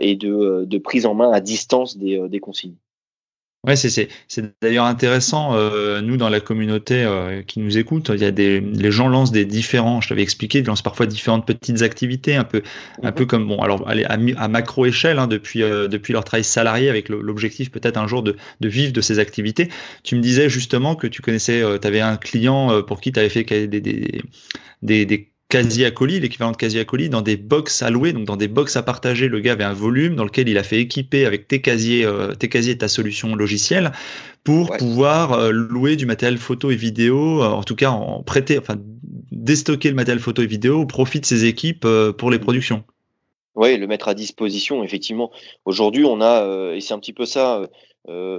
et 0.01 0.15
de, 0.15 0.79
prise 0.79 1.05
en 1.05 1.15
main 1.15 1.33
à 1.33 1.41
distance 1.41 1.97
des 1.99 2.41
consignes. 2.41 2.77
Ouais, 3.67 3.77
c'est 3.77 3.91
c'est 3.91 4.09
c'est 4.27 4.55
d'ailleurs 4.63 4.87
intéressant. 4.87 5.55
Euh, 5.55 6.01
nous 6.01 6.17
dans 6.17 6.31
la 6.31 6.41
communauté 6.41 7.05
euh, 7.05 7.43
qui 7.43 7.61
nous 7.61 7.77
écoute, 7.77 8.11
il 8.15 8.19
y 8.23 8.25
a 8.25 8.31
des 8.31 8.59
les 8.59 8.91
gens 8.91 9.07
lancent 9.07 9.33
des 9.33 9.45
différents. 9.45 10.01
Je 10.01 10.09
t'avais 10.09 10.23
expliqué, 10.23 10.61
ils 10.61 10.65
lancent 10.65 10.81
parfois 10.81 11.05
différentes 11.05 11.47
petites 11.47 11.83
activités, 11.83 12.37
un 12.37 12.45
peu 12.45 12.63
un 13.03 13.13
peu 13.13 13.27
comme 13.27 13.47
bon 13.47 13.59
alors 13.61 13.87
allez 13.87 14.05
à, 14.05 14.15
à 14.39 14.49
macro 14.49 14.87
échelle 14.87 15.19
hein, 15.19 15.27
depuis 15.27 15.63
euh, 15.63 15.89
depuis 15.89 16.15
leur 16.15 16.25
travail 16.25 16.43
salarié 16.45 16.89
avec 16.89 17.11
l'objectif 17.11 17.71
peut-être 17.71 17.99
un 17.99 18.07
jour 18.07 18.23
de 18.23 18.35
de 18.61 18.69
vivre 18.69 18.95
de 18.95 19.01
ces 19.03 19.19
activités. 19.19 19.69
Tu 20.05 20.17
me 20.17 20.23
disais 20.23 20.49
justement 20.49 20.97
que 20.97 21.07
tu 21.07 21.21
connaissais, 21.21 21.61
euh, 21.61 21.77
tu 21.79 21.87
avais 21.87 22.01
un 22.01 22.17
client 22.17 22.73
euh, 22.73 22.81
pour 22.83 22.99
qui 23.03 23.13
tu 23.13 23.21
avais 23.21 23.29
fait 23.29 23.45
des 23.45 23.83
des, 23.83 24.23
des, 24.83 25.07
des 25.07 25.30
quasi 25.51 25.85
à 25.85 25.91
colis, 25.91 26.21
l'équivalent 26.21 26.53
de 26.53 26.57
quasi 26.57 26.79
à 26.79 26.85
colis, 26.87 27.11
dans 27.11 27.21
des 27.21 27.37
box 27.37 27.83
à 27.83 27.91
louer, 27.91 28.15
donc 28.15 28.25
dans 28.25 28.37
des 28.37 28.49
box 28.49 28.77
à 28.77 28.83
partager. 28.83 29.29
Le 29.29 29.41
gars 29.41 29.53
avait 29.53 29.65
un 29.65 29.75
volume 29.75 30.15
dans 30.15 30.25
lequel 30.25 30.49
il 30.49 30.57
a 30.57 30.63
fait 30.63 30.79
équiper 30.79 31.27
avec 31.27 31.49
tes 31.49 31.61
casiers, 31.61 32.07
euh, 32.07 32.35
tes 32.35 32.49
casiers 32.49 32.73
et 32.73 32.79
ta 32.79 32.89
solution 32.89 33.35
logicielle 33.35 33.93
pour 34.45 34.71
ouais. 34.71 34.79
pouvoir 34.79 35.33
euh, 35.33 35.51
louer 35.51 35.97
du 35.97 36.07
matériel 36.07 36.39
photo 36.39 36.71
et 36.71 36.77
vidéo, 36.77 37.43
euh, 37.43 37.49
en 37.49 37.65
tout 37.65 37.75
cas 37.75 37.91
en 37.91 38.23
prêter, 38.23 38.59
enfin 38.59 38.77
déstocker 39.33 39.91
le 39.91 39.97
matériel 39.97 40.23
photo 40.23 40.41
et 40.41 40.47
vidéo 40.47 40.81
au 40.81 40.87
profit 40.87 41.21
de 41.21 41.27
ses 41.27 41.45
équipes 41.45 41.87
pour 42.17 42.31
les 42.31 42.39
productions. 42.39 42.85
Oui, 43.57 43.77
le 43.77 43.87
mettre 43.87 44.09
à 44.09 44.15
disposition, 44.15 44.85
effectivement. 44.85 45.33
Aujourd'hui, 45.65 46.05
on 46.05 46.21
a, 46.21 46.73
et 46.75 46.81
c'est 46.81 46.95
un 46.95 46.99
petit 46.99 47.13
peu 47.13 47.27
ça, 47.27 47.69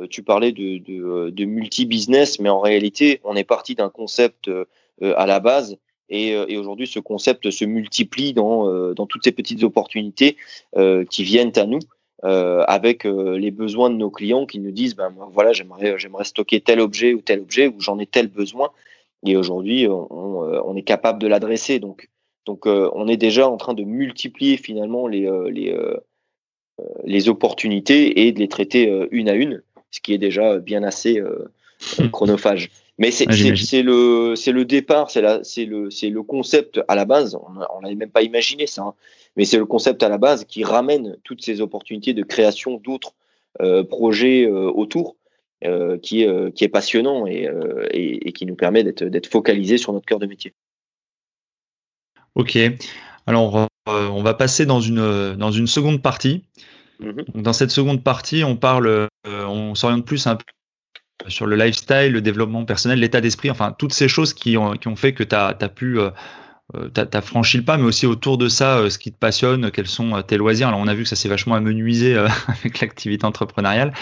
tu 0.10 0.24
parlais 0.24 0.52
de, 0.52 0.78
de, 0.78 1.30
de 1.30 1.46
multi-business, 1.46 2.40
mais 2.40 2.50
en 2.50 2.60
réalité, 2.60 3.20
on 3.24 3.36
est 3.36 3.44
parti 3.44 3.76
d'un 3.76 3.90
concept 3.90 4.50
à 5.02 5.26
la 5.26 5.40
base 5.40 5.78
et, 6.12 6.36
euh, 6.36 6.46
et 6.48 6.58
aujourd'hui, 6.58 6.86
ce 6.86 7.00
concept 7.00 7.50
se 7.50 7.66
multiplie 7.66 8.34
dans, 8.34 8.70
euh, 8.70 8.94
dans 8.94 9.08
toutes 9.08 9.24
ces 9.24 9.32
petites 9.32 9.64
opportunités 9.64 10.38
euh, 10.76 11.06
qui 11.06 11.24
viennent 11.24 11.58
à 11.58 11.66
nous. 11.66 11.80
avec 12.24 13.04
les 13.04 13.50
besoins 13.50 13.90
de 13.90 13.96
nos 13.96 14.12
clients 14.12 14.46
qui 14.46 14.60
nous 14.60 14.70
disent 14.70 14.96
ben 14.96 15.12
voilà 15.34 15.54
j'aimerais 15.54 15.98
j'aimerais 15.98 16.24
stocker 16.24 16.62
tel 16.62 16.80
objet 16.80 17.16
ou 17.16 17.22
tel 17.22 17.40
objet 17.40 17.66
ou 17.68 17.80
j'en 17.80 17.98
ai 17.98 18.06
tel 18.06 18.28
besoin 18.28 18.70
et 19.26 19.36
aujourd'hui 19.36 19.88
on, 19.90 20.76
est 20.76 20.84
capable 20.84 21.20
de 21.20 21.28
l'adresser 21.28 21.80
donc 21.80 22.12
donc 22.46 22.68
on 22.68 23.08
est 23.08 23.18
déjà 23.18 23.50
en 23.50 23.58
train 23.58 23.74
de 23.74 23.84
multiplier 23.84 24.58
finalement 24.58 25.08
les 25.08 25.26
les 25.50 25.74
les 27.04 27.28
opportunités 27.28 28.02
et 28.22 28.32
de 28.32 28.40
les 28.40 28.50
traiter 28.58 28.84
une 29.10 29.28
à 29.28 29.34
une 29.34 29.64
ce 29.90 30.00
qui 30.00 30.14
est 30.14 30.20
déjà 30.20 30.60
bien 30.60 30.84
assez. 30.84 31.20
Chronophage 32.12 32.70
mais 33.02 33.10
c'est 33.10 33.26
le, 33.26 34.52
le 34.52 34.66
départ, 34.66 35.10
c'est 35.10 35.22
le, 35.22 35.90
le 35.90 36.22
concept 36.22 36.82
à 36.88 36.94
la 36.94 37.06
base. 37.06 37.36
On 37.74 37.82
n'avait 37.82 37.96
même 37.96 38.12
pas 38.12 38.22
imaginé 38.22 38.68
ça, 38.68 38.84
hein. 38.84 38.94
mais 39.36 39.44
c'est 39.44 39.58
le 39.58 39.66
concept 39.66 40.04
à 40.04 40.10
la 40.10 40.20
base 40.20 40.46
qui 40.46 40.64
ramène 40.64 41.18
toutes 41.24 41.44
ces 41.44 41.62
opportunités 41.62 42.14
de 42.14 42.22
création 42.22 42.78
d'autres 42.78 43.14
euh, 43.60 43.84
projets 43.84 44.46
euh, 44.46 44.70
autour, 44.70 45.16
euh, 45.64 45.98
qui, 45.98 46.22
est, 46.22 46.54
qui 46.54 46.64
est 46.64 46.70
passionnant 46.70 47.26
et, 47.26 47.50
et, 47.92 48.32
qui 48.34 48.46
nous 48.46 48.56
permet 48.56 48.84
d'être 48.84 49.28
focalisé 49.28 49.80
sur 49.80 49.94
notre 49.94 50.06
cœur 50.06 50.20
de 50.20 50.28
métier. 50.28 50.54
Ok, 52.36 52.56
alors 53.26 53.68
on 53.88 54.22
va 54.22 54.34
passer 54.36 54.68
dans 54.68 54.80
une, 54.80 55.36
dans 55.38 55.52
une 55.52 55.68
seconde 55.68 56.04
partie. 56.04 56.44
Mm-hmm. 57.02 57.42
Dans 57.42 57.54
cette 57.54 57.72
seconde 57.72 58.04
partie, 58.04 58.44
on 58.44 58.56
parle, 58.56 59.08
on 59.26 59.74
s'oriente 59.74 60.06
plus 60.06 60.28
un 60.28 60.36
peu 60.36 60.46
sur 61.28 61.46
le 61.46 61.56
lifestyle, 61.56 62.12
le 62.12 62.22
développement 62.22 62.66
personnel, 62.66 63.00
l'état 63.00 63.22
d'esprit, 63.22 63.52
enfin 63.52 63.76
toutes 63.78 63.94
ces 63.94 64.08
choses 64.08 64.34
qui 64.34 64.58
ont, 64.58 64.74
qui 64.74 64.88
ont 64.88 64.96
fait 64.96 65.14
que 65.14 65.24
tu 65.24 65.36
as, 65.36 65.54
pu 65.74 66.00
euh, 66.00 66.10
euh, 66.76 66.90
t'as 66.90 67.22
franchi 67.22 67.58
le 67.58 67.64
pas, 67.64 67.78
mais 67.78 67.84
aussi 67.84 68.06
autour 68.06 68.38
de 68.38 68.48
ça, 68.48 68.78
euh, 68.78 68.90
ce 68.90 68.98
qui 68.98 69.12
te 69.12 69.18
passionne, 69.18 69.72
quels 69.72 69.88
sont 69.88 70.22
tes 70.22 70.38
loisirs. 70.38 70.70
Alors, 70.70 70.80
on 70.80 70.88
a 70.88 70.94
vu 70.94 71.04
que 71.04 71.10
ça 71.10 71.16
s'est 71.16 71.30
vachement 71.30 71.56
amenuisé 71.56 72.16
avec 72.48 72.80
l'activité 72.80 73.26
entrepreneuriale. 73.26 73.94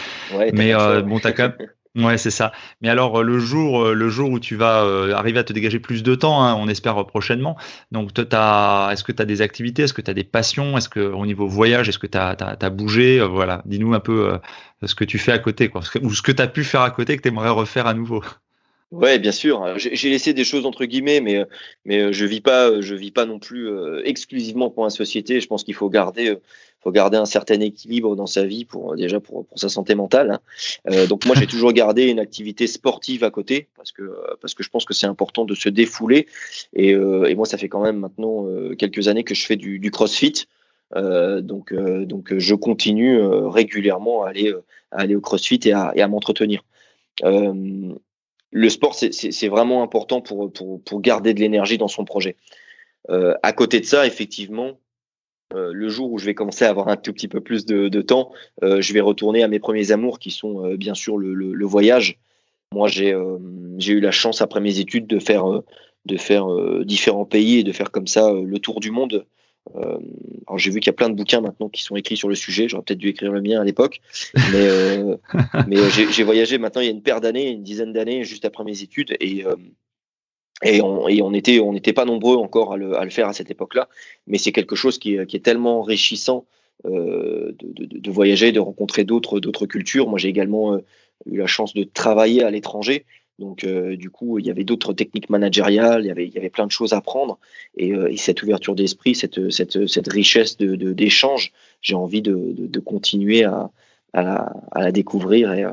mais 0.53 0.73
bon, 1.03 1.19
t'as 1.19 1.32
quand 1.32 1.43
même, 1.43 1.67
Ouais, 1.95 2.19
c'est 2.19 2.32
ça. 2.32 2.52
Mais 2.82 2.89
alors, 2.89 3.23
le 3.23 3.39
jour, 3.39 3.89
le 3.89 4.10
jour 4.10 4.30
où 4.30 4.39
tu 4.39 4.56
vas 4.56 4.82
arriver 5.15 5.39
à 5.39 5.43
te 5.43 5.54
dégager 5.54 5.80
plus 5.80 6.04
de 6.04 6.13
temps, 6.13 6.43
hein, 6.43 6.56
on 6.56 6.67
espère 6.67 7.04
prochainement. 7.08 7.58
Donc, 7.91 8.12
est-ce 8.17 9.04
que 9.04 9.12
tu 9.12 9.21
as 9.21 9.25
des 9.25 9.41
activités? 9.41 9.84
Est-ce 9.84 9.93
que 9.93 10.02
tu 10.02 10.12
as 10.12 10.13
des 10.13 10.23
passions? 10.23 10.78
Est-ce 10.78 10.88
que 10.88 10.99
au 10.99 11.25
niveau 11.25 11.47
voyage, 11.47 11.89
est-ce 11.89 11.97
que 11.97 12.08
tu 12.08 12.17
as, 12.17 12.69
bougé? 12.69 13.19
Voilà, 13.21 13.63
dis-nous 13.65 13.95
un 13.95 13.99
peu 13.99 14.39
ce 14.84 14.93
que 14.93 15.04
tu 15.04 15.17
fais 15.17 15.32
à 15.32 15.39
côté, 15.39 15.71
ou 16.02 16.13
ce 16.13 16.21
que 16.21 16.32
tu 16.32 16.41
as 16.41 16.47
pu 16.47 16.63
faire 16.63 16.82
à 16.82 16.91
côté 16.91 17.17
que 17.17 17.23
tu 17.23 17.30
aimerais 17.30 17.49
refaire 17.49 17.88
à 17.88 17.95
nouveau. 17.95 18.23
Ouais, 18.91 19.19
bien 19.19 19.32
sûr. 19.32 19.78
J'ai 19.78 20.10
laissé 20.10 20.34
des 20.34 20.43
choses 20.43 20.65
entre 20.65 20.86
guillemets, 20.86 21.21
mais 21.21 21.45
mais 21.86 22.13
je 22.13 22.25
vis 22.25 22.41
vis 22.41 23.12
pas 23.12 23.25
non 23.25 23.39
plus 23.39 23.69
exclusivement 24.04 24.69
pour 24.69 24.84
la 24.84 24.89
société. 24.91 25.41
Je 25.41 25.47
pense 25.47 25.63
qu'il 25.63 25.75
faut 25.75 25.89
garder, 25.89 26.38
faut 26.81 26.91
garder 26.91 27.17
un 27.17 27.25
certain 27.25 27.59
équilibre 27.59 28.15
dans 28.15 28.25
sa 28.25 28.45
vie 28.45 28.65
pour 28.65 28.95
déjà 28.95 29.19
pour, 29.19 29.45
pour 29.45 29.59
sa 29.59 29.69
santé 29.69 29.95
mentale. 29.95 30.31
Hein. 30.31 30.39
Euh, 30.89 31.07
donc 31.07 31.25
moi, 31.25 31.35
j'ai 31.37 31.47
toujours 31.47 31.73
gardé 31.73 32.05
une 32.05 32.19
activité 32.19 32.67
sportive 32.67 33.23
à 33.23 33.31
côté 33.31 33.67
parce 33.75 33.91
que 33.91 34.15
parce 34.41 34.53
que 34.53 34.63
je 34.63 34.69
pense 34.69 34.85
que 34.85 34.93
c'est 34.93 35.07
important 35.07 35.45
de 35.45 35.55
se 35.55 35.69
défouler. 35.69 36.27
Et, 36.73 36.89
et, 36.89 37.35
moi, 37.35 37.45
ça 37.45 37.57
fait 37.57 37.69
quand 37.69 37.81
même 37.81 37.97
maintenant 37.97 38.45
quelques 38.77 39.07
années 39.07 39.23
que 39.23 39.35
je 39.35 39.45
fais 39.45 39.55
du, 39.55 39.79
du 39.79 39.91
CrossFit. 39.91 40.45
Euh, 40.95 41.41
donc, 41.41 41.73
donc 41.73 42.35
je 42.37 42.55
continue 42.55 43.21
régulièrement 43.21 44.23
à 44.23 44.29
aller, 44.29 44.53
à 44.91 45.01
aller 45.01 45.15
au 45.15 45.21
CrossFit 45.21 45.59
et 45.65 45.73
à, 45.73 45.91
et 45.95 46.01
à 46.01 46.07
m'entretenir. 46.07 46.63
Euh, 47.23 47.93
le 48.51 48.69
sport, 48.69 48.95
c'est 48.95 49.47
vraiment 49.47 49.83
important 49.83 50.21
pour, 50.21 50.51
pour, 50.51 50.81
pour 50.81 51.01
garder 51.01 51.33
de 51.33 51.39
l'énergie 51.39 51.77
dans 51.77 51.87
son 51.87 52.03
projet. 52.03 52.35
Euh, 53.09 53.35
à 53.43 53.53
côté 53.53 53.79
de 53.79 53.85
ça, 53.85 54.07
effectivement, 54.07 54.79
euh, 55.55 55.71
le 55.73 55.89
jour 55.89 56.12
où 56.12 56.19
je 56.19 56.25
vais 56.25 56.35
commencer 56.35 56.65
à 56.65 56.69
avoir 56.69 56.89
un 56.89 56.95
tout 56.95 57.12
petit 57.12 57.27
peu 57.27 57.41
plus 57.41 57.65
de, 57.65 57.88
de 57.88 58.01
temps, 58.01 58.31
euh, 58.63 58.81
je 58.81 58.93
vais 58.93 58.99
retourner 58.99 59.41
à 59.41 59.47
mes 59.47 59.59
premiers 59.59 59.91
amours 59.91 60.19
qui 60.19 60.29
sont 60.29 60.63
euh, 60.63 60.77
bien 60.77 60.93
sûr 60.93 61.17
le, 61.17 61.33
le, 61.33 61.53
le 61.53 61.65
voyage. 61.65 62.19
Moi, 62.71 62.88
j'ai 62.88 63.13
eu 63.13 63.99
la 63.99 64.12
chance 64.12 64.43
après 64.43 64.62
mes 64.62 64.79
études 64.79 65.07
de 65.07 65.17
faire, 65.17 65.43
de 66.05 66.17
faire 66.17 66.45
différents 66.85 67.25
pays 67.25 67.57
et 67.57 67.63
de 67.63 67.71
faire 67.71 67.89
comme 67.89 68.05
ça 68.05 68.31
le 68.31 68.59
tour 68.59 68.79
du 68.79 68.91
monde 68.91 69.25
alors 69.75 70.57
j'ai 70.57 70.71
vu 70.71 70.79
qu'il 70.79 70.88
y 70.88 70.89
a 70.89 70.93
plein 70.93 71.09
de 71.09 71.15
bouquins 71.15 71.41
maintenant 71.41 71.69
qui 71.69 71.83
sont 71.83 71.95
écrits 71.95 72.17
sur 72.17 72.27
le 72.27 72.33
sujet. 72.35 72.67
J'aurais 72.67 72.83
peut-être 72.83 72.99
dû 72.99 73.09
écrire 73.09 73.31
le 73.31 73.41
mien 73.41 73.62
à 73.62 73.63
l'époque, 73.63 74.01
mais, 74.51 74.67
mais 75.67 75.77
j'ai 75.89 76.23
voyagé 76.23 76.59
maintenant 76.59 76.81
il 76.81 76.85
y 76.85 76.88
a 76.89 76.91
une 76.91 77.03
paire 77.03 77.21
d'années, 77.21 77.49
une 77.49 77.63
dizaine 77.63 77.91
d'années, 77.91 78.23
juste 78.23 78.45
après 78.45 78.63
mes 78.63 78.81
études, 78.83 79.15
et 79.19 79.45
et 80.63 80.82
on, 80.82 81.08
et 81.08 81.22
on 81.22 81.34
était 81.34 81.60
on 81.60 81.74
n'était 81.74 81.93
pas 81.93 82.06
nombreux 82.06 82.38
encore 82.38 82.74
à 82.74 82.78
le, 82.78 82.98
à 82.98 83.04
le, 83.04 83.10
faire 83.10 83.28
à 83.28 83.34
cette 83.34 83.52
époque-là, 83.52 83.88
mais 84.28 84.38
c'est 84.38 84.52
quelque 84.52 84.76
chose 84.76 84.98
qui 84.98 85.17
qui 85.28 85.36
est 85.38 85.41
tellement 85.41 85.80
enrichissant 85.80 86.45
euh, 86.86 87.54
de, 87.60 87.86
de, 87.86 88.00
de, 88.00 88.12
voyager, 88.12 88.52
de 88.52 88.60
rencontrer 88.60 89.04
d'autres 89.04 89.39
d'autres 89.39 89.65
cultures. 89.65 90.08
Moi, 90.08 90.19
j'ai 90.19 90.30
également 90.30 90.78
eu 91.26 91.38
la 91.38 91.48
chance 91.48 91.74
de 91.74 91.84
travailler 91.84 92.43
à 92.43 92.52
l'étranger 92.52 93.06
donc, 93.39 93.63
euh, 93.63 93.95
du 93.95 94.10
coup, 94.10 94.38
il 94.38 94.45
y 94.45 94.52
avait 94.52 94.65
d'autres 94.65 94.93
techniques 94.93 95.30
managériales, 95.30 96.04
il 96.04 96.08
y 96.08 96.12
avait, 96.12 96.28
il 96.28 96.34
y 96.34 96.38
avait 96.38 96.50
plein 96.50 96.67
de 96.67 96.72
choses 96.72 96.91
à 96.91 97.00
prendre. 97.00 97.39
Et, 97.78 97.93
euh, 97.93 98.13
cette 98.17 98.43
ouverture 98.43 98.76
d'esprit, 98.76 99.15
cette, 99.15 99.50
cette, 99.50 99.88
cette, 99.88 100.12
richesse 100.12 100.58
d'échange, 100.58 101.52
de, 101.52 101.56
j'ai 101.82 101.95
envie 101.95 102.22
de, 102.22 102.54
de, 102.58 102.80
continuer 102.82 103.45
à, 103.45 103.72
à, 104.12 104.24
la, 104.24 104.54
à, 104.72 104.82
la, 104.82 104.91
découvrir. 104.91 105.54
Et, 105.54 105.63
euh, 105.63 105.72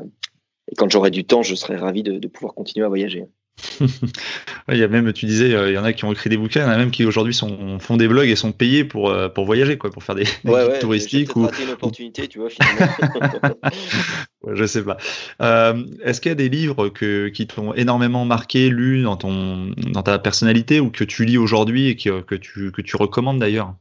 et 0.71 0.75
quand 0.75 0.89
j'aurai 0.89 1.11
du 1.11 1.25
temps, 1.25 1.43
je 1.43 1.55
serai 1.55 1.75
ravi 1.75 2.03
de, 2.03 2.25
pouvoir 2.27 2.53
continuer 2.53 2.85
à 2.85 2.89
voyager. 2.89 3.25
Il 4.71 4.77
y 4.77 4.83
a 4.83 4.87
même, 4.87 5.11
tu 5.13 5.25
disais, 5.25 5.49
il 5.49 5.73
y 5.73 5.77
en 5.77 5.83
a 5.83 5.93
qui 5.93 6.05
ont 6.05 6.11
écrit 6.11 6.29
des 6.29 6.37
bouquins, 6.37 6.61
il 6.61 6.63
y 6.63 6.67
en 6.67 6.73
a 6.73 6.77
même 6.77 6.91
qui 6.91 7.05
aujourd'hui 7.05 7.33
font 7.33 7.97
des 7.97 8.07
blogs 8.07 8.29
et 8.29 8.35
sont 8.35 8.51
payés 8.51 8.83
pour, 8.83 9.13
pour 9.33 9.45
voyager, 9.45 9.77
quoi, 9.77 9.89
pour 9.89 10.03
faire 10.03 10.15
des, 10.15 10.25
des 10.43 10.79
touristiques. 10.79 11.35
Ou 11.35 11.47
une 11.61 11.71
opportunité, 11.71 12.27
tu 12.27 12.39
vois, 12.39 12.49
finalement. 12.49 13.57
je 14.53 14.65
sais 14.65 14.83
pas. 14.83 14.97
Euh, 15.41 15.83
est-ce 16.03 16.21
qu'il 16.21 16.29
y 16.29 16.31
a 16.31 16.35
des 16.35 16.49
livres 16.49 16.89
que, 16.89 17.27
qui 17.29 17.47
t'ont 17.47 17.73
énormément 17.73 18.25
marqué, 18.25 18.69
lu 18.69 19.03
dans, 19.03 19.17
ton, 19.17 19.71
dans 19.77 20.03
ta 20.03 20.19
personnalité 20.19 20.79
ou 20.79 20.89
que 20.89 21.03
tu 21.03 21.25
lis 21.25 21.37
aujourd'hui 21.37 21.87
et 21.89 21.95
que, 21.95 22.21
que, 22.21 22.35
tu, 22.35 22.71
que 22.71 22.81
tu 22.81 22.95
recommandes 22.95 23.39
d'ailleurs? 23.39 23.73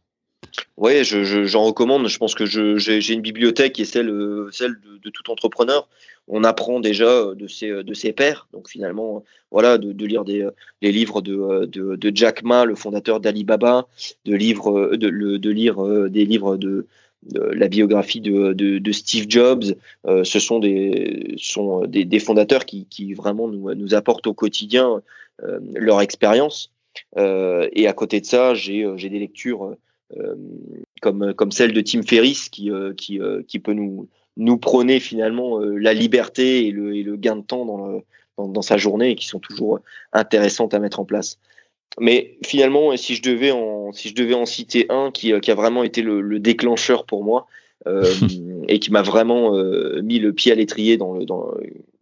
Oui, 0.77 1.05
j'en 1.05 1.25
je, 1.25 1.57
recommande. 1.57 2.07
Je 2.09 2.19
pense 2.19 2.35
que 2.35 2.45
j'ai 2.45 3.13
une 3.13 3.23
bibliothèque 3.23 3.75
qui 3.75 3.83
est 3.83 3.87
celle, 3.87 4.13
celle 4.53 4.77
de, 5.03 5.11
tout 5.11 5.31
entrepreneur. 5.31 5.89
On 6.29 6.45
apprend 6.45 6.81
déjà 6.81 7.35
de 7.35 7.47
ses, 7.47 7.71
de 7.71 7.95
ses 7.95 8.13
pairs. 8.13 8.49
Donc 8.53 8.69
finalement, 8.69 9.25
voilà, 9.51 9.79
de, 9.79 10.07
lire 10.07 10.25
des, 10.25 10.49
les 10.83 10.93
livres 10.93 11.23
de, 11.23 11.65
de, 11.67 12.13
Jack 12.15 12.43
Ma, 12.43 12.65
le 12.65 12.75
fondateur 12.75 13.21
d'Alibaba, 13.21 13.87
de, 14.25 14.35
livres, 14.35 14.97
de, 14.97 15.51
lire 15.51 15.83
des 16.11 16.25
livres 16.25 16.57
de 16.57 16.87
la 17.33 17.69
biographie 17.69 18.21
de, 18.21 18.93
Steve 18.93 19.27
Jobs. 19.29 19.65
Euh, 20.07 20.25
ce 20.25 20.39
sont 20.39 20.59
des, 20.59 21.35
sont 21.39 21.87
des, 21.87 22.19
fondateurs 22.19 22.67
qui, 22.67 22.87
qui, 22.87 23.15
vraiment 23.15 23.49
nous, 23.49 23.75
nous, 23.75 23.95
apportent 23.95 24.27
au 24.27 24.35
quotidien 24.35 25.03
euh, 25.43 25.59
leur 25.75 26.01
expérience. 26.01 26.73
Euh, 27.17 27.69
et 27.73 27.87
à 27.87 27.93
côté 27.93 28.21
de 28.21 28.27
ça, 28.27 28.55
j'ai 28.55 28.85
des 28.97 29.19
lectures 29.19 29.77
comme, 31.03 31.35
comme 31.35 31.51
celle 31.51 31.73
de 31.73 31.81
Tim 31.81 32.03
Ferriss 32.03 32.49
qui, 32.49 32.71
qui, 32.97 33.21
qui 33.49 33.59
peut 33.59 33.73
nous, 33.73 34.09
nous 34.37 34.57
prôner 34.57 35.01
finalement 35.01 35.59
la 35.59 35.95
liberté 35.95 36.67
et 36.67 36.71
le, 36.71 36.97
et 36.97 37.03
le 37.03 37.17
gain 37.17 37.37
de 37.37 37.43
temps 37.43 37.65
dans, 37.65 38.03
dans, 38.37 38.49
dans, 38.49 38.63
sa 38.63 38.77
journée 38.77 39.11
et 39.11 39.15
qui 39.17 39.27
sont 39.27 39.41
toujours 39.41 39.81
intéressantes 40.13 40.75
à 40.75 40.79
mettre 40.79 41.01
en 41.01 41.05
place. 41.05 41.39
Mais 41.99 42.37
finalement, 42.45 42.97
si 42.97 43.15
je 43.15 43.23
devais 43.23 43.51
en, 43.51 43.93
si 43.93 44.09
je 44.11 44.15
devais 44.15 44.35
en 44.35 44.47
citer 44.47 44.87
un 44.91 45.11
qui, 45.11 45.39
qui 45.41 45.51
a 45.51 45.55
vraiment 45.55 45.83
été 45.83 46.03
le, 46.03 46.21
le 46.21 46.39
déclencheur 46.39 47.05
pour 47.05 47.25
moi 47.25 47.47
euh, 47.87 48.05
et 48.69 48.79
qui 48.79 48.91
m'a 48.91 49.03
vraiment 49.03 49.55
euh, 49.57 50.01
mis 50.03 50.19
le 50.19 50.33
pied 50.33 50.53
à 50.53 50.55
l'étrier 50.55 50.97
dans 50.97 51.15
le, 51.15 51.25
dans, 51.25 51.51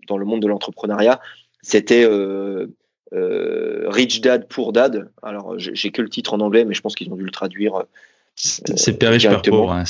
dans 0.07 0.19
le 0.19 0.25
monde 0.25 0.41
de 0.43 0.47
l'entrepreneuriat, 0.47 1.21
c'était 1.63 2.05
euh, 2.05 2.11
euh, 2.11 2.67
Rich 3.15 4.21
Dad 4.21 4.49
Poor 4.49 4.73
Dad. 4.73 5.11
Alors, 5.23 5.59
j'ai 5.59 5.91
que 5.91 6.03
le 6.03 6.09
titre 6.09 6.35
en 6.35 6.41
anglais, 6.41 6.65
mais 6.65 6.75
je 6.75 6.81
pense 6.81 6.95
qu'ils 6.95 7.13
ont 7.13 7.17
dû 7.17 7.25
le 7.25 7.31
traduire. 7.31 7.77
Euh, 7.77 7.83
c'est 8.35 8.99
Père 8.99 9.13
riche, 9.13 9.29
Père 9.29 9.43
pauvre. 9.43 9.73
Hein, 9.73 9.85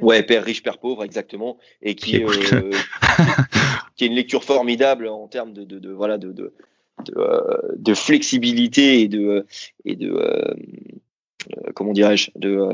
Ouais, 0.00 0.22
Père 0.24 0.44
riche, 0.44 0.62
Père 0.62 0.78
pauvre, 0.78 1.04
exactement, 1.04 1.56
et 1.80 1.94
qui, 1.94 2.16
est, 2.16 2.24
euh, 2.24 2.70
qui 3.96 4.04
est 4.04 4.06
une 4.08 4.14
lecture 4.14 4.42
formidable 4.42 5.06
en 5.06 5.28
termes 5.28 5.52
de, 5.52 5.62
de, 5.62 5.78
de 5.78 5.90
voilà 5.90 6.18
de, 6.18 6.32
de 6.32 6.52
euh, 7.16 7.58
de, 7.76 7.92
flexibilité 7.94 9.00
et 9.00 9.08
de, 9.08 9.46
et 9.84 9.96
de 9.96 10.10
euh, 10.12 10.54
euh, 11.56 11.72
comment 11.74 11.92
dirais-je, 11.92 12.30
de, 12.36 12.68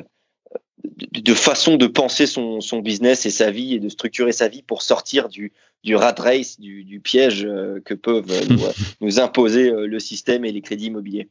de, 0.85 1.35
façon 1.35 1.77
de 1.77 1.87
penser 1.87 2.27
son, 2.27 2.61
son, 2.61 2.81
business 2.81 3.27
et 3.27 3.31
sa 3.31 3.51
vie 3.51 3.75
et 3.75 3.81
de 3.81 3.88
structurer 3.88 4.33
sa 4.33 4.49
vie 4.49 4.62
pour 4.62 4.83
sortir 4.83 5.29
du, 5.29 5.53
du 5.85 5.97
rat 5.97 6.14
race, 6.19 6.61
du, 6.61 6.85
du 6.85 7.01
piège 7.01 7.49
que 7.85 7.95
peuvent 7.95 8.49
nous, 8.49 8.61
nous, 9.01 9.21
imposer 9.21 9.71
le 9.71 9.99
système 9.99 10.45
et 10.45 10.53
les 10.53 10.61
crédits 10.61 10.87
immobiliers. 10.87 11.29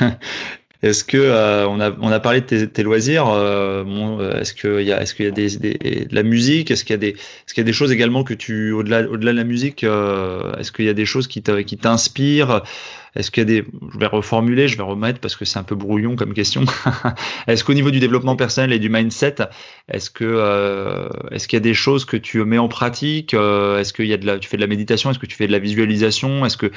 Est-ce 0.82 1.02
que 1.04 1.66
on 1.66 1.80
a 1.80 1.90
on 2.00 2.10
a 2.10 2.20
parlé 2.20 2.40
de 2.40 2.64
tes, 2.64 2.82
loisirs 2.82 3.26
Est-ce 3.26 4.54
qu'il 4.54 4.82
y 4.82 4.92
a 4.92 5.02
est-ce 5.02 5.14
qu'il 5.14 5.24
y 5.24 5.28
a 5.28 5.32
des, 5.32 5.56
de 5.56 6.14
la 6.14 6.22
musique? 6.22 6.70
Est-ce 6.70 6.84
qu'il 6.84 6.92
y 6.92 6.94
a 6.94 6.98
des 6.98 7.10
est-ce 7.10 7.54
qu'il 7.54 7.62
y 7.62 7.66
a 7.66 7.70
des 7.70 7.72
choses 7.72 7.90
également 7.90 8.22
que 8.22 8.34
tu 8.34 8.70
au-delà 8.72 9.08
au-delà 9.08 9.32
de 9.32 9.38
la 9.38 9.44
musique 9.44 9.82
Est-ce 9.82 10.70
qu'il 10.70 10.84
y 10.84 10.88
a 10.88 10.94
des 10.94 11.06
choses 11.06 11.26
qui 11.26 11.42
qui 11.42 11.76
t'inspirent? 11.76 12.62
Est-ce 13.18 13.30
qu'il 13.30 13.40
y 13.40 13.58
a 13.58 13.60
des, 13.62 13.64
je 13.92 13.98
vais 13.98 14.06
reformuler, 14.06 14.68
je 14.68 14.76
vais 14.76 14.82
remettre 14.82 15.18
parce 15.18 15.34
que 15.34 15.44
c'est 15.44 15.58
un 15.58 15.64
peu 15.64 15.74
brouillon 15.74 16.14
comme 16.14 16.34
question. 16.34 16.64
est-ce 17.46 17.64
qu'au 17.64 17.74
niveau 17.74 17.90
du 17.90 17.98
développement 18.00 18.36
personnel 18.36 18.72
et 18.72 18.78
du 18.78 18.88
mindset, 18.88 19.36
est-ce 19.88 20.10
que, 20.10 20.24
euh, 20.24 21.08
est-ce 21.32 21.48
qu'il 21.48 21.56
y 21.56 21.60
a 21.60 21.64
des 21.64 21.74
choses 21.74 22.04
que 22.04 22.16
tu 22.16 22.44
mets 22.44 22.58
en 22.58 22.68
pratique? 22.68 23.34
Euh, 23.34 23.80
Est-ce 23.80 23.92
qu'il 23.92 24.06
y 24.06 24.12
a 24.12 24.16
de 24.16 24.26
la, 24.26 24.38
tu 24.38 24.48
fais 24.48 24.56
de 24.56 24.62
la 24.62 24.68
méditation? 24.68 25.10
Est-ce 25.10 25.18
que 25.18 25.26
tu 25.26 25.36
fais 25.36 25.46
de 25.46 25.52
la 25.52 25.58
visualisation? 25.58 26.44
Est-ce 26.46 26.56
que, 26.56 26.70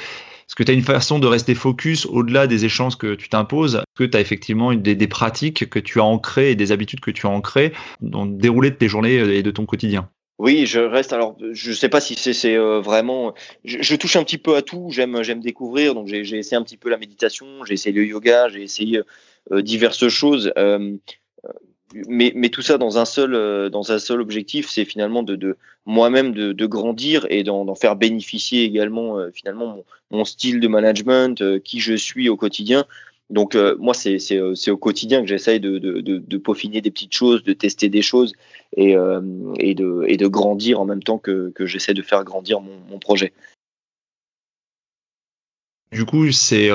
est-ce 0.52 0.56
que 0.56 0.64
tu 0.64 0.70
as 0.70 0.74
une 0.74 0.82
façon 0.82 1.18
de 1.18 1.26
rester 1.26 1.54
focus 1.54 2.04
au-delà 2.04 2.46
des 2.46 2.66
échanges 2.66 2.98
que 2.98 3.14
tu 3.14 3.30
t'imposes? 3.30 3.76
Est-ce 3.76 3.84
que 3.96 4.04
tu 4.04 4.18
as 4.18 4.20
effectivement 4.20 4.74
des, 4.74 4.94
des, 4.94 5.06
pratiques 5.06 5.70
que 5.70 5.78
tu 5.78 5.98
as 5.98 6.04
ancrées 6.04 6.50
et 6.50 6.54
des 6.56 6.72
habitudes 6.72 7.00
que 7.00 7.10
tu 7.10 7.26
as 7.26 7.30
ancrées 7.30 7.72
dans 8.02 8.26
le 8.26 8.32
déroulé 8.32 8.68
de 8.68 8.76
tes 8.76 8.86
journées 8.86 9.14
et 9.14 9.42
de 9.42 9.50
ton 9.50 9.64
quotidien? 9.64 10.10
Oui, 10.38 10.66
je 10.66 10.80
reste. 10.80 11.14
Alors, 11.14 11.38
je 11.52 11.70
ne 11.70 11.74
sais 11.74 11.88
pas 11.88 12.02
si 12.02 12.16
c'est 12.16 12.54
euh, 12.54 12.82
vraiment. 12.82 13.32
Je, 13.64 13.96
touche 13.96 14.16
un 14.16 14.24
petit 14.24 14.36
peu 14.36 14.54
à 14.54 14.60
tout. 14.60 14.90
J'aime, 14.90 15.22
j'aime 15.22 15.40
découvrir. 15.40 15.94
Donc, 15.94 16.08
j'ai 16.08 16.20
essayé 16.20 16.58
un 16.58 16.62
petit 16.62 16.76
peu 16.76 16.90
la 16.90 16.98
méditation. 16.98 17.64
J'ai 17.64 17.72
essayé 17.72 17.96
le 17.96 18.04
yoga. 18.04 18.50
J'ai 18.50 18.62
essayé 18.62 19.00
euh, 19.52 19.62
diverses 19.62 20.08
choses. 20.08 20.52
Euh, 20.58 20.98
mais, 22.08 22.48
tout 22.48 22.62
ça 22.62 22.78
dans 22.78 22.98
un 22.98 23.04
seul, 23.04 23.70
dans 23.70 23.92
un 23.92 23.98
seul 23.98 24.20
objectif, 24.20 24.68
c'est 24.68 24.84
finalement 24.84 25.22
de, 25.22 25.36
de 25.36 25.56
moi-même 25.86 26.32
de, 26.32 26.66
grandir 26.66 27.26
et 27.30 27.42
d'en 27.42 27.74
faire 27.74 27.96
bénéficier 27.96 28.64
également 28.64 29.18
finalement 29.32 29.84
mon, 30.10 30.24
style 30.24 30.60
de 30.60 30.68
management, 30.68 31.60
qui 31.62 31.80
je 31.80 31.94
suis 31.94 32.28
au 32.28 32.36
quotidien. 32.36 32.86
Donc 33.32 33.54
euh, 33.54 33.76
moi, 33.78 33.94
euh, 34.06 34.54
c'est 34.54 34.70
au 34.70 34.76
quotidien 34.76 35.22
que 35.22 35.26
j'essaye 35.26 35.58
de, 35.58 35.78
de, 35.78 36.36
peaufiner 36.36 36.82
des 36.82 36.90
petites 36.90 37.14
choses, 37.14 37.42
de 37.42 37.54
tester 37.54 37.88
des 37.88 38.02
choses 38.02 38.34
et, 38.76 38.94
euh, 38.94 39.22
et, 39.58 39.74
de, 39.74 40.04
et 40.06 40.18
de 40.18 40.26
grandir 40.26 40.80
en 40.80 40.84
même 40.84 41.02
temps 41.02 41.18
que, 41.18 41.50
que 41.54 41.64
j'essaie 41.64 41.94
de 41.94 42.02
faire 42.02 42.24
grandir 42.24 42.60
mon 42.60 42.98
projet. 42.98 43.32
Du 45.92 46.04
coup, 46.04 46.30
ces, 46.32 46.70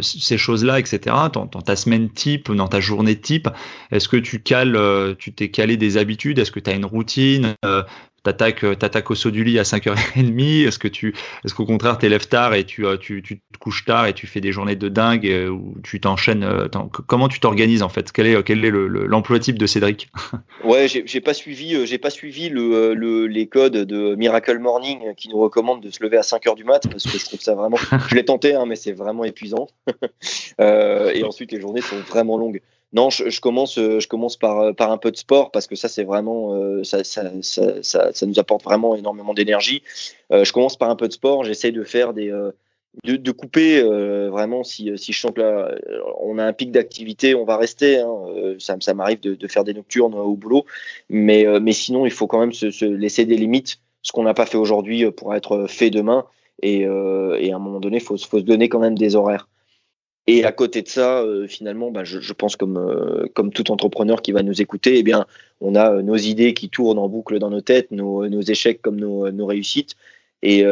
ces 0.00 0.38
choses-là, 0.38 0.78
etc., 0.78 1.16
dans, 1.32 1.46
ta 1.46 1.76
semaine 1.76 2.08
type, 2.10 2.52
dans 2.52 2.68
ta 2.68 2.80
journée 2.80 3.18
type, 3.18 3.48
est-ce 3.90 4.08
que 4.08 4.16
tu 4.16 4.40
cales, 4.40 4.78
tu 5.18 5.32
t'es 5.32 5.50
calé 5.50 5.76
des 5.76 5.96
habitudes? 5.96 6.38
Est-ce 6.38 6.52
que 6.52 6.60
tu 6.60 6.70
as 6.70 6.74
une 6.74 6.84
routine? 6.84 7.54
Euh, 7.64 7.82
t'attaques 8.22 9.10
au 9.10 9.14
saut 9.14 9.30
du 9.30 9.44
lit 9.44 9.58
à 9.58 9.62
5h30 9.62 10.66
Est-ce 10.66 10.78
que 10.78 10.88
tu 10.88 11.14
est-ce 11.44 11.54
qu'au 11.54 11.66
contraire 11.66 11.98
tu 11.98 12.08
lèves 12.08 12.28
tard 12.28 12.54
et 12.54 12.64
tu, 12.64 12.86
euh, 12.86 12.96
tu, 12.96 13.22
tu, 13.22 13.40
te 13.40 13.58
couches 13.58 13.84
tard 13.84 14.06
et 14.06 14.12
tu 14.12 14.26
fais 14.26 14.40
des 14.40 14.52
journées 14.52 14.76
de 14.76 14.88
dingue 14.88 15.26
euh, 15.26 15.48
ou 15.48 15.74
tu 15.82 16.00
t'enchaînes 16.00 16.46
comment 17.06 17.28
tu 17.28 17.40
t'organises 17.40 17.82
en 17.82 17.88
fait? 17.88 18.12
Quel 18.12 18.26
est 18.26 18.42
quel 18.42 18.64
est 18.64 18.70
l'emploi 18.70 19.38
type 19.38 19.58
de 19.58 19.66
Cédric? 19.66 20.08
Ouais, 20.64 20.86
j'ai 20.88 21.20
pas 21.20 21.34
suivi 21.34 21.86
j'ai 21.86 21.98
pas 21.98 22.10
suivi 22.10 22.48
le, 22.48 22.94
le, 22.94 23.26
les 23.26 23.46
codes 23.48 23.76
de 23.76 24.14
Miracle 24.14 24.58
Morning 24.58 25.14
qui 25.16 25.28
nous 25.28 25.38
recommande 25.38 25.82
de 25.82 25.90
se 25.90 26.02
lever 26.02 26.16
à 26.16 26.22
5h 26.22 26.54
du 26.54 26.64
mat 26.64 26.88
parce 26.88 27.04
que 27.04 27.18
je 27.18 27.24
trouve 27.24 27.40
ça 27.40 27.54
vraiment 27.54 27.78
je 28.08 28.14
l'ai 28.14 28.24
tenté 28.24 28.54
hein, 28.54 28.64
mais 28.66 28.76
c'est 28.76 28.92
vraiment 28.92 29.24
épuisant. 29.24 29.66
et 30.58 31.24
ensuite 31.24 31.52
les 31.52 31.60
journées 31.60 31.80
sont 31.80 31.98
vraiment 31.98 32.38
longues. 32.38 32.60
Non, 32.92 33.08
je, 33.08 33.40
commence, 33.40 33.78
euh, 33.78 34.00
je 34.00 34.08
commence 34.08 34.36
par, 34.36 34.60
euh, 34.60 34.72
par 34.74 34.90
un 34.92 34.98
peu 34.98 35.10
de 35.10 35.16
sport 35.16 35.50
parce 35.50 35.66
que 35.66 35.76
ça, 35.76 35.88
c'est 35.88 36.04
vraiment, 36.04 36.54
euh, 36.54 36.84
ça, 36.84 37.02
ça, 37.04 37.22
ça, 37.42 38.26
nous 38.26 38.38
apporte 38.38 38.62
vraiment 38.64 38.94
énormément 38.96 39.32
d'énergie. 39.32 39.82
je 40.30 40.52
commence 40.52 40.76
par 40.76 40.90
un 40.90 40.96
peu 40.96 41.08
de 41.08 41.12
sport. 41.12 41.44
J'essaie 41.44 41.72
de 41.72 41.84
faire 41.84 42.12
des, 42.12 42.30
de, 43.04 43.30
couper 43.30 43.82
vraiment 43.82 44.62
si, 44.62 44.90
si 44.98 45.12
je 45.12 45.20
sens 45.20 45.32
que 45.32 45.40
là, 45.40 45.74
on 46.20 46.38
a 46.38 46.44
un 46.44 46.52
pic 46.52 46.70
d'activité, 46.70 47.34
on 47.34 47.44
va 47.44 47.56
rester. 47.56 48.00
Hein, 48.00 48.14
ça, 48.58 48.76
ça 48.80 48.92
m'arrive 48.92 49.20
de, 49.20 49.34
de, 49.34 49.48
faire 49.48 49.64
des 49.64 49.72
nocturnes 49.72 50.14
au 50.14 50.36
boulot, 50.36 50.66
mais, 51.08 51.46
mais 51.60 51.72
sinon, 51.72 52.04
il 52.04 52.12
faut 52.12 52.26
quand 52.26 52.40
même 52.40 52.52
se, 52.52 52.70
se 52.70 52.84
laisser 52.84 53.24
des 53.24 53.36
limites. 53.36 53.78
Ce 54.02 54.12
qu'on 54.12 54.24
n'a 54.24 54.34
pas 54.34 54.46
fait 54.46 54.58
aujourd'hui 54.58 55.10
pour 55.12 55.34
être 55.34 55.66
fait 55.66 55.90
demain. 55.90 56.26
Et, 56.62 56.80
et 56.80 57.52
à 57.52 57.56
un 57.56 57.58
moment 57.58 57.80
donné, 57.80 57.96
il 57.96 58.02
faut, 58.02 58.18
faut 58.18 58.38
se 58.38 58.44
donner 58.44 58.68
quand 58.68 58.80
même 58.80 58.98
des 58.98 59.16
horaires. 59.16 59.48
Et 60.28 60.44
à 60.44 60.52
côté 60.52 60.82
de 60.82 60.88
ça, 60.88 61.20
euh, 61.20 61.48
finalement, 61.48 61.90
bah, 61.90 62.04
je, 62.04 62.20
je, 62.20 62.32
pense 62.32 62.54
comme, 62.54 62.76
euh, 62.76 63.26
comme 63.34 63.52
tout 63.52 63.72
entrepreneur 63.72 64.22
qui 64.22 64.30
va 64.30 64.42
nous 64.42 64.62
écouter, 64.62 64.98
eh 64.98 65.02
bien, 65.02 65.26
on 65.60 65.74
a 65.74 65.94
euh, 65.94 66.02
nos 66.02 66.16
idées 66.16 66.54
qui 66.54 66.68
tournent 66.68 66.98
en 66.98 67.08
boucle 67.08 67.38
dans 67.40 67.50
nos 67.50 67.60
têtes, 67.60 67.90
nos, 67.90 68.28
nos 68.28 68.40
échecs 68.40 68.80
comme 68.82 69.00
nos, 69.00 69.30
nos 69.32 69.46
réussites. 69.46 69.96
Et, 70.44 70.64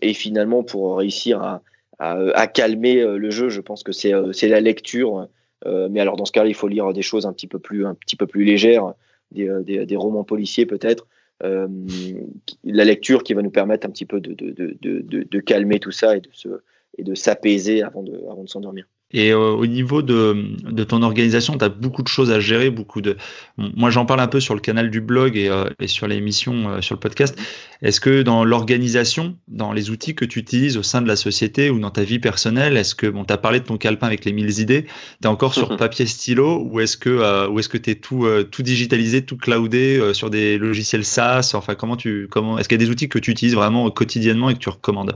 et, 0.00 0.14
finalement, 0.14 0.62
pour 0.62 0.96
réussir 0.96 1.42
à, 1.42 1.62
à, 1.98 2.12
à, 2.34 2.46
calmer 2.46 3.04
le 3.04 3.30
jeu, 3.30 3.50
je 3.50 3.60
pense 3.60 3.82
que 3.82 3.92
c'est 3.92 4.48
la 4.48 4.60
lecture. 4.62 5.28
mais 5.66 6.00
alors, 6.00 6.16
dans 6.16 6.24
ce 6.24 6.32
cas-là, 6.32 6.48
il 6.48 6.54
faut 6.54 6.66
lire 6.66 6.94
des 6.94 7.02
choses 7.02 7.26
un 7.26 7.34
petit 7.34 7.46
peu 7.46 7.58
plus, 7.58 7.84
un 7.84 7.94
petit 7.94 8.16
peu 8.16 8.26
plus 8.26 8.44
légères, 8.44 8.94
des, 9.30 9.50
des, 9.64 9.84
des 9.84 9.96
romans 9.96 10.24
policiers 10.24 10.64
peut-être. 10.64 11.06
la 11.42 12.84
lecture 12.84 13.22
qui 13.22 13.34
va 13.34 13.42
nous 13.42 13.50
permettre 13.50 13.86
un 13.86 13.90
petit 13.90 14.06
peu 14.06 14.18
de, 14.18 14.32
de, 14.32 14.78
de, 14.80 15.22
de 15.30 15.40
calmer 15.40 15.78
tout 15.78 15.92
ça 15.92 16.16
et 16.16 16.20
de 16.20 16.30
se 16.32 16.48
et 16.96 17.04
de 17.04 17.14
s'apaiser 17.14 17.82
avant 17.82 18.02
de, 18.02 18.18
avant 18.30 18.44
de 18.44 18.48
s'endormir. 18.48 18.86
Et 19.10 19.32
euh, 19.32 19.52
au 19.52 19.66
niveau 19.66 20.02
de, 20.02 20.54
de 20.70 20.84
ton 20.84 21.02
organisation, 21.02 21.56
tu 21.56 21.64
as 21.64 21.70
beaucoup 21.70 22.02
de 22.02 22.08
choses 22.08 22.30
à 22.30 22.40
gérer, 22.40 22.68
beaucoup 22.68 23.00
de. 23.00 23.16
Moi, 23.56 23.88
j'en 23.88 24.04
parle 24.04 24.20
un 24.20 24.26
peu 24.26 24.38
sur 24.38 24.54
le 24.54 24.60
canal 24.60 24.90
du 24.90 25.00
blog 25.00 25.34
et, 25.34 25.48
euh, 25.48 25.64
et 25.80 25.86
sur 25.86 26.06
l'émission, 26.06 26.68
euh, 26.68 26.80
sur 26.82 26.94
le 26.94 27.00
podcast. 27.00 27.38
Est-ce 27.80 28.02
que 28.02 28.20
dans 28.20 28.44
l'organisation, 28.44 29.36
dans 29.48 29.72
les 29.72 29.88
outils 29.88 30.14
que 30.14 30.26
tu 30.26 30.38
utilises 30.38 30.76
au 30.76 30.82
sein 30.82 31.00
de 31.00 31.08
la 31.08 31.16
société 31.16 31.70
ou 31.70 31.78
dans 31.78 31.90
ta 31.90 32.02
vie 32.02 32.18
personnelle, 32.18 32.76
est-ce 32.76 32.94
que, 32.94 33.06
bon, 33.06 33.24
tu 33.24 33.32
as 33.32 33.38
parlé 33.38 33.60
de 33.60 33.64
ton 33.64 33.78
calepin 33.78 34.06
avec 34.08 34.26
les 34.26 34.32
1000 34.32 34.60
idées, 34.60 34.84
tu 34.84 34.90
es 35.24 35.26
encore 35.26 35.54
sur 35.54 35.74
papier 35.78 36.04
stylo 36.04 36.62
ou 36.70 36.80
est-ce 36.80 36.98
que 36.98 37.48
ou 37.48 37.58
est-ce 37.58 37.68
que 37.70 37.78
tu 37.78 37.90
es 37.90 37.94
tout, 37.94 38.26
tout 38.50 38.62
digitalisé, 38.62 39.22
tout 39.24 39.38
cloudé 39.38 40.12
sur 40.12 40.28
des 40.28 40.58
logiciels 40.58 41.04
SaaS? 41.04 41.52
Enfin, 41.54 41.74
comment 41.74 41.96
tu. 41.96 42.28
Comment, 42.30 42.58
est-ce 42.58 42.68
qu'il 42.68 42.78
y 42.78 42.82
a 42.82 42.84
des 42.84 42.90
outils 42.90 43.08
que 43.08 43.18
tu 43.18 43.30
utilises 43.30 43.54
vraiment 43.54 43.90
quotidiennement 43.90 44.50
et 44.50 44.54
que 44.54 44.58
tu 44.58 44.68
recommandes? 44.68 45.14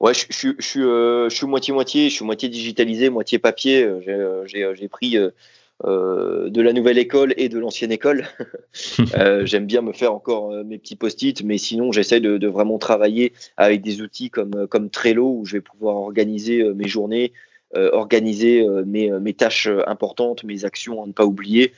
Ouais, 0.00 0.12
je, 0.12 0.26
je, 0.28 0.48
je, 0.58 0.66
suis, 0.66 0.82
euh, 0.82 1.28
je 1.28 1.36
suis 1.36 1.46
moitié-moitié, 1.46 2.10
je 2.10 2.14
suis 2.14 2.24
moitié 2.24 2.48
digitalisé, 2.48 3.10
moitié 3.10 3.38
papier. 3.38 3.82
Euh, 3.82 4.00
euh, 4.08 4.44
j'ai 4.46 4.88
pris 4.88 5.16
euh, 5.16 6.50
de 6.50 6.60
la 6.60 6.72
nouvelle 6.72 6.98
école 6.98 7.32
et 7.36 7.48
de 7.48 7.58
l'ancienne 7.58 7.92
école. 7.92 8.26
J'aime 9.44 9.66
bien 9.66 9.82
me 9.82 9.92
faire 9.92 10.12
encore 10.12 10.52
mes 10.64 10.78
petits 10.78 10.96
post-it, 10.96 11.42
mais 11.44 11.58
sinon 11.58 11.92
j'essaie 11.92 12.20
de, 12.20 12.38
de, 12.38 12.48
vraiment 12.48 12.78
travailler 12.78 13.32
avec 13.56 13.82
des 13.82 14.02
outils 14.02 14.30
comme, 14.30 14.66
comme 14.66 14.90
Trello 14.90 15.38
où 15.38 15.44
je 15.44 15.54
vais 15.54 15.60
pouvoir 15.60 15.96
organiser 15.96 16.62
mes 16.74 16.88
journées, 16.88 17.32
organiser 17.74 18.64
mes, 18.86 19.10
mes, 19.10 19.34
tâches 19.34 19.68
importantes, 19.86 20.44
mes 20.44 20.64
actions 20.64 21.02
à 21.02 21.06
ne 21.06 21.12
pas 21.12 21.24
oublier, 21.24 21.72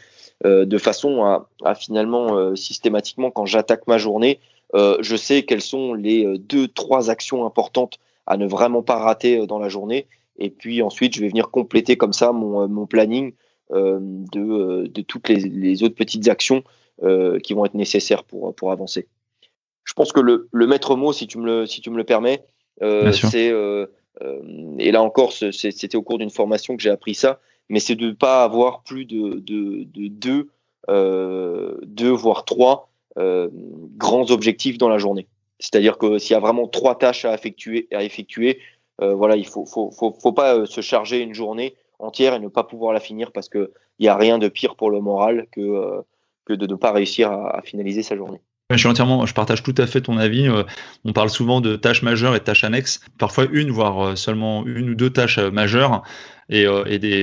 de 0.44 0.78
façon 0.78 1.24
à, 1.24 1.48
à 1.64 1.74
finalement 1.74 2.54
systématiquement 2.54 3.30
quand 3.30 3.46
j'attaque 3.46 3.86
ma 3.86 3.96
journée, 3.96 4.40
je 4.74 5.16
sais 5.16 5.44
quelles 5.44 5.62
sont 5.62 5.94
les 5.94 6.38
deux, 6.38 6.68
trois 6.68 7.08
actions 7.08 7.46
importantes 7.46 7.98
à 8.26 8.36
ne 8.36 8.46
vraiment 8.46 8.82
pas 8.82 8.96
rater 8.96 9.38
euh, 9.38 9.46
dans 9.46 9.58
la 9.58 9.68
journée. 9.68 10.06
Et 10.38 10.50
puis 10.50 10.82
ensuite, 10.82 11.14
je 11.14 11.20
vais 11.20 11.28
venir 11.28 11.50
compléter 11.50 11.96
comme 11.96 12.12
ça 12.12 12.32
mon, 12.32 12.62
euh, 12.62 12.66
mon 12.66 12.86
planning 12.86 13.32
euh, 13.72 13.98
de, 14.00 14.86
de, 14.86 15.00
toutes 15.02 15.28
les, 15.28 15.36
les, 15.36 15.82
autres 15.82 15.94
petites 15.94 16.28
actions 16.28 16.62
qui 17.42 17.52
vont 17.52 17.66
être 17.66 17.74
nécessaires 17.74 18.24
pour, 18.24 18.54
pour 18.54 18.72
avancer. 18.72 19.06
Je 19.84 19.92
pense 19.92 20.12
que 20.12 20.20
le, 20.20 20.48
le 20.50 20.66
maître 20.66 20.96
mot, 20.96 21.12
si 21.12 21.26
tu 21.26 21.36
me 21.36 21.44
le, 21.44 21.66
si 21.66 21.82
tu 21.82 21.90
me 21.90 21.98
le 21.98 22.04
permets, 22.04 22.42
c'est, 22.80 23.52
et 24.78 24.90
là 24.92 25.02
encore, 25.02 25.34
c'était 25.34 25.94
au 25.94 26.00
cours 26.00 26.16
d'une 26.16 26.30
formation 26.30 26.74
que 26.74 26.82
j'ai 26.82 26.88
appris 26.88 27.14
ça, 27.14 27.38
mais 27.68 27.80
c'est 27.80 27.96
de 27.96 28.06
ne 28.06 28.12
pas 28.12 28.44
avoir 28.44 28.82
plus 28.82 29.04
de, 29.04 29.40
de, 29.40 29.84
de 29.84 30.08
deux, 30.08 30.48
deux, 31.86 32.12
voire 32.12 32.46
trois 32.46 32.88
grands 33.14 34.30
objectifs 34.30 34.78
dans 34.78 34.88
la 34.88 34.96
journée. 34.96 35.26
C'est-à-dire 35.58 35.98
que 35.98 36.18
s'il 36.18 36.32
y 36.32 36.36
a 36.36 36.40
vraiment 36.40 36.68
trois 36.68 36.98
tâches 36.98 37.24
à 37.24 37.34
effectuer, 37.34 38.58
euh, 39.02 39.14
voilà, 39.14 39.36
il 39.36 39.46
faut, 39.46 39.66
faut, 39.66 40.32
pas 40.32 40.54
euh, 40.54 40.66
se 40.66 40.80
charger 40.80 41.20
une 41.20 41.34
journée 41.34 41.74
entière 41.98 42.34
et 42.34 42.38
ne 42.38 42.48
pas 42.48 42.64
pouvoir 42.64 42.92
la 42.92 43.00
finir 43.00 43.32
parce 43.32 43.48
qu'il 43.48 43.68
n'y 44.00 44.08
a 44.08 44.16
rien 44.16 44.38
de 44.38 44.48
pire 44.48 44.76
pour 44.76 44.90
le 44.90 45.00
moral 45.00 45.46
que, 45.52 45.60
euh, 45.60 46.02
de 46.48 46.66
ne 46.66 46.74
pas 46.74 46.92
réussir 46.92 47.30
à, 47.30 47.60
finaliser 47.62 48.02
sa 48.02 48.16
journée. 48.16 48.40
Je 48.70 48.78
suis 48.78 48.88
entièrement, 48.88 49.26
je 49.26 49.34
partage 49.34 49.62
tout 49.62 49.74
à 49.78 49.86
fait 49.86 50.00
ton 50.00 50.16
avis. 50.16 50.48
On 51.04 51.12
parle 51.12 51.30
souvent 51.30 51.60
de 51.60 51.76
tâches 51.76 52.02
majeures 52.02 52.34
et 52.34 52.40
de 52.40 52.44
tâches 52.44 52.64
annexes. 52.64 53.00
Parfois 53.16 53.46
une, 53.52 53.70
voire 53.70 54.18
seulement 54.18 54.66
une 54.66 54.90
ou 54.90 54.94
deux 54.96 55.10
tâches 55.10 55.38
majeures 55.38 56.02
et, 56.48 56.64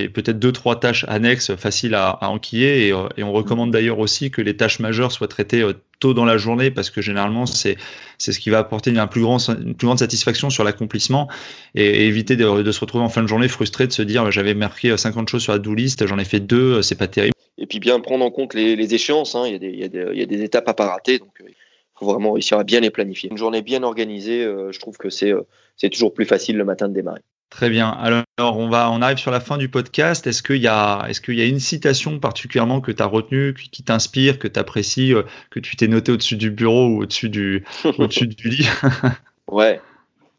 peut-être 0.07 0.39
deux 0.39 0.53
trois 0.53 0.79
tâches 0.79 1.05
annexes 1.09 1.53
faciles 1.55 1.95
à, 1.95 2.17
enquiller. 2.29 2.93
Et 3.17 3.23
on 3.23 3.33
recommande 3.33 3.71
d'ailleurs 3.71 3.99
aussi 3.99 4.31
que 4.31 4.41
les 4.41 4.55
tâches 4.55 4.79
majeures 4.79 5.11
soient 5.11 5.27
traitées 5.27 5.65
dans 6.11 6.25
la 6.25 6.37
journée 6.37 6.71
parce 6.71 6.89
que 6.89 7.01
généralement 7.01 7.45
c'est 7.45 7.77
c'est 8.17 8.31
ce 8.33 8.39
qui 8.39 8.49
va 8.49 8.59
apporter 8.59 8.89
une 8.91 9.07
plus, 9.07 9.21
grande, 9.21 9.41
une 9.63 9.75
plus 9.75 9.85
grande 9.85 9.99
satisfaction 9.99 10.49
sur 10.49 10.63
l'accomplissement 10.63 11.29
et, 11.75 12.05
éviter 12.07 12.35
de, 12.35 12.71
se 12.71 12.79
retrouver 12.79 13.03
en 13.03 13.09
fin 13.09 13.21
de 13.21 13.27
journée 13.27 13.47
frustré 13.47 13.87
de 13.87 13.93
se 13.93 14.01
dire 14.01 14.29
j'avais 14.31 14.53
marqué 14.53 14.95
50 14.95 15.29
choses 15.29 15.43
sur 15.43 15.53
la 15.53 15.59
do 15.59 15.73
list, 15.73 16.05
j'en 16.05 16.17
ai 16.17 16.25
fait 16.25 16.39
deux, 16.39 16.81
c'est 16.81 16.97
pas 16.97 17.07
terrible. 17.07 17.33
Et 17.57 17.65
puis 17.65 17.79
bien 17.79 17.99
prendre 17.99 18.25
en 18.25 18.31
compte 18.31 18.53
les, 18.53 18.93
échéances, 18.93 19.35
hein. 19.35 19.43
il, 19.45 19.53
y 19.53 19.55
a 19.55 19.59
des, 19.59 19.69
il, 19.69 19.79
y 19.79 19.83
a 19.83 19.87
des, 19.87 20.05
il, 20.13 20.19
y 20.19 20.23
a 20.23 20.25
des, 20.25 20.43
étapes 20.43 20.67
à 20.67 20.73
pas 20.73 20.87
rater, 20.87 21.19
donc 21.19 21.33
il 21.41 21.53
faut 21.99 22.05
vraiment 22.05 22.33
réussir 22.33 22.57
à 22.57 22.63
bien 22.63 22.79
les 22.79 22.89
planifier. 22.89 23.29
Une 23.29 23.37
journée 23.37 23.61
bien 23.61 23.83
organisée, 23.83 24.43
euh, 24.43 24.71
je 24.71 24.79
trouve 24.79 24.97
que 24.97 25.09
c'est 25.09 25.31
euh, 25.31 25.43
c'est 25.77 25.89
toujours 25.89 26.13
plus 26.13 26.25
facile 26.25 26.57
le 26.57 26.65
matin 26.65 26.87
de 26.87 26.93
démarrer. 26.93 27.21
Très 27.53 27.69
bien. 27.69 27.89
Alors, 27.89 28.57
on 28.57 28.67
va, 28.67 28.89
on 28.89 28.99
arrive 29.03 29.19
sur 29.19 29.29
la 29.29 29.39
fin 29.39 29.57
du 29.57 29.69
podcast. 29.69 30.25
Est-ce 30.25 30.41
qu'il 30.41 30.57
y 30.57 30.67
a, 30.67 31.05
est-ce 31.07 31.21
qu'il 31.21 31.35
y 31.35 31.41
a 31.41 31.45
une 31.45 31.59
citation 31.59 32.17
particulièrement 32.17 32.81
que 32.81 32.91
tu 32.91 33.03
as 33.03 33.05
retenue, 33.05 33.53
qui 33.53 33.83
t'inspire, 33.83 34.39
que 34.39 34.47
tu 34.47 34.59
apprécies, 34.59 35.13
euh, 35.13 35.21
que 35.51 35.59
tu 35.59 35.75
t'es 35.75 35.87
noté 35.87 36.11
au-dessus 36.11 36.35
du 36.35 36.49
bureau 36.49 36.87
ou 36.87 37.03
au-dessus 37.03 37.29
du, 37.29 37.63
au-dessus 37.99 38.25
du 38.25 38.49
lit? 38.49 38.67
Ouais, 39.51 39.79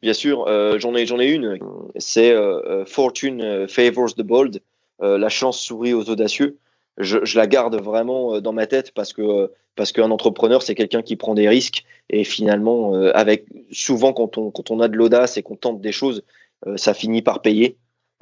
bien 0.03 0.13
sûr. 0.13 0.49
Euh, 0.49 0.81
j'en 0.81 0.97
ai, 0.97 1.07
j'en 1.07 1.21
ai 1.21 1.29
une. 1.31 1.57
C'est 1.99 2.33
euh, 2.33 2.85
Fortune 2.85 3.69
favors 3.69 4.13
the 4.15 4.23
bold. 4.23 4.61
la 5.01 5.29
chance 5.29 5.61
sourit 5.61 5.95
aux 5.95 6.11
audacieux. 6.11 6.59
Je, 6.99 7.19
je, 7.23 7.39
la 7.39 7.47
garde 7.47 7.77
vraiment 7.81 8.41
dans 8.41 8.53
ma 8.53 8.67
tête 8.67 8.91
parce 8.93 9.13
que 9.13 9.53
parce 9.77 9.93
qu'un 9.93 10.11
entrepreneur 10.11 10.63
c'est 10.63 10.75
quelqu'un 10.75 11.03
qui 11.03 11.17
prend 11.17 11.35
des 11.35 11.49
risques 11.49 11.85
et 12.09 12.25
finalement 12.25 12.95
avec 13.15 13.47
souvent 13.73 14.13
quand 14.13 14.39
on 14.39 14.51
quand 14.51 14.71
on 14.71 14.81
a 14.81 14.89
de 14.89 14.97
l'audace 14.97 15.37
et 15.37 15.43
qu'on 15.43 15.57
tente 15.57 15.81
des 15.81 15.93
choses 15.93 16.23
ça 16.77 16.95
finit 16.95 17.23
par 17.23 17.43
payer. 17.43 17.77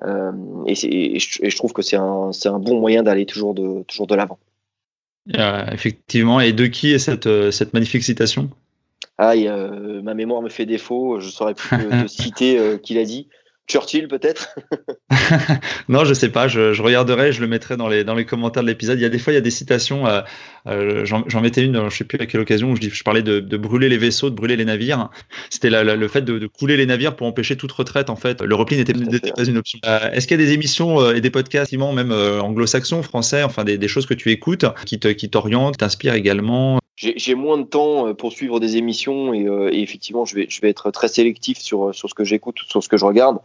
Euh, 0.04 0.32
et, 0.66 1.18
je, 1.18 1.56
trouve 1.56 1.72
que 1.72 1.82
c'est 1.82 1.96
un, 1.96 2.30
un, 2.44 2.58
bon 2.58 2.80
moyen 2.80 3.02
d'aller 3.02 3.26
toujours 3.26 3.54
de, 3.54 3.82
toujours 3.84 4.06
de 4.06 4.14
l'avant. 4.14 4.38
Euh, 5.36 5.66
effectivement. 5.70 6.40
Et 6.40 6.52
de 6.52 6.66
qui 6.66 6.92
est 6.92 6.98
cette, 6.98 7.28
cette 7.50 7.72
magnifique 7.72 8.02
citation? 8.02 8.50
Ah, 9.18 9.34
ma 10.02 10.14
mémoire 10.14 10.42
me 10.42 10.48
fait 10.48 10.66
défaut. 10.66 11.20
Je 11.20 11.28
saurais 11.28 11.54
plus 11.54 11.68
te, 11.68 12.06
citer 12.08 12.78
qui 12.82 12.94
l'a 12.94 13.04
dit. 13.04 13.28
Churchill 13.68 14.08
peut-être? 14.08 14.54
Non, 15.88 16.04
je 16.04 16.14
sais 16.14 16.30
pas. 16.30 16.48
Je, 16.48 16.80
regarderai, 16.80 17.32
je 17.32 17.40
le 17.40 17.46
mettrai 17.46 17.76
dans 17.76 17.88
les, 17.88 18.04
dans 18.04 18.14
les 18.14 18.24
commentaires 18.24 18.62
de 18.62 18.68
l'épisode. 18.68 18.98
Il 18.98 19.02
y 19.02 19.04
a 19.04 19.08
des 19.08 19.18
fois, 19.18 19.32
il 19.32 19.36
y 19.36 19.38
a 19.38 19.42
des 19.42 19.50
citations. 19.50 20.06
Euh, 20.06 20.22
euh, 20.66 21.04
J'en 21.04 21.40
mettais 21.40 21.64
une, 21.64 21.90
je 21.90 21.96
sais 21.96 22.04
plus 22.04 22.18
à 22.18 22.26
quelle 22.26 22.40
occasion, 22.40 22.70
où 22.70 22.76
je, 22.76 22.88
je 22.88 23.02
parlais 23.02 23.22
de, 23.22 23.40
de, 23.40 23.56
brûler 23.56 23.88
les 23.88 23.98
vaisseaux, 23.98 24.30
de 24.30 24.34
brûler 24.34 24.56
les 24.56 24.64
navires. 24.64 25.10
C'était 25.50 25.70
le 25.70 26.08
fait 26.08 26.22
de, 26.22 26.38
de, 26.38 26.46
couler 26.46 26.76
les 26.76 26.86
navires 26.86 27.16
pour 27.16 27.26
empêcher 27.26 27.56
toute 27.56 27.72
retraite. 27.72 28.10
En 28.10 28.16
fait, 28.16 28.42
le 28.42 28.54
repli 28.54 28.76
n'était 28.76 28.94
pas 28.94 29.44
une 29.44 29.58
option. 29.58 29.78
Euh, 29.86 30.10
est-ce 30.12 30.26
qu'il 30.26 30.40
y 30.40 30.42
a 30.42 30.44
des 30.44 30.52
émissions 30.52 31.12
et 31.12 31.20
des 31.20 31.30
podcasts, 31.30 31.72
même 31.72 32.12
anglo-saxons, 32.12 33.02
français, 33.02 33.42
enfin 33.42 33.64
des, 33.64 33.78
des, 33.78 33.88
choses 33.88 34.06
que 34.06 34.14
tu 34.14 34.30
écoutes, 34.30 34.64
qui 34.86 34.98
t'orientent, 34.98 35.74
qui 35.74 35.78
t'inspirent 35.78 36.14
également? 36.14 36.78
J'ai 36.96 37.34
moins 37.34 37.58
de 37.58 37.64
temps 37.64 38.14
pour 38.14 38.32
suivre 38.32 38.60
des 38.60 38.76
émissions 38.76 39.32
et, 39.32 39.46
et, 39.72 39.82
effectivement, 39.82 40.24
je 40.24 40.34
vais, 40.34 40.46
je 40.48 40.60
vais 40.60 40.68
être 40.68 40.90
très 40.90 41.08
sélectif 41.08 41.58
sur, 41.58 41.94
sur 41.94 42.08
ce 42.08 42.14
que 42.14 42.24
j'écoute, 42.24 42.58
sur 42.68 42.82
ce 42.82 42.88
que 42.88 42.96
je 42.96 43.04
regarde. 43.04 43.38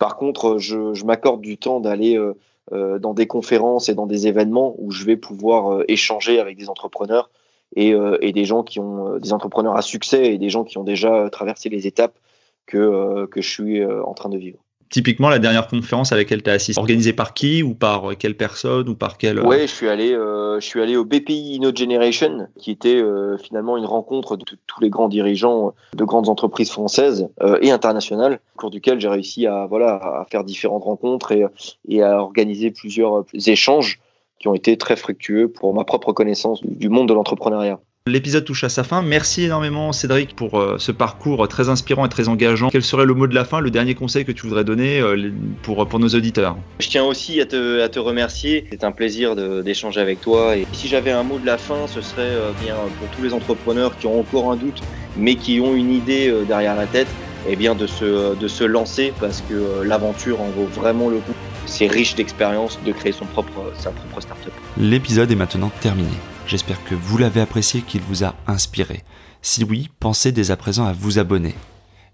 Par 0.00 0.16
contre, 0.16 0.56
je, 0.56 0.94
je 0.94 1.04
m'accorde 1.04 1.42
du 1.42 1.58
temps 1.58 1.78
d'aller 1.78 2.16
euh, 2.16 2.32
euh, 2.72 2.98
dans 2.98 3.12
des 3.12 3.26
conférences 3.26 3.90
et 3.90 3.94
dans 3.94 4.06
des 4.06 4.26
événements 4.26 4.74
où 4.78 4.90
je 4.90 5.04
vais 5.04 5.18
pouvoir 5.18 5.74
euh, 5.74 5.84
échanger 5.88 6.40
avec 6.40 6.56
des 6.56 6.70
entrepreneurs 6.70 7.30
et, 7.76 7.94
et, 8.20 8.32
des 8.32 8.44
gens 8.44 8.64
qui 8.64 8.80
ont 8.80 9.18
des 9.18 9.32
entrepreneurs 9.32 9.76
à 9.76 9.82
succès 9.82 10.34
et 10.34 10.38
des 10.38 10.48
gens 10.48 10.64
qui 10.64 10.76
ont 10.76 10.82
déjà 10.82 11.30
traversé 11.30 11.68
les 11.68 11.86
étapes 11.86 12.18
que, 12.66 13.26
que 13.26 13.40
je 13.40 13.48
suis 13.48 13.84
en 13.84 14.12
train 14.12 14.28
de 14.28 14.36
vivre 14.36 14.58
typiquement 14.90 15.28
la 15.28 15.38
dernière 15.38 15.68
conférence 15.68 16.12
à 16.12 16.16
laquelle 16.16 16.42
tu 16.42 16.50
as 16.50 16.54
assisté 16.54 16.78
Organisée 16.80 17.12
par 17.12 17.32
qui 17.32 17.62
ou 17.62 17.74
par 17.74 18.16
quelle 18.18 18.36
personne 18.36 18.88
ou 18.88 18.94
par 18.94 19.16
quelle 19.16 19.40
Ouais, 19.40 19.66
je 19.66 19.72
suis 19.72 19.88
allé 19.88 20.12
euh, 20.12 20.60
je 20.60 20.66
suis 20.66 20.80
allé 20.80 20.96
au 20.96 21.04
BPI 21.04 21.54
Inno 21.54 21.74
Generation 21.74 22.48
qui 22.58 22.70
était 22.70 22.96
euh, 22.96 23.38
finalement 23.38 23.76
une 23.76 23.86
rencontre 23.86 24.36
de 24.36 24.44
tous 24.66 24.80
les 24.80 24.90
grands 24.90 25.08
dirigeants 25.08 25.74
de 25.94 26.04
grandes 26.04 26.28
entreprises 26.28 26.70
françaises 26.70 27.28
euh, 27.40 27.58
et 27.62 27.70
internationales 27.70 28.40
au 28.56 28.58
cours 28.58 28.70
duquel 28.70 29.00
j'ai 29.00 29.08
réussi 29.08 29.46
à 29.46 29.66
voilà 29.66 29.94
à 29.94 30.26
faire 30.30 30.44
différentes 30.44 30.84
rencontres 30.84 31.32
et, 31.32 31.44
et 31.88 32.02
à 32.02 32.18
organiser 32.20 32.70
plusieurs 32.70 33.24
échanges 33.46 34.00
qui 34.40 34.48
ont 34.48 34.54
été 34.54 34.76
très 34.76 34.96
fructueux 34.96 35.48
pour 35.48 35.72
ma 35.74 35.84
propre 35.84 36.12
connaissance 36.12 36.60
du 36.64 36.88
monde 36.88 37.08
de 37.08 37.14
l'entrepreneuriat. 37.14 37.78
L'épisode 38.06 38.46
touche 38.46 38.64
à 38.64 38.70
sa 38.70 38.82
fin. 38.82 39.02
Merci 39.02 39.44
énormément 39.44 39.92
Cédric 39.92 40.34
pour 40.34 40.58
euh, 40.58 40.76
ce 40.78 40.90
parcours 40.90 41.46
très 41.48 41.68
inspirant 41.68 42.06
et 42.06 42.08
très 42.08 42.28
engageant. 42.28 42.70
Quel 42.70 42.82
serait 42.82 43.04
le 43.04 43.12
mot 43.12 43.26
de 43.26 43.34
la 43.34 43.44
fin, 43.44 43.60
le 43.60 43.70
dernier 43.70 43.94
conseil 43.94 44.24
que 44.24 44.32
tu 44.32 44.46
voudrais 44.46 44.64
donner 44.64 45.00
euh, 45.00 45.30
pour, 45.62 45.86
pour 45.86 45.98
nos 45.98 46.08
auditeurs? 46.08 46.56
Je 46.78 46.88
tiens 46.88 47.04
aussi 47.04 47.42
à 47.42 47.44
te, 47.44 47.98
remercier. 47.98 48.64
C'est 48.70 48.84
un 48.84 48.92
plaisir 48.92 49.36
d'échanger 49.36 50.00
avec 50.00 50.22
toi. 50.22 50.56
Et 50.56 50.66
si 50.72 50.88
j'avais 50.88 51.10
un 51.10 51.24
mot 51.24 51.38
de 51.38 51.44
la 51.44 51.58
fin, 51.58 51.86
ce 51.88 52.00
serait 52.00 52.22
euh, 52.22 52.52
bien 52.62 52.74
pour 52.98 53.08
tous 53.10 53.22
les 53.22 53.34
entrepreneurs 53.34 53.94
qui 53.98 54.06
ont 54.06 54.18
encore 54.18 54.50
un 54.50 54.56
doute, 54.56 54.80
mais 55.18 55.34
qui 55.34 55.60
ont 55.60 55.74
une 55.74 55.92
idée 55.92 56.34
derrière 56.48 56.76
la 56.76 56.86
tête, 56.86 57.08
eh 57.50 57.54
bien 57.54 57.74
de 57.74 57.86
se, 57.86 58.34
de 58.34 58.48
se 58.48 58.64
lancer 58.64 59.12
parce 59.20 59.42
que 59.42 59.82
l'aventure 59.82 60.40
en 60.40 60.48
vaut 60.48 60.68
vraiment 60.72 61.10
le 61.10 61.18
coup. 61.18 61.34
C'est 61.70 61.86
riche 61.86 62.16
d'expérience 62.16 62.80
de 62.84 62.90
créer 62.90 63.12
son 63.12 63.26
propre, 63.26 63.72
sa 63.78 63.92
propre 63.92 64.20
startup. 64.20 64.52
L'épisode 64.76 65.30
est 65.30 65.36
maintenant 65.36 65.70
terminé. 65.80 66.10
J'espère 66.48 66.82
que 66.82 66.96
vous 66.96 67.16
l'avez 67.16 67.40
apprécié, 67.40 67.82
qu'il 67.82 68.00
vous 68.00 68.24
a 68.24 68.34
inspiré. 68.48 69.04
Si 69.40 69.62
oui, 69.62 69.88
pensez 70.00 70.32
dès 70.32 70.50
à 70.50 70.56
présent 70.56 70.84
à 70.84 70.92
vous 70.92 71.20
abonner. 71.20 71.54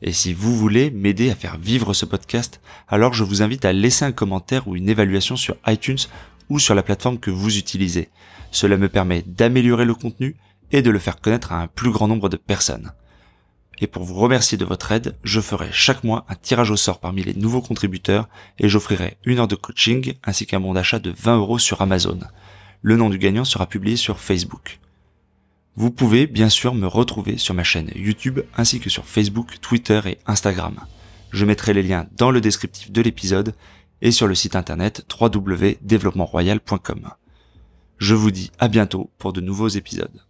Et 0.03 0.13
si 0.13 0.35
vous 0.35 0.55
voulez 0.55 0.91
m'aider 0.91 1.31
à 1.31 1.35
faire 1.35 1.57
vivre 1.57 1.95
ce 1.95 2.05
podcast, 2.05 2.61
alors 2.87 3.15
je 3.15 3.25
vous 3.25 3.43
invite 3.43 3.65
à 3.65 3.73
laisser 3.73 4.05
un 4.05 4.13
commentaire 4.13 4.69
ou 4.69 4.77
une 4.77 4.91
évaluation 4.91 5.37
sur 5.37 5.57
iTunes 5.67 5.97
ou 6.51 6.59
sur 6.59 6.75
la 6.75 6.83
plateforme 6.83 7.19
que 7.19 7.31
vous 7.31 7.57
utilisez. 7.57 8.11
Cela 8.51 8.77
me 8.77 8.91
permet 8.91 9.25
d'améliorer 9.27 9.87
le 9.87 9.95
contenu 9.95 10.37
et 10.71 10.83
de 10.83 10.91
le 10.91 10.99
faire 10.99 11.19
connaître 11.19 11.53
à 11.53 11.63
un 11.63 11.67
plus 11.67 11.91
grand 11.91 12.09
nombre 12.09 12.29
de 12.29 12.37
personnes. 12.37 12.93
Et 13.79 13.87
pour 13.87 14.05
vous 14.05 14.15
remercier 14.15 14.57
de 14.57 14.65
votre 14.65 14.93
aide, 14.93 15.17
je 15.23 15.41
ferai 15.41 15.69
chaque 15.71 16.03
mois 16.03 16.25
un 16.29 16.35
tirage 16.35 16.71
au 16.71 16.77
sort 16.77 16.99
parmi 16.99 17.23
les 17.23 17.35
nouveaux 17.35 17.61
contributeurs 17.61 18.29
et 18.59 18.69
j'offrirai 18.69 19.19
une 19.25 19.39
heure 19.39 19.49
de 19.49 19.55
coaching 19.55 20.15
ainsi 20.25 20.47
qu'un 20.47 20.61
bon 20.61 20.75
d'achat 20.75 20.99
de 20.99 21.11
20 21.11 21.37
euros 21.37 21.59
sur 21.59 21.83
Amazon. 21.83 22.21
Le 22.83 22.97
nom 22.97 23.11
du 23.11 23.19
gagnant 23.19 23.45
sera 23.45 23.67
publié 23.67 23.97
sur 23.97 24.19
Facebook. 24.19 24.81
Vous 25.75 25.91
pouvez 25.91 26.27
bien 26.27 26.49
sûr 26.49 26.75
me 26.75 26.87
retrouver 26.87 27.37
sur 27.37 27.53
ma 27.53 27.65
chaîne 27.65 27.91
YouTube 27.95 28.41
ainsi 28.57 28.81
que 28.81 28.89
sur 28.89 29.05
Facebook, 29.05 29.61
Twitter 29.61 30.01
et 30.07 30.19
Instagram. 30.27 30.81
Je 31.33 31.45
mettrai 31.45 31.75
les 31.75 31.83
liens 31.83 32.07
dans 32.17 32.31
le 32.31 32.41
descriptif 32.41 32.91
de 32.91 33.03
l'épisode 33.03 33.55
et 34.01 34.11
sur 34.11 34.27
le 34.27 34.35
site 34.35 34.57
internet 34.57 35.05
www.développementroyal.com. 35.21 37.11
Je 37.99 38.15
vous 38.15 38.31
dis 38.31 38.51
à 38.59 38.69
bientôt 38.69 39.11
pour 39.19 39.35
de 39.35 39.43
nouveaux 39.43 39.69
épisodes. 39.69 40.23